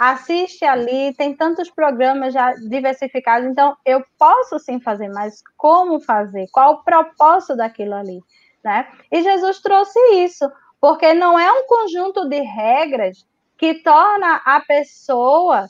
assiste 0.00 0.64
ali, 0.64 1.12
tem 1.12 1.36
tantos 1.36 1.68
programas 1.68 2.32
já 2.32 2.54
diversificados, 2.54 3.46
então 3.46 3.76
eu 3.84 4.02
posso 4.18 4.58
sim 4.58 4.80
fazer, 4.80 5.10
mas 5.10 5.42
como 5.58 6.00
fazer? 6.00 6.46
Qual 6.50 6.72
o 6.72 6.82
propósito 6.82 7.54
daquilo 7.54 7.94
ali? 7.94 8.18
Né? 8.64 8.88
E 9.12 9.22
Jesus 9.22 9.60
trouxe 9.60 9.98
isso, 10.14 10.50
porque 10.80 11.12
não 11.12 11.38
é 11.38 11.52
um 11.52 11.66
conjunto 11.66 12.26
de 12.30 12.40
regras 12.40 13.26
que 13.58 13.74
torna 13.74 14.40
a 14.46 14.60
pessoa, 14.60 15.66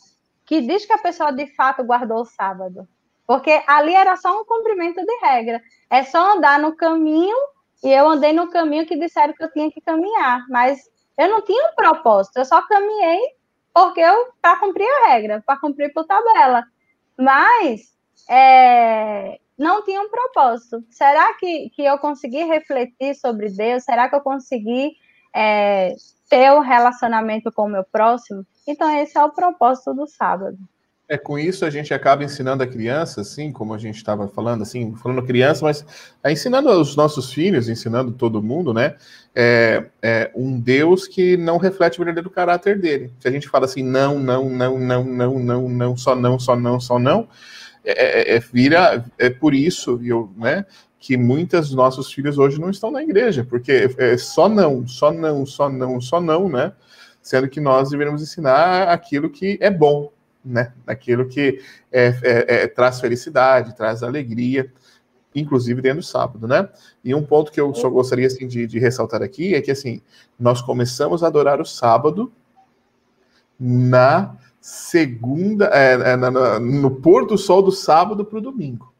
que 0.47 0.61
diz 0.61 0.87
que 0.87 0.93
a 0.93 0.99
pessoa 0.99 1.33
de 1.33 1.49
fato 1.57 1.83
guardou 1.83 2.21
o 2.21 2.25
sábado. 2.25 2.87
Porque 3.27 3.61
ali 3.67 3.97
era 3.97 4.17
só 4.17 4.41
um 4.41 4.45
cumprimento 4.45 5.05
de 5.05 5.19
regra. 5.23 5.61
É 5.91 6.05
só 6.05 6.37
andar 6.37 6.61
no 6.61 6.77
caminho, 6.77 7.37
e 7.83 7.91
eu 7.91 8.09
andei 8.09 8.33
no 8.33 8.49
caminho 8.49 8.87
que 8.87 8.97
disseram 8.97 9.35
que 9.35 9.43
eu 9.43 9.53
tinha 9.53 9.73
que 9.73 9.81
caminhar. 9.81 10.47
Mas 10.49 10.79
eu 11.19 11.29
não 11.29 11.43
tinha 11.43 11.69
um 11.69 11.75
propósito, 11.75 12.37
eu 12.39 12.45
só 12.45 12.63
caminhei 12.63 13.40
porque 13.73 14.01
eu 14.01 14.33
para 14.41 14.59
cumprir 14.59 14.87
a 14.87 15.09
regra, 15.09 15.43
para 15.47 15.59
cumprir 15.59 15.93
por 15.93 16.05
tabela. 16.05 16.65
Mas 17.17 17.97
é, 18.29 19.39
não 19.59 19.85
tinha 19.85 20.01
um 20.01 20.09
propósito. 20.09 20.85
Será 20.91 21.35
que, 21.35 21.71
que 21.71 21.85
eu 21.85 21.99
consegui 21.99 22.45
refletir 22.45 23.15
sobre 23.15 23.51
Deus? 23.51 23.85
Será 23.85 24.09
que 24.09 24.17
eu 24.17 24.21
consegui 24.21 24.97
é, 25.35 25.95
ter 26.29 26.51
um 26.53 26.61
relacionamento 26.61 27.53
com 27.53 27.63
o 27.65 27.69
meu 27.69 27.85
próximo? 27.85 28.47
Então, 28.67 28.91
esse 28.99 29.19
é 29.19 29.25
o 29.25 29.33
propósito 29.33 29.93
do 29.95 30.07
sábado. 30.07 30.57
É, 31.11 31.19
com 31.19 31.37
isso 31.37 31.65
a 31.65 31.71
gente 31.71 31.93
acaba 31.93 32.23
ensinando 32.23 32.63
a 32.63 32.67
criança, 32.69 33.23
assim, 33.23 33.51
como 33.51 33.75
a 33.75 33.79
gente 33.79 33.97
estava 33.97 34.29
falando, 34.29 34.63
assim, 34.63 34.95
falando 34.95 35.27
criança, 35.27 35.65
mas 35.65 35.85
é, 36.23 36.31
ensinando 36.31 36.71
os 36.71 36.95
nossos 36.95 37.33
filhos, 37.33 37.69
ensinando 37.69 38.13
todo 38.13 38.41
mundo, 38.41 38.73
né? 38.73 38.95
É, 39.35 39.87
é, 40.01 40.31
um 40.37 40.61
Deus 40.61 41.09
que 41.09 41.37
não 41.37 41.59
reflete 41.59 41.97
o 41.97 42.05
verdadeiro 42.05 42.31
caráter 42.31 42.79
dele. 42.79 43.13
Se 43.19 43.27
a 43.27 43.31
gente 43.33 43.49
fala 43.49 43.65
assim, 43.65 43.83
não, 43.83 44.21
não, 44.21 44.49
não, 44.49 44.79
não, 44.79 45.05
não, 45.05 45.39
não, 45.41 45.69
não, 45.69 45.97
só 45.97 46.15
não, 46.15 46.39
só 46.39 46.55
não, 46.55 46.79
só 46.79 46.97
não, 46.97 47.27
é, 47.85 48.35
é, 48.35 48.37
é 48.37 48.39
vira, 48.39 49.05
é 49.19 49.29
por 49.29 49.53
isso, 49.53 50.01
eu, 50.05 50.31
né? 50.37 50.65
Que 51.01 51.17
muitos 51.17 51.71
dos 51.71 51.75
nossos 51.75 52.13
filhos 52.13 52.39
hoje 52.39 52.61
não 52.61 52.71
estão 52.71 52.93
na 52.93 53.03
igreja, 53.03 53.45
porque 53.45 53.91
é 53.99 54.17
só 54.17 54.49
não, 54.49 54.87
só 54.87 55.11
não, 55.11 55.45
só 55.45 55.69
não, 55.69 56.01
só 56.01 56.21
não, 56.21 56.49
né? 56.49 56.73
Sendo 57.21 57.49
que 57.49 57.59
nós 57.59 57.91
deveríamos 57.91 58.23
ensinar 58.23 58.87
aquilo 58.89 59.29
que 59.29 59.59
é 59.61 59.73
bom, 59.73 60.13
né? 60.45 60.73
Que 61.01 61.61
é, 61.93 62.07
é, 62.23 62.63
é, 62.63 62.67
traz 62.67 63.01
felicidade, 63.01 63.77
traz 63.77 64.03
alegria, 64.03 64.73
inclusive 65.35 65.81
dentro 65.81 66.01
do 66.01 66.05
sábado, 66.05 66.49
né? 66.49 66.69
E 67.05 67.15
um 67.15 67.25
ponto 67.25 67.53
que 67.53 67.61
eu 67.61 67.75
só 67.75 67.89
gostaria 67.89 68.27
assim, 68.27 68.47
de, 68.47 68.67
de 68.67 68.79
ressaltar 68.79 69.23
aqui 69.23 69.55
é 69.55 69.61
que 69.61 69.71
assim 69.71 70.01
nós 70.39 70.61
começamos 70.61 71.23
a 71.23 71.29
adorar 71.29 71.61
o 71.61 71.67
sábado 71.67 72.33
na 73.59 74.37
segunda, 74.61 75.67
é, 75.73 75.93
é 76.13 76.17
na, 76.17 76.31
na, 76.31 76.61
no 76.61 76.91
pôr 76.91 77.27
do 77.27 77.37
sol 77.39 77.63
do 77.63 77.73
sábado 77.73 78.25
para 78.25 78.39
o 78.39 78.43
domingo. 78.43 78.91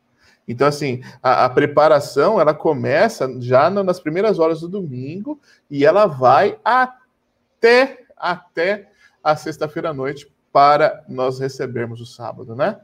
Então, 0.47 0.67
assim, 0.67 1.03
a, 1.23 1.45
a, 1.45 1.51
preparação 1.51 2.41
ela 2.41 2.53
começa 2.53 3.41
já 3.41 3.71
nas 3.71 4.01
primeiras 4.01 4.39
horas 4.39 4.61
do 4.61 4.69
domingo 4.69 5.39
e 5.71 5.85
ela 5.85 6.07
vai 6.07 6.59
até 6.65 8.05
até 8.17 8.91
a 9.23 9.37
sexta-feira 9.37 9.91
à 9.91 9.95
noite 9.95 10.31
para 10.53 11.05
nós 11.09 11.39
recebermos 11.39 12.01
o 12.01 12.07
sábado, 12.07 12.55
né? 12.55 12.79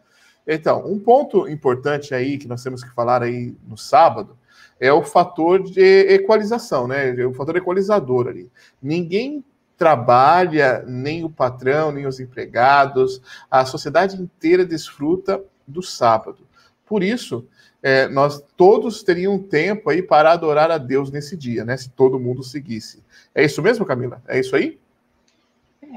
Então, 0.47 0.87
um 0.87 0.99
ponto 0.99 1.49
importante 1.49 2.15
aí 2.15 2.39
que 2.39 2.47
nós 2.47 2.63
temos 2.63 2.85
que 2.85 2.95
falar 2.95 3.23
aí 3.23 3.57
no 3.67 3.77
sábado 3.77 4.39
é 4.79 4.93
o 4.93 5.03
fator 5.03 5.63
de 5.63 5.83
equalização, 6.13 6.87
né? 6.87 7.13
O 7.27 7.35
fator 7.35 7.57
equalizador 7.57 8.29
ali. 8.29 8.51
Ninguém 8.81 9.45
trabalha, 9.77 10.85
nem 10.87 11.25
o 11.25 11.31
patrão, 11.31 11.93
nem 11.93 12.07
os 12.07 12.21
empregados, 12.21 13.21
a 13.51 13.65
sociedade 13.65 14.21
inteira 14.21 14.65
desfruta 14.65 15.43
do 15.67 15.83
sábado. 15.83 16.47
Por 16.87 17.03
isso, 17.03 17.47
é, 17.83 18.09
nós 18.09 18.43
todos 18.57 19.03
teriam 19.03 19.39
tempo 19.39 19.91
aí 19.91 20.03
para 20.03 20.33
adorar 20.33 20.71
a 20.71 20.79
Deus 20.79 21.11
nesse 21.11 21.37
dia, 21.37 21.65
né? 21.65 21.77
Se 21.77 21.91
todo 21.91 22.21
mundo 22.21 22.43
seguisse. 22.43 23.03
É 23.35 23.45
isso 23.45 23.61
mesmo, 23.61 23.85
Camila? 23.85 24.23
É 24.27 24.39
isso 24.39 24.55
aí? 24.55 24.79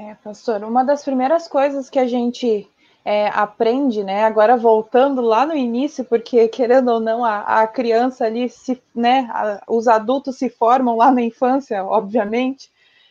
É, 0.02 0.14
pastor, 0.24 0.64
uma 0.64 0.82
das 0.82 1.04
primeiras 1.04 1.46
coisas 1.46 1.90
que 1.90 1.98
a 1.98 2.06
gente 2.06 2.66
é, 3.04 3.28
aprende, 3.28 4.02
né? 4.02 4.24
Agora 4.24 4.56
voltando 4.56 5.20
lá 5.20 5.44
no 5.44 5.54
início, 5.54 6.06
porque 6.06 6.48
querendo 6.48 6.90
ou 6.90 7.00
não, 7.00 7.22
a, 7.22 7.60
a 7.60 7.66
criança 7.66 8.24
ali, 8.24 8.48
se, 8.48 8.82
né? 8.94 9.28
A, 9.30 9.62
os 9.68 9.86
adultos 9.86 10.38
se 10.38 10.48
formam 10.48 10.96
lá 10.96 11.12
na 11.12 11.20
infância, 11.20 11.84
obviamente. 11.84 12.70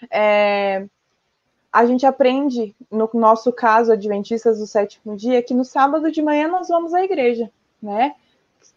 É, 0.09 0.87
a 1.71 1.85
gente 1.85 2.07
aprende, 2.07 2.75
no 2.89 3.07
nosso 3.13 3.53
caso, 3.53 3.91
Adventistas 3.91 4.57
do 4.57 4.65
sétimo 4.65 5.15
dia, 5.15 5.43
que 5.43 5.53
no 5.53 5.63
sábado 5.63 6.11
de 6.11 6.23
manhã 6.23 6.47
nós 6.47 6.69
vamos 6.69 6.91
à 6.95 7.03
igreja, 7.03 7.51
né? 7.79 8.15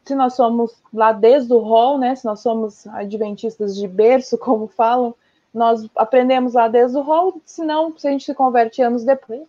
Se 0.04 0.14
nós 0.14 0.34
somos 0.34 0.74
lá 0.92 1.12
desde 1.12 1.50
o 1.54 1.60
rol, 1.60 1.96
né? 1.96 2.14
Se 2.14 2.26
nós 2.26 2.40
somos 2.40 2.86
adventistas 2.88 3.74
de 3.74 3.88
berço, 3.88 4.36
como 4.36 4.66
falam, 4.66 5.14
nós 5.52 5.86
aprendemos 5.96 6.54
lá 6.54 6.68
desde 6.68 6.96
o 6.96 7.02
rol, 7.02 7.40
senão, 7.44 7.96
se 7.96 8.08
a 8.08 8.10
gente 8.10 8.24
se 8.24 8.34
converte 8.34 8.80
anos 8.82 9.04
depois, 9.04 9.42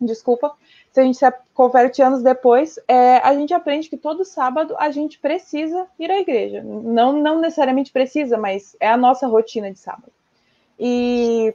desculpa, 0.00 0.54
se 0.92 1.00
a 1.00 1.04
gente 1.04 1.18
se 1.18 1.32
converte 1.54 2.02
anos 2.02 2.22
depois, 2.22 2.78
é, 2.88 3.18
a 3.18 3.34
gente 3.34 3.52
aprende 3.52 3.88
que 3.88 3.96
todo 3.96 4.24
sábado 4.24 4.74
a 4.78 4.90
gente 4.90 5.18
precisa 5.18 5.86
ir 5.98 6.10
à 6.10 6.18
igreja. 6.18 6.62
Não, 6.62 7.12
não 7.12 7.40
necessariamente 7.40 7.92
precisa, 7.92 8.36
mas 8.38 8.76
é 8.80 8.88
a 8.88 8.96
nossa 8.96 9.26
rotina 9.26 9.70
de 9.70 9.78
sábado. 9.78 10.12
E 10.78 11.54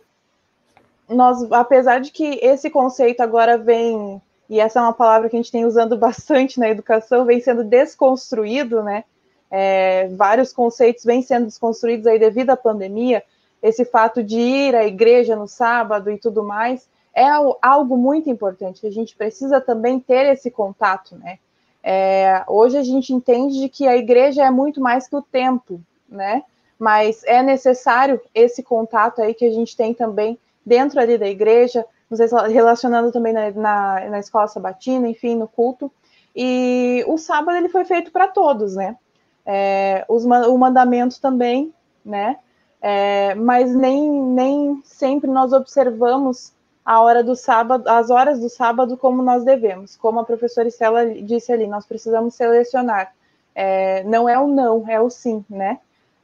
nós, 1.09 1.51
apesar 1.51 1.99
de 1.99 2.11
que 2.11 2.39
esse 2.41 2.69
conceito 2.69 3.21
agora 3.21 3.57
vem, 3.57 4.21
e 4.49 4.59
essa 4.59 4.79
é 4.79 4.81
uma 4.81 4.93
palavra 4.93 5.29
que 5.29 5.35
a 5.35 5.39
gente 5.39 5.51
tem 5.51 5.65
usando 5.65 5.97
bastante 5.97 6.59
na 6.59 6.69
educação, 6.69 7.25
vem 7.25 7.41
sendo 7.41 7.63
desconstruído, 7.63 8.83
né? 8.83 9.03
É, 9.49 10.07
vários 10.09 10.51
conceitos 10.51 11.03
vêm 11.03 11.21
sendo 11.21 11.45
desconstruídos 11.45 12.07
aí 12.07 12.17
devido 12.19 12.49
à 12.49 12.57
pandemia 12.57 13.23
esse 13.65 13.83
fato 13.83 14.21
de 14.21 14.39
ir 14.39 14.75
à 14.75 14.85
igreja 14.85 15.35
no 15.35 15.47
sábado 15.47 16.11
e 16.11 16.19
tudo 16.19 16.43
mais, 16.43 16.87
é 17.15 17.25
algo 17.61 17.97
muito 17.97 18.29
importante. 18.29 18.85
A 18.85 18.91
gente 18.91 19.15
precisa 19.15 19.59
também 19.59 19.99
ter 19.99 20.27
esse 20.27 20.51
contato, 20.51 21.15
né? 21.15 21.39
É, 21.81 22.43
hoje 22.47 22.77
a 22.77 22.83
gente 22.83 23.11
entende 23.11 23.67
que 23.69 23.87
a 23.87 23.97
igreja 23.97 24.43
é 24.43 24.51
muito 24.51 24.79
mais 24.79 25.07
que 25.07 25.15
o 25.15 25.21
templo, 25.21 25.81
né? 26.07 26.43
Mas 26.77 27.23
é 27.23 27.41
necessário 27.41 28.21
esse 28.35 28.61
contato 28.61 29.21
aí 29.21 29.33
que 29.33 29.45
a 29.45 29.51
gente 29.51 29.75
tem 29.75 29.93
também 29.93 30.37
dentro 30.63 30.99
ali 30.99 31.17
da 31.17 31.27
igreja, 31.27 31.83
nos 32.09 32.19
relacionando 32.51 33.11
também 33.11 33.33
na, 33.33 33.49
na, 33.51 34.09
na 34.11 34.19
escola 34.19 34.47
sabatina, 34.47 35.07
enfim, 35.07 35.35
no 35.35 35.47
culto. 35.47 35.91
E 36.35 37.03
o 37.07 37.17
sábado 37.17 37.57
ele 37.57 37.69
foi 37.69 37.85
feito 37.85 38.11
para 38.11 38.27
todos, 38.27 38.75
né? 38.75 38.95
É, 39.43 40.05
os, 40.07 40.23
o 40.23 40.57
mandamento 40.57 41.19
também, 41.19 41.73
né? 42.03 42.37
É, 42.81 43.33
mas 43.35 43.73
nem, 43.75 44.09
nem 44.09 44.81
sempre 44.83 45.29
nós 45.29 45.53
observamos 45.53 46.53
a 46.85 47.01
hora 47.01 47.23
do 47.23 47.35
sábado, 47.35 47.87
as 47.87 48.11
horas 48.11 48.39
do 48.39 48.49
sábado 48.49 48.95
como 48.95 49.23
nós 49.23 49.43
devemos. 49.43 49.95
Como 49.95 50.19
a 50.19 50.23
professora 50.23 50.67
Estela 50.67 51.05
disse 51.15 51.51
ali, 51.51 51.65
nós 51.65 51.85
precisamos 51.85 52.35
selecionar. 52.35 53.13
É, 53.55 54.03
não 54.03 54.29
é 54.29 54.37
o 54.37 54.47
não, 54.47 54.87
é 54.87 55.01
o 55.01 55.09
sim, 55.09 55.43
né? 55.49 55.79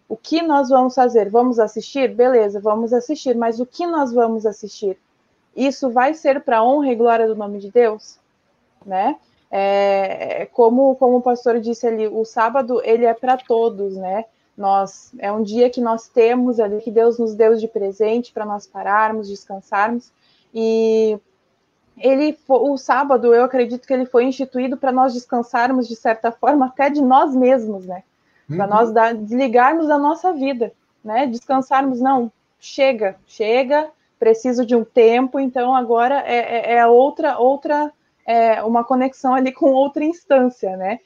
O 0.07 0.17
que 0.17 0.41
nós 0.41 0.69
vamos 0.69 0.93
fazer? 0.93 1.29
Vamos 1.29 1.57
assistir? 1.57 2.13
Beleza, 2.13 2.59
vamos 2.59 2.93
assistir, 2.93 3.35
mas 3.35 3.59
o 3.59 3.65
que 3.65 3.87
nós 3.87 4.13
vamos 4.13 4.45
assistir? 4.45 4.99
Isso 5.55 5.89
vai 5.89 6.13
ser 6.13 6.41
para 6.41 6.63
honra 6.63 6.91
e 6.91 6.95
glória 6.95 7.27
do 7.27 7.35
nome 7.35 7.59
de 7.59 7.71
Deus? 7.71 8.19
Né? 8.85 9.15
É, 9.49 10.47
como, 10.47 10.95
como 10.95 11.17
o 11.17 11.21
pastor 11.21 11.59
disse 11.59 11.87
ali, 11.87 12.07
o 12.07 12.23
sábado 12.23 12.81
ele 12.83 13.05
é 13.05 13.13
para 13.13 13.37
todos, 13.37 13.95
né? 13.95 14.25
Nós 14.57 15.11
é 15.17 15.31
um 15.31 15.41
dia 15.41 15.69
que 15.69 15.81
nós 15.81 16.07
temos 16.07 16.59
ali 16.59 16.81
que 16.81 16.91
Deus 16.91 17.17
nos 17.17 17.33
deu 17.33 17.55
de 17.55 17.67
presente 17.67 18.31
para 18.31 18.45
nós 18.45 18.67
pararmos, 18.67 19.29
descansarmos. 19.29 20.11
E 20.53 21.17
ele 21.97 22.37
o 22.47 22.77
sábado, 22.77 23.33
eu 23.33 23.43
acredito 23.43 23.87
que 23.87 23.93
ele 23.93 24.05
foi 24.05 24.25
instituído 24.25 24.77
para 24.77 24.91
nós 24.91 25.13
descansarmos 25.13 25.87
de 25.87 25.95
certa 25.95 26.31
forma 26.31 26.67
até 26.67 26.89
de 26.89 27.01
nós 27.01 27.35
mesmos, 27.35 27.85
né? 27.85 28.03
Para 28.47 28.65
uhum. 28.65 28.69
nós 28.69 28.91
dar, 28.91 29.13
desligarmos 29.13 29.87
da 29.87 29.97
nossa 29.97 30.33
vida, 30.33 30.73
né? 31.03 31.25
Descansarmos, 31.27 32.01
não, 32.01 32.31
chega, 32.59 33.15
chega, 33.25 33.89
preciso 34.19 34.65
de 34.65 34.75
um 34.75 34.83
tempo, 34.83 35.39
então 35.39 35.75
agora 35.75 36.21
é, 36.25 36.73
é, 36.73 36.73
é 36.75 36.87
outra 36.87 37.39
outra 37.39 37.91
é 38.25 38.61
uma 38.63 38.83
conexão 38.83 39.33
ali 39.33 39.51
com 39.51 39.71
outra 39.71 40.03
instância, 40.03 40.77
né? 40.77 40.99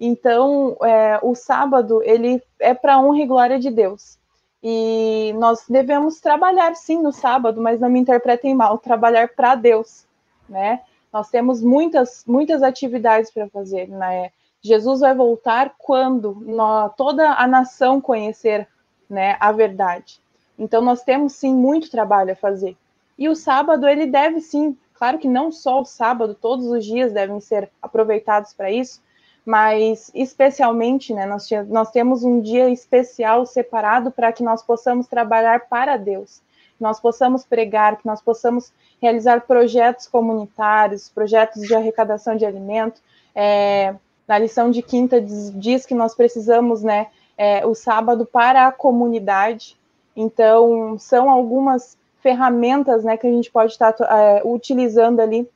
Então, 0.00 0.76
é, 0.82 1.18
o 1.22 1.34
sábado, 1.34 2.02
ele 2.02 2.42
é 2.60 2.72
para 2.72 3.00
honra 3.00 3.20
e 3.20 3.26
glória 3.26 3.58
de 3.58 3.70
Deus. 3.70 4.18
E 4.62 5.32
nós 5.38 5.64
devemos 5.68 6.20
trabalhar 6.20 6.74
sim 6.74 7.00
no 7.02 7.12
sábado, 7.12 7.60
mas 7.60 7.80
não 7.80 7.88
me 7.88 8.00
interpretem 8.00 8.54
mal, 8.54 8.78
trabalhar 8.78 9.28
para 9.28 9.54
Deus, 9.54 10.04
né? 10.48 10.82
Nós 11.12 11.30
temos 11.30 11.62
muitas, 11.62 12.24
muitas 12.26 12.62
atividades 12.62 13.30
para 13.30 13.48
fazer, 13.48 13.88
né? 13.88 14.30
Jesus 14.60 15.00
vai 15.00 15.14
voltar 15.14 15.74
quando 15.78 16.36
nós, 16.40 16.92
toda 16.96 17.32
a 17.34 17.46
nação 17.46 18.00
conhecer 18.00 18.66
né, 19.08 19.36
a 19.38 19.52
verdade. 19.52 20.20
Então, 20.58 20.82
nós 20.82 21.02
temos 21.02 21.34
sim 21.34 21.54
muito 21.54 21.90
trabalho 21.90 22.32
a 22.32 22.36
fazer. 22.36 22.76
E 23.16 23.28
o 23.28 23.36
sábado, 23.36 23.86
ele 23.86 24.06
deve 24.06 24.40
sim, 24.40 24.76
claro 24.94 25.18
que 25.18 25.28
não 25.28 25.52
só 25.52 25.80
o 25.80 25.84
sábado, 25.84 26.34
todos 26.34 26.66
os 26.66 26.84
dias 26.84 27.12
devem 27.12 27.40
ser 27.40 27.70
aproveitados 27.80 28.52
para 28.52 28.70
isso, 28.70 29.00
mas 29.48 30.10
especialmente, 30.14 31.14
né, 31.14 31.24
nós, 31.24 31.48
nós 31.68 31.90
temos 31.90 32.22
um 32.22 32.38
dia 32.38 32.68
especial 32.68 33.46
separado 33.46 34.10
para 34.10 34.30
que 34.30 34.42
nós 34.42 34.62
possamos 34.62 35.06
trabalhar 35.06 35.68
para 35.70 35.96
Deus, 35.96 36.42
que 36.76 36.82
nós 36.82 37.00
possamos 37.00 37.46
pregar, 37.46 37.96
que 37.96 38.06
nós 38.06 38.20
possamos 38.20 38.70
realizar 39.00 39.40
projetos 39.46 40.06
comunitários, 40.06 41.08
projetos 41.08 41.62
de 41.62 41.74
arrecadação 41.74 42.36
de 42.36 42.44
alimento. 42.44 43.00
É, 43.34 43.94
na 44.28 44.36
lição 44.38 44.70
de 44.70 44.82
quinta 44.82 45.18
diz, 45.18 45.50
diz 45.58 45.86
que 45.86 45.94
nós 45.94 46.14
precisamos, 46.14 46.82
né, 46.82 47.06
é, 47.38 47.64
o 47.64 47.74
sábado 47.74 48.26
para 48.26 48.66
a 48.66 48.72
comunidade. 48.72 49.78
Então, 50.14 50.98
são 50.98 51.30
algumas 51.30 51.96
ferramentas, 52.20 53.02
né, 53.02 53.16
que 53.16 53.26
a 53.26 53.32
gente 53.32 53.50
pode 53.50 53.72
estar 53.72 53.96
é, 53.98 54.42
utilizando 54.44 55.20
ali 55.20 55.48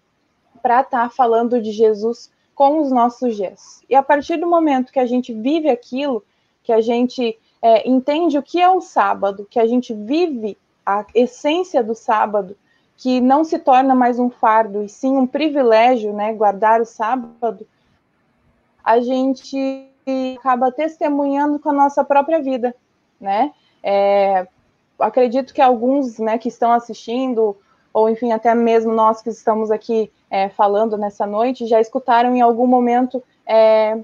para 0.63 0.81
estar 0.81 1.13
falando 1.13 1.61
de 1.61 1.73
Jesus 1.73 2.32
com 2.55 2.81
os 2.81 2.91
nossos 2.91 3.37
gestos. 3.37 3.83
E 3.89 3.95
a 3.95 4.03
partir 4.03 4.37
do 4.37 4.47
momento 4.47 4.93
que 4.93 5.01
a 5.01 5.07
gente 5.07 5.33
vive 5.33 5.69
aquilo, 5.69 6.25
que 6.63 6.73
a 6.73 6.81
gente 6.81 7.39
é, 7.61 7.89
entende 7.89 8.39
o 8.39 8.43
que 8.43 8.61
é 8.61 8.69
o 8.69 8.81
sábado, 8.81 9.47
que 9.51 9.59
a 9.59 9.67
gente 9.67 9.95
vive 9.95 10.59
a 10.85 11.05
essência 11.15 11.83
do 11.83 11.95
sábado, 11.95 12.57
que 12.97 13.21
não 13.21 13.45
se 13.45 13.59
torna 13.59 13.95
mais 13.95 14.19
um 14.19 14.31
fardo, 14.31 14.83
e 14.83 14.89
sim 14.89 15.17
um 15.17 15.27
privilégio, 15.27 16.13
né, 16.13 16.33
guardar 16.33 16.81
o 16.81 16.87
sábado, 16.87 17.67
a 18.85 19.01
gente 19.01 19.89
acaba 20.37 20.71
testemunhando 20.71 21.59
com 21.59 21.71
a 21.71 21.73
nossa 21.73 22.05
própria 22.05 22.41
vida, 22.41 22.75
né? 23.21 23.53
É, 23.83 24.47
acredito 24.99 25.55
que 25.55 25.61
alguns, 25.61 26.19
né, 26.19 26.39
que 26.39 26.49
estão 26.49 26.73
assistindo, 26.73 27.57
ou 27.93 28.09
enfim, 28.09 28.33
até 28.33 28.55
mesmo 28.55 28.93
nós 28.93 29.21
que 29.21 29.31
estamos 29.31 29.71
aqui 29.71 30.11
é, 30.31 30.49
falando 30.49 30.97
nessa 30.97 31.27
noite, 31.27 31.67
já 31.67 31.81
escutaram 31.81 32.35
em 32.35 32.41
algum 32.41 32.67
momento 32.67 33.23
é, 33.47 33.99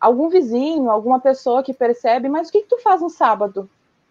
algum 0.00 0.28
vizinho, 0.28 0.90
alguma 0.90 1.20
pessoa 1.20 1.62
que 1.62 1.72
percebe, 1.72 2.28
mas 2.28 2.48
o 2.48 2.52
que, 2.52 2.62
que 2.62 2.68
tu 2.68 2.78
faz 2.80 3.00
no 3.00 3.10
sábado? 3.10 3.68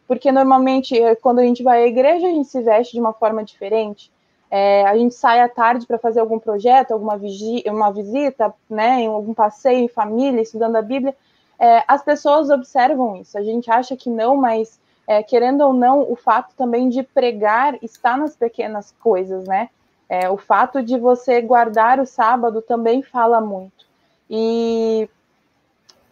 Porque 0.07 0.31
normalmente, 0.31 0.97
é, 0.97 1.15
quando 1.15 1.39
a 1.39 1.43
gente 1.43 1.63
vai 1.63 1.83
à 1.83 1.87
igreja, 1.87 2.27
a 2.27 2.31
gente 2.31 2.47
se 2.47 2.61
veste 2.61 2.93
de 2.93 2.99
uma 2.99 3.13
forma 3.13 3.43
diferente. 3.43 4.11
É, 4.49 4.85
a 4.87 4.95
gente 4.95 5.13
sai 5.13 5.41
à 5.41 5.49
tarde 5.49 5.85
para 5.85 5.97
fazer 5.97 6.21
algum 6.21 6.39
projeto, 6.39 6.91
alguma 6.91 7.19
uma 7.65 7.91
visita, 7.91 8.53
né, 8.69 9.01
em 9.01 9.07
algum 9.07 9.33
passeio 9.33 9.79
em 9.79 9.89
família, 9.89 10.41
estudando 10.41 10.77
a 10.77 10.81
Bíblia. 10.81 11.13
É, 11.59 11.83
as 11.87 12.01
pessoas 12.01 12.49
observam 12.49 13.17
isso. 13.17 13.37
A 13.37 13.43
gente 13.43 13.69
acha 13.69 13.97
que 13.97 14.09
não, 14.09 14.37
mas 14.37 14.79
é, 15.07 15.23
querendo 15.23 15.61
ou 15.61 15.73
não, 15.73 16.11
o 16.11 16.15
fato 16.17 16.53
também 16.57 16.89
de 16.89 17.01
pregar 17.01 17.77
está 17.81 18.17
nas 18.17 18.35
pequenas 18.35 18.93
coisas, 18.99 19.47
né? 19.47 19.69
É, 20.09 20.29
o 20.29 20.37
fato 20.37 20.83
de 20.83 20.97
você 20.97 21.41
guardar 21.41 21.99
o 21.99 22.05
sábado 22.05 22.61
também 22.61 23.01
fala 23.01 23.39
muito. 23.39 23.85
E 24.29 25.09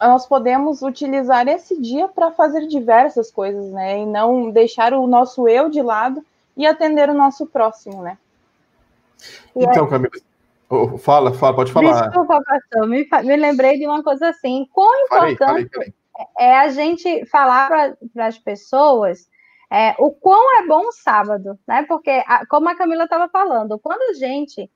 nós 0.00 0.26
podemos 0.26 0.82
utilizar 0.82 1.46
esse 1.46 1.80
dia 1.80 2.08
para 2.08 2.30
fazer 2.30 2.66
diversas 2.66 3.30
coisas, 3.30 3.70
né? 3.70 4.00
E 4.00 4.06
não 4.06 4.50
deixar 4.50 4.94
o 4.94 5.06
nosso 5.06 5.46
eu 5.46 5.68
de 5.68 5.82
lado 5.82 6.24
e 6.56 6.66
atender 6.66 7.10
o 7.10 7.14
nosso 7.14 7.46
próximo, 7.46 8.02
né? 8.02 8.16
E 9.54 9.64
então, 9.64 9.86
Camila, 9.88 10.10
oh, 10.70 10.96
fala, 10.96 11.32
fala, 11.34 11.56
pode 11.56 11.72
falar. 11.72 12.08
Desculpa, 12.08 12.42
pastor, 12.42 12.86
me, 12.86 13.06
me 13.24 13.36
lembrei 13.36 13.78
de 13.78 13.86
uma 13.86 14.02
coisa 14.02 14.28
assim. 14.28 14.66
Quão 14.72 15.04
importante 15.04 15.36
falei, 15.36 15.36
falei, 15.36 15.68
falei. 15.68 15.94
É 16.38 16.56
a 16.58 16.68
gente 16.70 17.26
falar 17.26 17.68
para 17.68 18.26
as 18.26 18.38
pessoas 18.38 19.28
é, 19.70 19.94
o 19.98 20.10
quão 20.12 20.58
é 20.58 20.66
bom 20.66 20.86
o 20.86 20.92
sábado, 20.92 21.58
né? 21.66 21.84
Porque, 21.88 22.22
a, 22.26 22.46
como 22.46 22.68
a 22.68 22.76
Camila 22.76 23.04
estava 23.04 23.28
falando, 23.28 23.78
quando 23.78 24.02
a 24.10 24.14
gente 24.14 24.70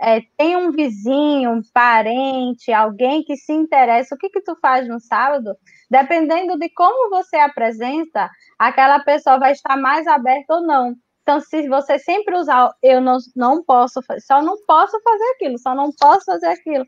é, 0.00 0.20
tem 0.36 0.56
um 0.56 0.70
vizinho, 0.70 1.50
um 1.50 1.62
parente, 1.72 2.72
alguém 2.72 3.24
que 3.24 3.36
se 3.36 3.52
interessa, 3.52 4.14
o 4.14 4.18
que 4.18 4.28
que 4.28 4.40
tu 4.40 4.56
faz 4.60 4.86
no 4.86 5.00
sábado? 5.00 5.56
Dependendo 5.90 6.58
de 6.58 6.68
como 6.70 7.10
você 7.10 7.36
apresenta, 7.36 8.30
aquela 8.58 9.00
pessoa 9.00 9.38
vai 9.38 9.52
estar 9.52 9.76
mais 9.76 10.06
aberta 10.06 10.54
ou 10.54 10.60
não. 10.62 10.94
Então, 11.22 11.40
se 11.40 11.68
você 11.68 11.98
sempre 11.98 12.36
usar, 12.36 12.72
eu 12.80 13.00
não, 13.00 13.18
não 13.34 13.64
posso, 13.64 14.00
só 14.20 14.40
não 14.40 14.56
posso 14.64 15.00
fazer 15.02 15.24
aquilo, 15.34 15.58
só 15.58 15.74
não 15.74 15.90
posso 15.90 16.24
fazer 16.24 16.46
aquilo. 16.46 16.86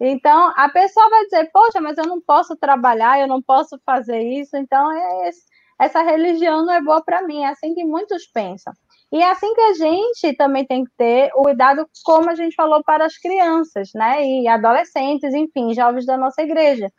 Então, 0.00 0.52
a 0.56 0.68
pessoa 0.70 1.10
vai 1.10 1.24
dizer, 1.24 1.50
poxa, 1.52 1.80
mas 1.80 1.98
eu 1.98 2.06
não 2.06 2.20
posso 2.20 2.56
trabalhar, 2.56 3.20
eu 3.20 3.28
não 3.28 3.42
posso 3.42 3.78
fazer 3.84 4.20
isso. 4.22 4.56
Então, 4.56 4.90
é 4.90 5.28
esse, 5.28 5.42
essa 5.78 6.02
religião 6.02 6.64
não 6.64 6.72
é 6.72 6.80
boa 6.80 7.02
para 7.04 7.22
mim, 7.22 7.42
é 7.42 7.48
assim 7.48 7.74
que 7.74 7.84
muitos 7.84 8.26
pensam. 8.26 8.72
E 9.12 9.20
é 9.20 9.30
assim 9.30 9.52
que 9.54 9.60
a 9.60 9.74
gente 9.74 10.36
também 10.36 10.64
tem 10.64 10.84
que 10.84 10.90
ter 10.96 11.30
o 11.34 11.42
cuidado, 11.42 11.86
como 12.04 12.30
a 12.30 12.34
gente 12.34 12.54
falou, 12.54 12.82
para 12.82 13.04
as 13.04 13.18
crianças, 13.18 13.90
né? 13.94 14.24
E 14.24 14.48
adolescentes, 14.48 15.34
enfim, 15.34 15.74
jovens 15.74 16.06
da 16.06 16.16
nossa 16.16 16.42
igreja. 16.42 16.90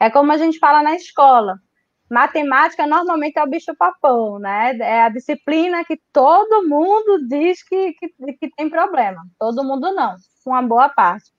É 0.00 0.10
como 0.10 0.32
a 0.32 0.38
gente 0.38 0.58
fala 0.58 0.82
na 0.82 0.96
escola. 0.96 1.56
Matemática 2.10 2.86
normalmente 2.86 3.38
é 3.38 3.42
o 3.42 3.48
bicho-papão, 3.48 4.38
né? 4.38 4.76
É 4.78 5.02
a 5.02 5.10
disciplina 5.10 5.84
que 5.84 6.00
todo 6.12 6.66
mundo 6.66 7.28
diz 7.28 7.62
que, 7.62 7.92
que, 7.92 8.08
que 8.38 8.50
tem 8.56 8.70
problema. 8.70 9.22
Todo 9.38 9.62
mundo 9.62 9.92
não, 9.92 10.16
uma 10.46 10.62
boa 10.62 10.88
parte. 10.88 11.30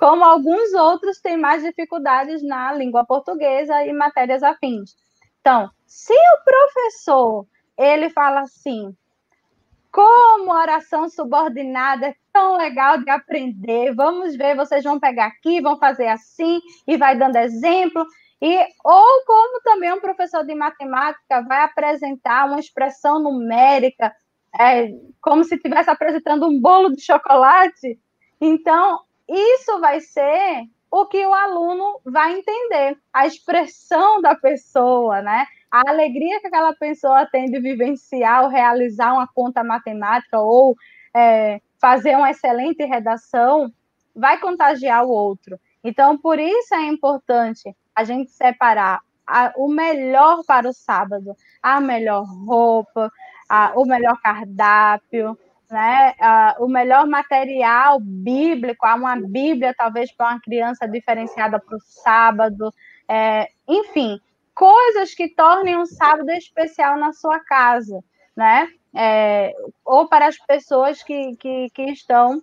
Como 0.00 0.24
alguns 0.24 0.72
outros 0.72 1.20
têm 1.20 1.36
mais 1.36 1.62
dificuldades 1.62 2.42
na 2.42 2.72
língua 2.72 3.04
portuguesa 3.04 3.84
e 3.84 3.92
matérias 3.92 4.42
afins. 4.42 4.96
Então, 5.42 5.68
se 5.86 6.14
o 6.14 6.42
professor 6.42 7.46
ele 7.76 8.08
fala 8.08 8.40
assim, 8.40 8.96
como 9.92 10.52
oração 10.52 11.06
subordinada 11.10 12.06
é 12.06 12.14
tão 12.32 12.56
legal 12.56 12.96
de 12.96 13.10
aprender, 13.10 13.94
vamos 13.94 14.34
ver, 14.36 14.56
vocês 14.56 14.82
vão 14.82 14.98
pegar 14.98 15.26
aqui, 15.26 15.60
vão 15.60 15.78
fazer 15.78 16.06
assim, 16.06 16.60
e 16.86 16.96
vai 16.96 17.14
dando 17.18 17.36
exemplo, 17.36 18.02
e 18.40 18.58
ou 18.82 19.24
como 19.26 19.60
também 19.60 19.92
um 19.92 20.00
professor 20.00 20.46
de 20.46 20.54
matemática 20.54 21.42
vai 21.42 21.62
apresentar 21.62 22.46
uma 22.46 22.58
expressão 22.58 23.22
numérica, 23.22 24.14
é, 24.58 24.88
como 25.20 25.44
se 25.44 25.56
estivesse 25.56 25.90
apresentando 25.90 26.46
um 26.46 26.58
bolo 26.58 26.90
de 26.96 27.02
chocolate, 27.02 28.00
então 28.40 29.00
isso 29.30 29.80
vai 29.80 30.00
ser 30.00 30.66
o 30.90 31.06
que 31.06 31.24
o 31.24 31.32
aluno 31.32 32.00
vai 32.04 32.32
entender, 32.32 32.98
a 33.12 33.26
expressão 33.26 34.20
da 34.20 34.34
pessoa, 34.34 35.22
né? 35.22 35.46
A 35.70 35.88
alegria 35.88 36.40
que 36.40 36.48
aquela 36.48 36.74
pessoa 36.74 37.26
tem 37.26 37.46
de 37.46 37.60
vivenciar 37.60 38.42
ou 38.42 38.48
realizar 38.48 39.12
uma 39.12 39.28
conta 39.28 39.62
matemática 39.62 40.40
ou 40.40 40.74
é, 41.14 41.60
fazer 41.80 42.16
uma 42.16 42.30
excelente 42.30 42.84
redação 42.84 43.72
vai 44.14 44.40
contagiar 44.40 45.04
o 45.04 45.10
outro. 45.10 45.60
Então, 45.82 46.18
por 46.18 46.40
isso 46.40 46.74
é 46.74 46.86
importante 46.86 47.74
a 47.94 48.02
gente 48.02 48.32
separar 48.32 49.00
a, 49.24 49.52
o 49.56 49.68
melhor 49.68 50.42
para 50.44 50.68
o 50.68 50.72
sábado, 50.72 51.36
a 51.62 51.80
melhor 51.80 52.24
roupa, 52.24 53.10
a, 53.48 53.72
o 53.76 53.84
melhor 53.84 54.20
cardápio, 54.20 55.38
né, 55.70 56.14
uh, 56.20 56.64
o 56.64 56.68
melhor 56.68 57.06
material 57.06 58.00
bíblico, 58.00 58.84
há 58.84 58.94
uma 58.94 59.16
Bíblia, 59.16 59.74
talvez, 59.76 60.10
para 60.12 60.32
uma 60.32 60.40
criança 60.40 60.88
diferenciada 60.88 61.60
para 61.60 61.76
o 61.76 61.80
sábado, 61.80 62.72
é, 63.08 63.48
enfim, 63.68 64.20
coisas 64.54 65.14
que 65.14 65.28
tornem 65.28 65.76
um 65.76 65.86
sábado 65.86 66.30
especial 66.32 66.98
na 66.98 67.12
sua 67.12 67.38
casa, 67.38 68.02
né? 68.36 68.68
É, 68.94 69.54
ou 69.84 70.08
para 70.08 70.26
as 70.26 70.36
pessoas 70.36 71.02
que, 71.02 71.36
que, 71.36 71.70
que 71.70 71.82
estão 71.92 72.42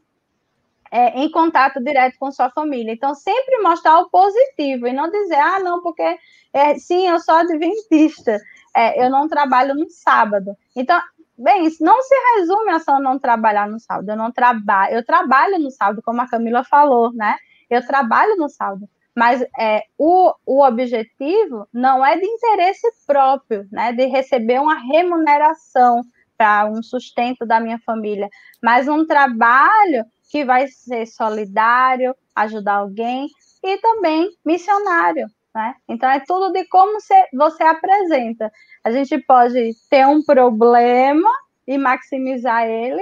é, 0.89 1.19
em 1.19 1.29
contato 1.29 1.83
direto 1.83 2.17
com 2.17 2.31
sua 2.31 2.49
família. 2.49 2.93
Então, 2.93 3.13
sempre 3.13 3.61
mostrar 3.61 3.99
o 3.99 4.09
positivo 4.09 4.87
e 4.87 4.93
não 4.93 5.09
dizer, 5.09 5.35
ah, 5.35 5.59
não, 5.59 5.81
porque 5.81 6.17
é, 6.53 6.75
sim, 6.75 7.07
eu 7.07 7.19
sou 7.19 7.35
adventista, 7.35 8.39
é, 8.75 9.03
eu 9.05 9.09
não 9.09 9.27
trabalho 9.27 9.75
no 9.75 9.89
sábado. 9.89 10.55
Então, 10.75 11.01
Bem, 11.37 11.65
isso 11.65 11.83
não 11.83 12.01
se 12.01 12.15
resume 12.35 12.71
a 12.71 12.79
só 12.79 12.99
não 12.99 13.19
trabalhar 13.19 13.67
no 13.67 13.79
sábado. 13.79 14.09
Eu 14.09 14.17
não 14.17 14.31
trabalho, 14.31 14.95
eu 14.95 15.05
trabalho 15.05 15.59
no 15.59 15.69
sábado, 15.69 16.01
como 16.03 16.21
a 16.21 16.27
Camila 16.27 16.63
falou, 16.63 17.13
né? 17.13 17.35
Eu 17.69 17.85
trabalho 17.85 18.35
no 18.37 18.49
sábado. 18.49 18.89
Mas 19.15 19.41
é, 19.59 19.83
o, 19.97 20.33
o 20.45 20.63
objetivo 20.63 21.67
não 21.73 22.05
é 22.05 22.17
de 22.17 22.25
interesse 22.25 22.87
próprio, 23.05 23.67
né? 23.71 23.93
De 23.93 24.05
receber 24.05 24.59
uma 24.59 24.75
remuneração 24.75 26.01
para 26.37 26.65
um 26.69 26.81
sustento 26.83 27.45
da 27.45 27.59
minha 27.59 27.79
família, 27.79 28.29
mas 28.61 28.87
um 28.87 29.05
trabalho 29.05 30.05
que 30.29 30.45
vai 30.45 30.67
ser 30.67 31.07
solidário, 31.07 32.15
ajudar 32.35 32.75
alguém 32.75 33.27
e 33.63 33.77
também 33.79 34.29
missionário, 34.45 35.27
né? 35.57 35.73
Então 35.89 36.07
é 36.07 36.19
tudo 36.19 36.53
de 36.53 36.65
como 36.65 37.01
você, 37.01 37.15
você 37.33 37.63
apresenta. 37.63 38.51
A 38.83 38.91
gente 38.91 39.17
pode 39.17 39.71
ter 39.89 40.05
um 40.05 40.23
problema 40.23 41.29
e 41.65 41.79
maximizar 41.79 42.67
ele, 42.67 43.01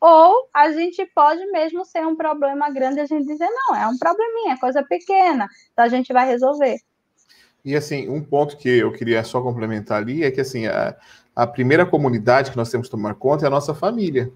ou 0.00 0.48
a 0.52 0.72
gente 0.72 1.06
pode 1.14 1.46
mesmo 1.52 1.84
ser 1.84 2.04
um 2.04 2.16
problema 2.16 2.68
grande 2.70 2.98
e 2.98 3.02
a 3.02 3.06
gente 3.06 3.24
dizer, 3.24 3.48
não, 3.48 3.76
é 3.76 3.86
um 3.86 3.96
probleminha, 3.96 4.54
é 4.54 4.58
coisa 4.58 4.82
pequena, 4.82 5.46
então 5.72 5.84
a 5.84 5.88
gente 5.88 6.12
vai 6.12 6.26
resolver. 6.26 6.76
E 7.64 7.76
assim, 7.76 8.08
um 8.08 8.20
ponto 8.20 8.56
que 8.56 8.68
eu 8.68 8.92
queria 8.92 9.22
só 9.22 9.40
complementar 9.40 9.98
ali 10.02 10.24
é 10.24 10.32
que 10.32 10.40
assim, 10.40 10.66
a, 10.66 10.96
a 11.36 11.46
primeira 11.46 11.86
comunidade 11.86 12.50
que 12.50 12.56
nós 12.56 12.68
temos 12.68 12.88
que 12.88 12.90
tomar 12.90 13.14
conta 13.14 13.44
é 13.44 13.46
a 13.46 13.50
nossa 13.50 13.72
família. 13.72 14.32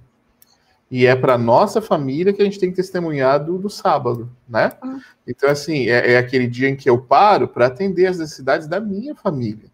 E 0.91 1.05
é 1.05 1.17
para 1.17 1.37
nossa 1.37 1.83
família 1.83 2.33
que 2.33 2.41
a 2.41 2.45
gente 2.45 2.61
tem 2.61 2.71
que 2.71 2.77
testemunhar 2.77 3.45
do, 3.45 3.59
do 3.59 3.69
sábado, 3.69 4.31
né? 4.49 4.73
Uhum. 4.83 5.01
Então, 5.27 5.51
assim, 5.51 5.89
é, 5.89 6.13
é, 6.13 6.19
aquele 6.19 6.47
dia 6.47 6.69
em 6.69 6.77
que 6.77 6.89
eu 6.89 6.99
paro 6.99 7.49
para 7.49 7.67
atender 7.67 8.07
as 8.07 8.19
necessidades 8.19 8.69
da 8.69 8.79
minha 8.79 9.15
família, 9.15 9.69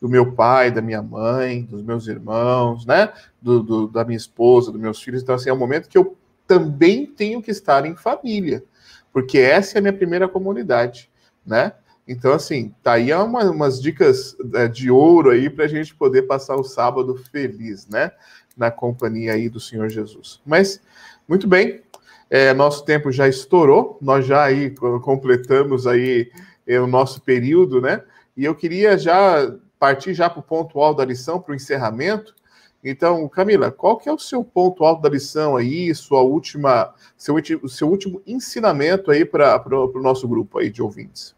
do 0.00 0.08
meu 0.08 0.32
pai, 0.32 0.70
da 0.70 0.80
minha 0.80 1.02
mãe, 1.02 1.62
dos 1.64 1.82
meus 1.82 2.06
irmãos, 2.06 2.86
né? 2.86 3.12
Do, 3.42 3.62
do, 3.62 3.88
da 3.88 4.04
minha 4.04 4.16
esposa, 4.16 4.72
dos 4.72 4.80
meus 4.80 5.02
filhos. 5.02 5.22
Então, 5.22 5.34
assim, 5.34 5.50
é 5.50 5.52
um 5.52 5.58
momento 5.58 5.88
que 5.88 5.98
eu 5.98 6.16
também 6.46 7.06
tenho 7.06 7.42
que 7.42 7.50
estar 7.50 7.84
em 7.84 7.94
família, 7.94 8.64
porque 9.12 9.38
essa 9.38 9.76
é 9.76 9.78
a 9.78 9.82
minha 9.82 9.92
primeira 9.92 10.28
comunidade, 10.28 11.10
né? 11.44 11.72
Então, 12.06 12.32
assim, 12.32 12.74
tá 12.82 12.92
aí 12.92 13.12
uma, 13.14 13.50
umas 13.50 13.80
dicas 13.80 14.36
é, 14.54 14.68
de 14.68 14.90
ouro 14.90 15.30
aí 15.30 15.48
para 15.48 15.64
a 15.64 15.68
gente 15.68 15.94
poder 15.94 16.22
passar 16.22 16.54
o 16.54 16.64
sábado 16.64 17.16
feliz, 17.30 17.88
né? 17.88 18.10
Na 18.56 18.70
companhia 18.70 19.32
aí 19.32 19.48
do 19.48 19.58
Senhor 19.58 19.88
Jesus. 19.88 20.40
Mas, 20.46 20.80
muito 21.26 21.48
bem, 21.48 21.82
é, 22.30 22.52
nosso 22.52 22.84
tempo 22.84 23.12
já 23.12 23.28
estourou, 23.28 23.98
nós 24.00 24.26
já 24.26 24.44
aí 24.44 24.70
completamos 25.02 25.86
aí 25.86 26.30
é, 26.66 26.80
o 26.80 26.86
nosso 26.86 27.20
período, 27.20 27.80
né? 27.80 28.02
E 28.36 28.44
eu 28.44 28.54
queria 28.54 28.98
já 28.98 29.54
partir 29.78 30.14
já 30.14 30.30
para 30.30 30.40
o 30.40 30.42
ponto 30.42 30.80
alto 30.80 30.98
da 30.98 31.04
lição, 31.04 31.40
para 31.40 31.52
o 31.52 31.54
encerramento. 31.54 32.34
Então, 32.82 33.28
Camila, 33.28 33.70
qual 33.70 33.96
que 33.96 34.08
é 34.08 34.12
o 34.12 34.18
seu 34.18 34.42
ponto 34.42 34.84
alto 34.84 35.02
da 35.02 35.08
lição 35.08 35.56
aí, 35.56 35.94
sua 35.94 36.22
última, 36.22 36.94
seu, 37.16 37.36
seu 37.68 37.88
último 37.88 38.22
ensinamento 38.26 39.10
aí 39.10 39.24
para 39.24 39.62
o 39.68 40.02
nosso 40.02 40.26
grupo 40.26 40.58
aí 40.58 40.70
de 40.70 40.82
ouvintes? 40.82 41.34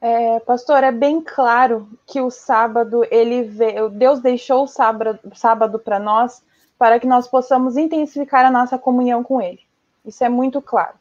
É, 0.00 0.38
pastor, 0.40 0.84
é 0.84 0.92
bem 0.92 1.20
claro 1.20 1.88
que 2.06 2.20
o 2.20 2.30
sábado, 2.30 3.04
ele 3.10 3.42
veio, 3.42 3.88
Deus 3.88 4.20
deixou 4.20 4.64
o 4.64 4.68
sábado, 4.68 5.18
sábado 5.34 5.78
para 5.78 5.98
nós 5.98 6.42
para 6.78 7.00
que 7.00 7.06
nós 7.06 7.26
possamos 7.26 7.76
intensificar 7.76 8.44
a 8.44 8.50
nossa 8.50 8.78
comunhão 8.78 9.24
com 9.24 9.42
Ele. 9.42 9.60
Isso 10.06 10.22
é 10.22 10.28
muito 10.28 10.62
claro. 10.62 10.94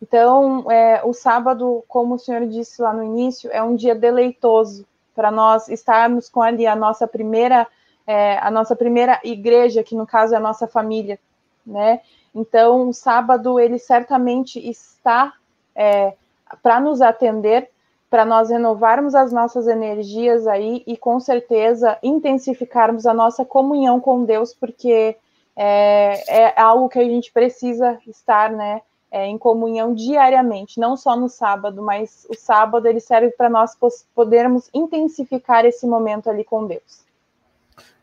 Então, 0.00 0.70
é, 0.70 1.02
o 1.04 1.12
sábado, 1.12 1.84
como 1.86 2.14
o 2.14 2.18
senhor 2.18 2.46
disse 2.46 2.80
lá 2.80 2.92
no 2.92 3.04
início, 3.04 3.50
é 3.52 3.62
um 3.62 3.76
dia 3.76 3.94
deleitoso 3.94 4.86
para 5.14 5.30
nós 5.30 5.68
estarmos 5.68 6.28
com 6.28 6.40
ali 6.40 6.66
a 6.66 6.74
nossa 6.74 7.06
primeira, 7.06 7.66
é, 8.06 8.38
a 8.38 8.50
nossa 8.50 8.74
primeira 8.74 9.20
igreja, 9.22 9.82
que 9.82 9.94
no 9.94 10.06
caso 10.06 10.34
é 10.34 10.36
a 10.38 10.40
nossa 10.40 10.66
família, 10.66 11.18
né? 11.66 12.00
Então, 12.34 12.88
o 12.88 12.94
sábado 12.94 13.58
ele 13.58 13.78
certamente 13.78 14.58
está 14.58 15.34
é, 15.74 16.14
para 16.62 16.80
nos 16.80 17.02
atender 17.02 17.68
para 18.10 18.24
nós 18.24 18.50
renovarmos 18.50 19.14
as 19.14 19.32
nossas 19.32 19.66
energias 19.66 20.46
aí 20.46 20.82
e 20.86 20.96
com 20.96 21.20
certeza 21.20 21.98
intensificarmos 22.02 23.06
a 23.06 23.12
nossa 23.12 23.44
comunhão 23.44 24.00
com 24.00 24.24
Deus, 24.24 24.54
porque 24.54 25.16
é, 25.54 26.42
é 26.42 26.60
algo 26.60 26.88
que 26.88 26.98
a 26.98 27.04
gente 27.04 27.32
precisa 27.32 27.98
estar, 28.06 28.50
né, 28.50 28.80
é, 29.10 29.26
em 29.26 29.36
comunhão 29.36 29.94
diariamente, 29.94 30.78
não 30.78 30.96
só 30.96 31.16
no 31.16 31.28
sábado, 31.28 31.82
mas 31.82 32.26
o 32.30 32.34
sábado 32.34 32.86
ele 32.86 33.00
serve 33.00 33.30
para 33.30 33.48
nós 33.48 33.76
podermos 34.14 34.70
intensificar 34.72 35.64
esse 35.64 35.86
momento 35.86 36.30
ali 36.30 36.44
com 36.44 36.66
Deus. 36.66 37.04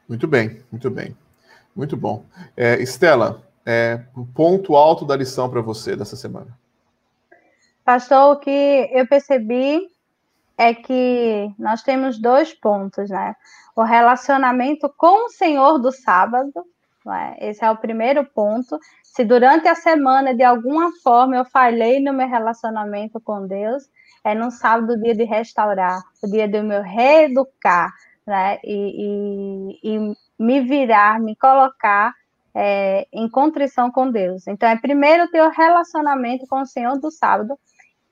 Muito 0.08 0.28
bem, 0.28 0.62
muito 0.72 0.89
bem, 0.89 1.16
muito 1.76 1.97
bom. 1.97 2.24
É, 2.56 2.82
Estela, 2.82 3.41
é, 3.66 4.01
o 4.16 4.26
ponto 4.26 4.76
alto 4.76 5.06
da 5.06 5.16
lição 5.16 5.49
para 5.49 5.62
você 5.62 5.95
dessa 5.95 6.16
semana. 6.16 6.56
Pastor, 7.84 8.36
o 8.36 8.39
que 8.39 8.89
eu 8.91 9.08
percebi 9.08 9.88
é 10.58 10.74
que 10.74 11.49
nós 11.60 11.84
temos 11.84 12.20
dois 12.20 12.53
pontos, 12.53 13.10
né? 13.10 13.36
O 13.76 13.84
relacionamento 13.84 14.91
com 14.97 15.26
o 15.26 15.30
Senhor 15.30 15.78
do 15.78 15.91
sábado, 15.91 16.66
né? 17.06 17.36
esse 17.39 17.64
é 17.64 17.70
o 17.70 17.78
primeiro 17.78 18.26
ponto. 18.26 18.80
Se 19.03 19.24
durante 19.24 19.68
a 19.68 19.76
semana, 19.76 20.34
de 20.34 20.43
alguma 20.43 20.91
forma, 21.03 21.36
eu 21.36 21.45
falhei 21.45 21.99
no 21.99 22.14
meu 22.14 22.28
relacionamento 22.28 23.20
com 23.20 23.45
Deus, 23.45 23.84
é 24.24 24.34
no 24.34 24.49
sábado 24.49 24.93
o 24.93 25.01
dia 25.01 25.14
de 25.14 25.24
restaurar, 25.24 26.01
o 26.24 26.28
dia 26.28 26.47
do 26.47 26.64
meu 26.64 26.82
reeducar, 26.82 27.93
né? 28.26 28.58
E, 28.64 29.78
e, 29.84 29.95
e 29.95 30.16
me 30.39 30.62
virar, 30.62 31.20
me 31.20 31.36
colocar 31.36 32.14
é, 32.56 33.06
em 33.12 33.30
contrição 33.30 33.91
com 33.91 34.10
Deus. 34.10 34.47
Então, 34.47 34.70
é 34.70 34.78
primeiro 34.78 35.30
ter 35.30 35.41
o 35.41 35.49
relacionamento 35.49 36.47
com 36.47 36.62
o 36.62 36.66
Senhor 36.66 36.97
do 36.97 37.12
sábado 37.12 37.60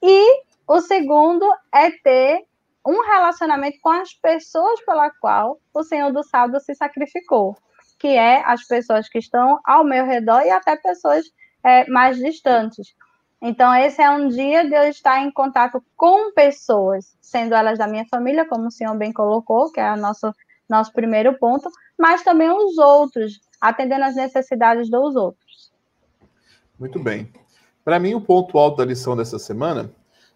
e 0.01 0.43
o 0.67 0.79
segundo 0.81 1.45
é 1.73 1.91
ter 1.91 2.45
um 2.85 3.01
relacionamento 3.01 3.77
com 3.81 3.89
as 3.89 4.13
pessoas 4.13 4.83
pela 4.85 5.09
qual 5.09 5.59
o 5.73 5.83
Senhor 5.83 6.11
do 6.11 6.23
Sábado 6.23 6.59
se 6.59 6.75
sacrificou, 6.75 7.55
que 7.97 8.09
é 8.09 8.43
as 8.45 8.65
pessoas 8.65 9.07
que 9.07 9.19
estão 9.19 9.59
ao 9.63 9.83
meu 9.83 10.05
redor 10.05 10.41
e 10.41 10.49
até 10.49 10.75
pessoas 10.75 11.25
é, 11.63 11.89
mais 11.89 12.17
distantes. 12.17 12.93
Então, 13.41 13.73
esse 13.75 14.01
é 14.01 14.09
um 14.09 14.27
dia 14.29 14.63
de 14.63 14.73
eu 14.73 14.83
estar 14.83 15.21
em 15.21 15.31
contato 15.31 15.83
com 15.97 16.31
pessoas, 16.31 17.17
sendo 17.21 17.53
elas 17.53 17.77
da 17.77 17.87
minha 17.87 18.05
família, 18.05 18.47
como 18.47 18.67
o 18.67 18.71
senhor 18.71 18.95
bem 18.95 19.11
colocou, 19.11 19.71
que 19.71 19.81
é 19.81 19.93
o 19.93 19.97
nosso, 19.97 20.33
nosso 20.67 20.93
primeiro 20.93 21.37
ponto, 21.37 21.69
mas 21.97 22.23
também 22.23 22.49
os 22.49 22.77
outros, 22.77 23.41
atendendo 23.59 24.05
às 24.05 24.15
necessidades 24.15 24.89
dos 24.89 25.15
outros. 25.15 25.73
Muito 26.79 26.99
bem. 26.99 27.31
Para 27.83 27.99
mim, 27.99 28.13
o 28.13 28.21
ponto 28.21 28.57
alto 28.57 28.77
da 28.77 28.85
lição 28.85 29.15
dessa 29.15 29.37
semana 29.37 29.91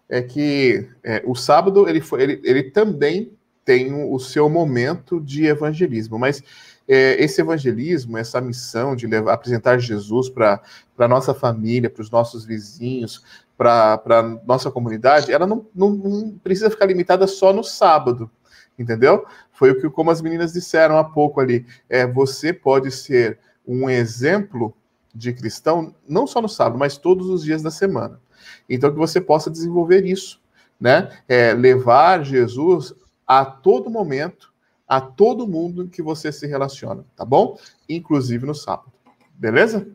é 0.08 0.22
que 0.22 0.88
é, 1.04 1.22
o 1.26 1.34
sábado 1.34 1.88
ele, 1.88 2.00
foi, 2.00 2.22
ele, 2.22 2.40
ele 2.44 2.62
também 2.64 3.32
tem 3.64 3.92
o 3.92 4.18
seu 4.18 4.48
momento 4.48 5.20
de 5.20 5.44
evangelismo, 5.44 6.18
mas 6.18 6.42
é, 6.88 7.22
esse 7.22 7.42
evangelismo, 7.42 8.16
essa 8.16 8.40
missão 8.40 8.96
de 8.96 9.06
levar, 9.06 9.34
apresentar 9.34 9.78
Jesus 9.78 10.30
para 10.30 10.62
a 10.98 11.08
nossa 11.08 11.34
família, 11.34 11.90
para 11.90 12.00
os 12.00 12.10
nossos 12.10 12.46
vizinhos, 12.46 13.22
para 13.58 14.00
a 14.06 14.22
nossa 14.46 14.70
comunidade, 14.70 15.30
ela 15.30 15.46
não, 15.46 15.66
não, 15.74 15.90
não, 15.90 16.38
precisa 16.42 16.70
ficar 16.70 16.86
limitada 16.86 17.26
só 17.26 17.52
no 17.52 17.62
sábado, 17.62 18.30
entendeu? 18.78 19.26
Foi 19.52 19.72
o 19.72 19.78
que, 19.78 19.90
como 19.90 20.10
as 20.10 20.22
meninas 20.22 20.54
disseram 20.54 20.96
há 20.96 21.04
pouco 21.04 21.40
ali, 21.40 21.66
é, 21.90 22.06
você 22.06 22.54
pode 22.54 22.90
ser 22.90 23.38
um 23.66 23.90
exemplo 23.90 24.74
de 25.14 25.34
cristão, 25.34 25.94
não 26.08 26.26
só 26.26 26.40
no 26.40 26.48
sábado, 26.48 26.78
mas 26.78 26.96
todos 26.96 27.28
os 27.28 27.44
dias 27.44 27.62
da 27.62 27.70
semana. 27.70 28.18
Então, 28.68 28.90
que 28.90 28.96
você 28.96 29.20
possa 29.20 29.50
desenvolver 29.50 30.04
isso, 30.04 30.40
né? 30.80 31.10
É, 31.28 31.52
levar 31.54 32.24
Jesus 32.24 32.94
a 33.26 33.44
todo 33.44 33.90
momento, 33.90 34.52
a 34.86 35.00
todo 35.00 35.46
mundo 35.46 35.88
que 35.88 36.02
você 36.02 36.32
se 36.32 36.46
relaciona, 36.46 37.04
tá 37.14 37.24
bom? 37.24 37.58
Inclusive 37.88 38.46
no 38.46 38.54
sábado. 38.54 38.92
Beleza? 39.34 39.86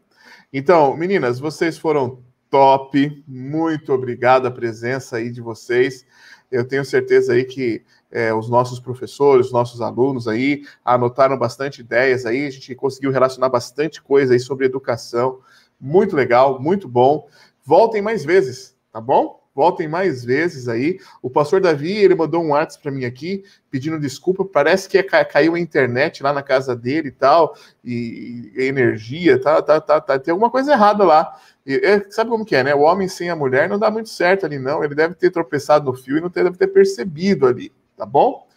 Então, 0.51 0.95
meninas, 0.95 1.39
vocês 1.39 1.77
foram 1.77 2.19
top. 2.49 3.23
Muito 3.27 3.91
obrigado 3.91 4.45
a 4.45 4.51
presença 4.51 5.17
aí 5.17 5.31
de 5.31 5.41
vocês. 5.41 6.05
Eu 6.51 6.63
tenho 6.63 6.85
certeza 6.85 7.33
aí 7.33 7.43
que 7.43 7.83
é, 8.11 8.31
os 8.31 8.47
nossos 8.47 8.79
professores, 8.79 9.47
os 9.47 9.51
nossos 9.51 9.81
alunos 9.81 10.27
aí 10.27 10.63
anotaram 10.85 11.35
bastante 11.35 11.81
ideias 11.81 12.27
aí. 12.27 12.45
A 12.45 12.51
gente 12.51 12.75
conseguiu 12.75 13.09
relacionar 13.09 13.49
bastante 13.49 13.99
coisa 13.99 14.33
aí 14.33 14.39
sobre 14.39 14.67
educação. 14.67 15.39
Muito 15.81 16.15
legal, 16.15 16.61
muito 16.61 16.87
bom. 16.87 17.27
Voltem 17.65 18.01
mais 18.01 18.25
vezes, 18.25 18.75
tá 18.91 18.99
bom? 18.99 19.41
Voltem 19.55 19.87
mais 19.87 20.25
vezes 20.25 20.67
aí. 20.67 20.99
O 21.21 21.29
pastor 21.29 21.61
Davi, 21.61 21.91
ele 21.91 22.15
mandou 22.15 22.43
um 22.43 22.49
WhatsApp 22.49 22.81
para 22.81 22.91
mim 22.91 23.05
aqui, 23.05 23.43
pedindo 23.69 23.99
desculpa. 23.99 24.43
Parece 24.43 24.89
que 24.89 25.01
caiu 25.03 25.53
a 25.53 25.59
internet 25.59 26.23
lá 26.23 26.33
na 26.33 26.41
casa 26.41 26.75
dele 26.75 27.09
e 27.09 27.11
tal, 27.11 27.55
e, 27.83 28.51
e 28.55 28.63
energia, 28.63 29.39
tá, 29.39 29.61
tá, 29.61 29.79
tá, 29.79 30.01
tá, 30.01 30.17
tem 30.17 30.31
alguma 30.31 30.49
coisa 30.49 30.71
errada 30.71 31.03
lá. 31.03 31.39
E, 31.65 31.75
é, 31.75 32.03
sabe 32.09 32.31
como 32.31 32.43
que 32.43 32.55
é, 32.55 32.63
né? 32.63 32.73
O 32.73 32.81
homem 32.81 33.07
sem 33.07 33.29
a 33.29 33.35
mulher 33.35 33.69
não 33.69 33.77
dá 33.77 33.91
muito 33.91 34.09
certo 34.09 34.45
ali, 34.45 34.57
não. 34.57 34.83
Ele 34.83 34.95
deve 34.95 35.13
ter 35.13 35.29
tropeçado 35.29 35.85
no 35.85 35.95
fio 35.95 36.17
e 36.17 36.21
não 36.21 36.31
ter, 36.31 36.43
deve 36.43 36.57
ter 36.57 36.67
percebido 36.67 37.45
ali, 37.45 37.71
tá 37.95 38.07
bom? 38.07 38.47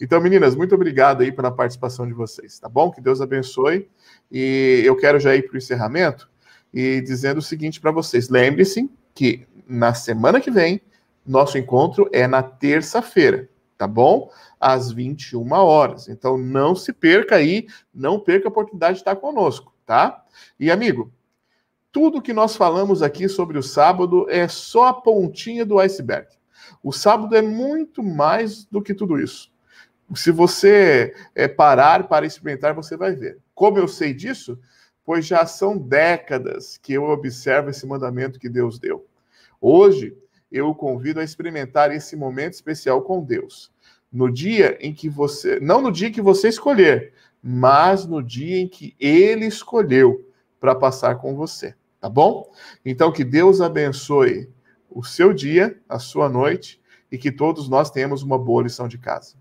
Então, 0.00 0.20
meninas, 0.20 0.56
muito 0.56 0.74
obrigado 0.74 1.22
aí 1.22 1.30
pela 1.30 1.52
participação 1.52 2.06
de 2.06 2.12
vocês, 2.12 2.58
tá 2.58 2.68
bom? 2.68 2.90
Que 2.90 3.00
Deus 3.00 3.20
abençoe. 3.20 3.88
E 4.32 4.82
eu 4.84 4.96
quero 4.96 5.20
já 5.20 5.36
ir 5.36 5.42
para 5.42 5.54
o 5.54 5.58
encerramento 5.58 6.28
e 6.72 7.00
dizendo 7.00 7.38
o 7.38 7.42
seguinte 7.42 7.80
para 7.80 7.90
vocês: 7.90 8.28
lembre-se 8.28 8.90
que 9.14 9.46
na 9.66 9.94
semana 9.94 10.40
que 10.40 10.50
vem, 10.50 10.80
nosso 11.26 11.58
encontro 11.58 12.08
é 12.12 12.26
na 12.26 12.42
terça-feira, 12.42 13.48
tá 13.76 13.86
bom? 13.86 14.30
Às 14.58 14.90
21 14.90 15.52
horas. 15.52 16.08
Então 16.08 16.36
não 16.36 16.74
se 16.74 16.92
perca 16.92 17.36
aí, 17.36 17.66
não 17.94 18.18
perca 18.18 18.48
a 18.48 18.50
oportunidade 18.50 18.94
de 18.94 19.00
estar 19.00 19.16
conosco, 19.16 19.72
tá? 19.86 20.24
E 20.58 20.70
amigo, 20.70 21.12
tudo 21.92 22.22
que 22.22 22.32
nós 22.32 22.56
falamos 22.56 23.02
aqui 23.02 23.28
sobre 23.28 23.58
o 23.58 23.62
sábado 23.62 24.26
é 24.28 24.46
só 24.48 24.88
a 24.88 24.94
pontinha 24.94 25.64
do 25.64 25.78
iceberg. 25.78 26.28
O 26.82 26.92
sábado 26.92 27.36
é 27.36 27.42
muito 27.42 28.02
mais 28.02 28.64
do 28.64 28.80
que 28.80 28.94
tudo 28.94 29.18
isso. 29.18 29.50
Se 30.14 30.30
você 30.30 31.14
é, 31.34 31.46
parar 31.46 32.08
para 32.08 32.26
experimentar, 32.26 32.74
você 32.74 32.96
vai 32.96 33.14
ver. 33.14 33.38
Como 33.54 33.78
eu 33.78 33.86
sei 33.86 34.12
disso? 34.12 34.58
Pois 35.10 35.26
já 35.26 35.44
são 35.44 35.76
décadas 35.76 36.78
que 36.78 36.92
eu 36.92 37.02
observo 37.02 37.68
esse 37.68 37.84
mandamento 37.84 38.38
que 38.38 38.48
Deus 38.48 38.78
deu. 38.78 39.04
Hoje, 39.60 40.16
eu 40.52 40.68
o 40.68 40.74
convido 40.76 41.18
a 41.18 41.24
experimentar 41.24 41.90
esse 41.90 42.14
momento 42.14 42.52
especial 42.52 43.02
com 43.02 43.20
Deus. 43.20 43.72
No 44.12 44.30
dia 44.30 44.78
em 44.80 44.94
que 44.94 45.08
você, 45.08 45.58
não 45.58 45.82
no 45.82 45.90
dia 45.90 46.12
que 46.12 46.22
você 46.22 46.46
escolher, 46.46 47.12
mas 47.42 48.06
no 48.06 48.22
dia 48.22 48.60
em 48.60 48.68
que 48.68 48.94
ele 49.00 49.46
escolheu 49.46 50.24
para 50.60 50.76
passar 50.76 51.16
com 51.16 51.34
você, 51.34 51.74
tá 52.00 52.08
bom? 52.08 52.48
Então, 52.84 53.10
que 53.10 53.24
Deus 53.24 53.60
abençoe 53.60 54.48
o 54.88 55.02
seu 55.02 55.32
dia, 55.32 55.76
a 55.88 55.98
sua 55.98 56.28
noite 56.28 56.80
e 57.10 57.18
que 57.18 57.32
todos 57.32 57.68
nós 57.68 57.90
tenhamos 57.90 58.22
uma 58.22 58.38
boa 58.38 58.62
lição 58.62 58.86
de 58.86 58.96
casa. 58.96 59.39